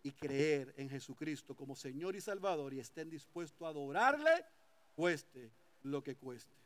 y 0.04 0.12
creer 0.12 0.72
en 0.78 0.88
Jesucristo 0.88 1.56
como 1.56 1.76
Señor 1.76 2.16
y 2.16 2.22
Salvador 2.22 2.76
y 2.76 2.80
estén 2.80 3.10
dispuestos 3.10 3.66
a 3.66 3.70
adorarle, 3.70 4.46
cueste 4.96 5.50
lo 5.82 6.04
que 6.04 6.16
cueste. 6.16 6.65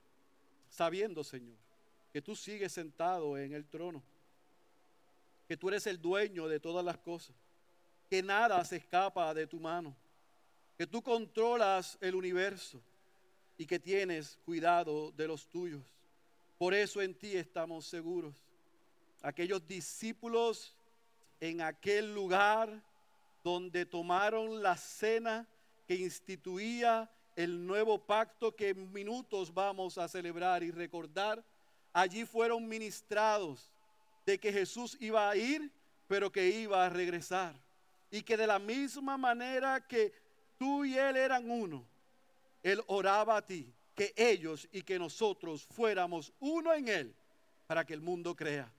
Sabiendo, 0.70 1.24
Señor, 1.24 1.58
que 2.14 2.22
tú 2.22 2.36
sigues 2.36 2.72
sentado 2.72 3.38
en 3.38 3.54
el 3.54 3.68
trono, 3.68 4.04
que 5.48 5.58
tú 5.58 5.70
eres 5.70 5.88
el 5.88 6.02
dueño 6.02 6.48
de 6.48 6.60
todas 6.60 6.86
las 6.86 6.98
cosas, 6.98 7.36
que 8.10 8.24
nada 8.24 8.64
se 8.66 8.78
escapa 8.78 9.34
de 9.34 9.48
tu 9.48 9.60
mano, 9.60 9.96
que 10.78 10.88
tú 10.88 11.02
controlas 11.02 11.98
el 12.02 12.16
universo 12.16 12.82
y 13.58 13.66
que 13.66 13.80
tienes 13.80 14.38
cuidado 14.46 15.12
de 15.12 15.28
los 15.28 15.48
tuyos. 15.48 15.84
Por 16.58 16.74
eso 16.74 17.02
en 17.02 17.14
ti 17.14 17.36
estamos 17.36 17.86
seguros. 17.86 18.36
Aquellos 19.22 19.68
discípulos 19.68 20.76
en 21.40 21.62
aquel 21.62 22.14
lugar 22.14 22.82
donde 23.44 23.86
tomaron 23.86 24.62
la 24.62 24.78
cena 24.78 25.48
que 25.88 25.96
instituía 25.96 27.10
el 27.40 27.66
nuevo 27.66 27.98
pacto 27.98 28.54
que 28.54 28.72
en 28.72 28.92
minutos 28.92 29.54
vamos 29.54 29.98
a 29.98 30.10
celebrar 30.10 30.62
y 30.62 30.72
recordar, 30.72 31.42
allí 31.94 32.26
fueron 32.26 32.68
ministrados 32.68 33.72
de 34.26 34.38
que 34.38 34.52
Jesús 34.52 34.98
iba 35.00 35.30
a 35.30 35.38
ir, 35.38 35.72
pero 36.06 36.30
que 36.30 36.50
iba 36.50 36.86
a 36.86 36.90
regresar. 36.90 37.56
Y 38.12 38.24
que 38.24 38.36
de 38.36 38.46
la 38.46 38.60
misma 38.60 39.18
manera 39.18 39.80
que 39.88 40.12
tú 40.58 40.84
y 40.84 40.98
Él 40.98 41.16
eran 41.16 41.50
uno, 41.50 41.86
Él 42.62 42.84
oraba 42.88 43.38
a 43.38 43.46
ti, 43.46 43.74
que 43.96 44.14
ellos 44.18 44.68
y 44.74 44.82
que 44.82 45.00
nosotros 45.00 45.66
fuéramos 45.66 46.34
uno 46.42 46.74
en 46.74 46.90
Él, 46.90 47.16
para 47.68 47.86
que 47.86 47.94
el 47.94 48.02
mundo 48.02 48.36
crea. 48.36 48.70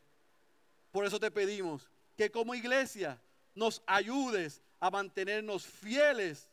Por 0.93 1.07
eso 1.07 1.19
te 1.19 1.31
pedimos 1.31 1.89
que 2.15 2.31
como 2.31 2.55
iglesia 2.55 3.19
nos 3.55 3.83
ayudes 3.87 4.61
a 4.81 4.91
mantenernos 4.91 5.67
fieles, 5.67 6.50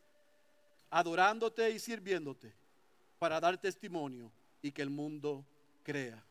adorándote 0.89 1.69
y 1.71 1.79
sirviéndote, 1.79 2.53
para 3.19 3.39
dar 3.39 3.57
testimonio 3.59 4.31
y 4.61 4.71
que 4.71 4.81
el 4.81 4.89
mundo 4.89 5.45
crea. 5.83 6.23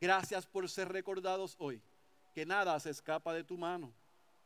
Gracias 0.00 0.46
por 0.46 0.68
ser 0.68 0.88
recordados 0.88 1.56
hoy, 1.58 1.80
que 2.34 2.46
nada 2.46 2.78
se 2.80 2.90
escapa 2.90 3.34
de 3.34 3.44
tu 3.44 3.58
mano, 3.58 3.92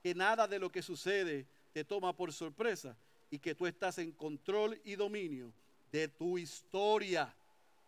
que 0.03 0.15
nada 0.15 0.47
de 0.49 0.59
lo 0.59 0.71
que 0.71 0.83
sucede 0.83 1.47
te 1.73 1.85
toma 1.85 2.15
por 2.15 2.33
sorpresa 2.33 2.97
y 3.31 3.39
que 3.39 3.55
tú 3.55 3.67
estás 3.67 3.99
en 3.99 4.13
control 4.13 4.81
y 4.85 4.97
dominio 4.97 5.53
de 5.91 6.09
tu 6.09 6.39
historia. 6.39 7.35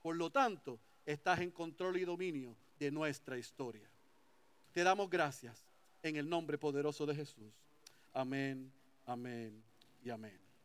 Por 0.03 0.17
lo 0.17 0.31
tanto, 0.31 0.79
estás 1.05 1.41
en 1.41 1.51
control 1.51 1.97
y 1.97 2.05
dominio 2.05 2.57
de 2.79 2.91
nuestra 2.91 3.39
historia. 3.39 3.89
Te 4.73 4.83
damos 4.83 5.09
gracias 5.09 5.65
en 6.03 6.17
el 6.17 6.29
nombre 6.29 6.59
poderoso 6.59 7.07
de 7.07 7.15
Jesús. 7.15 7.53
Amén, 8.13 8.73
amén 9.07 9.63
y 10.05 10.11
amén. 10.11 10.46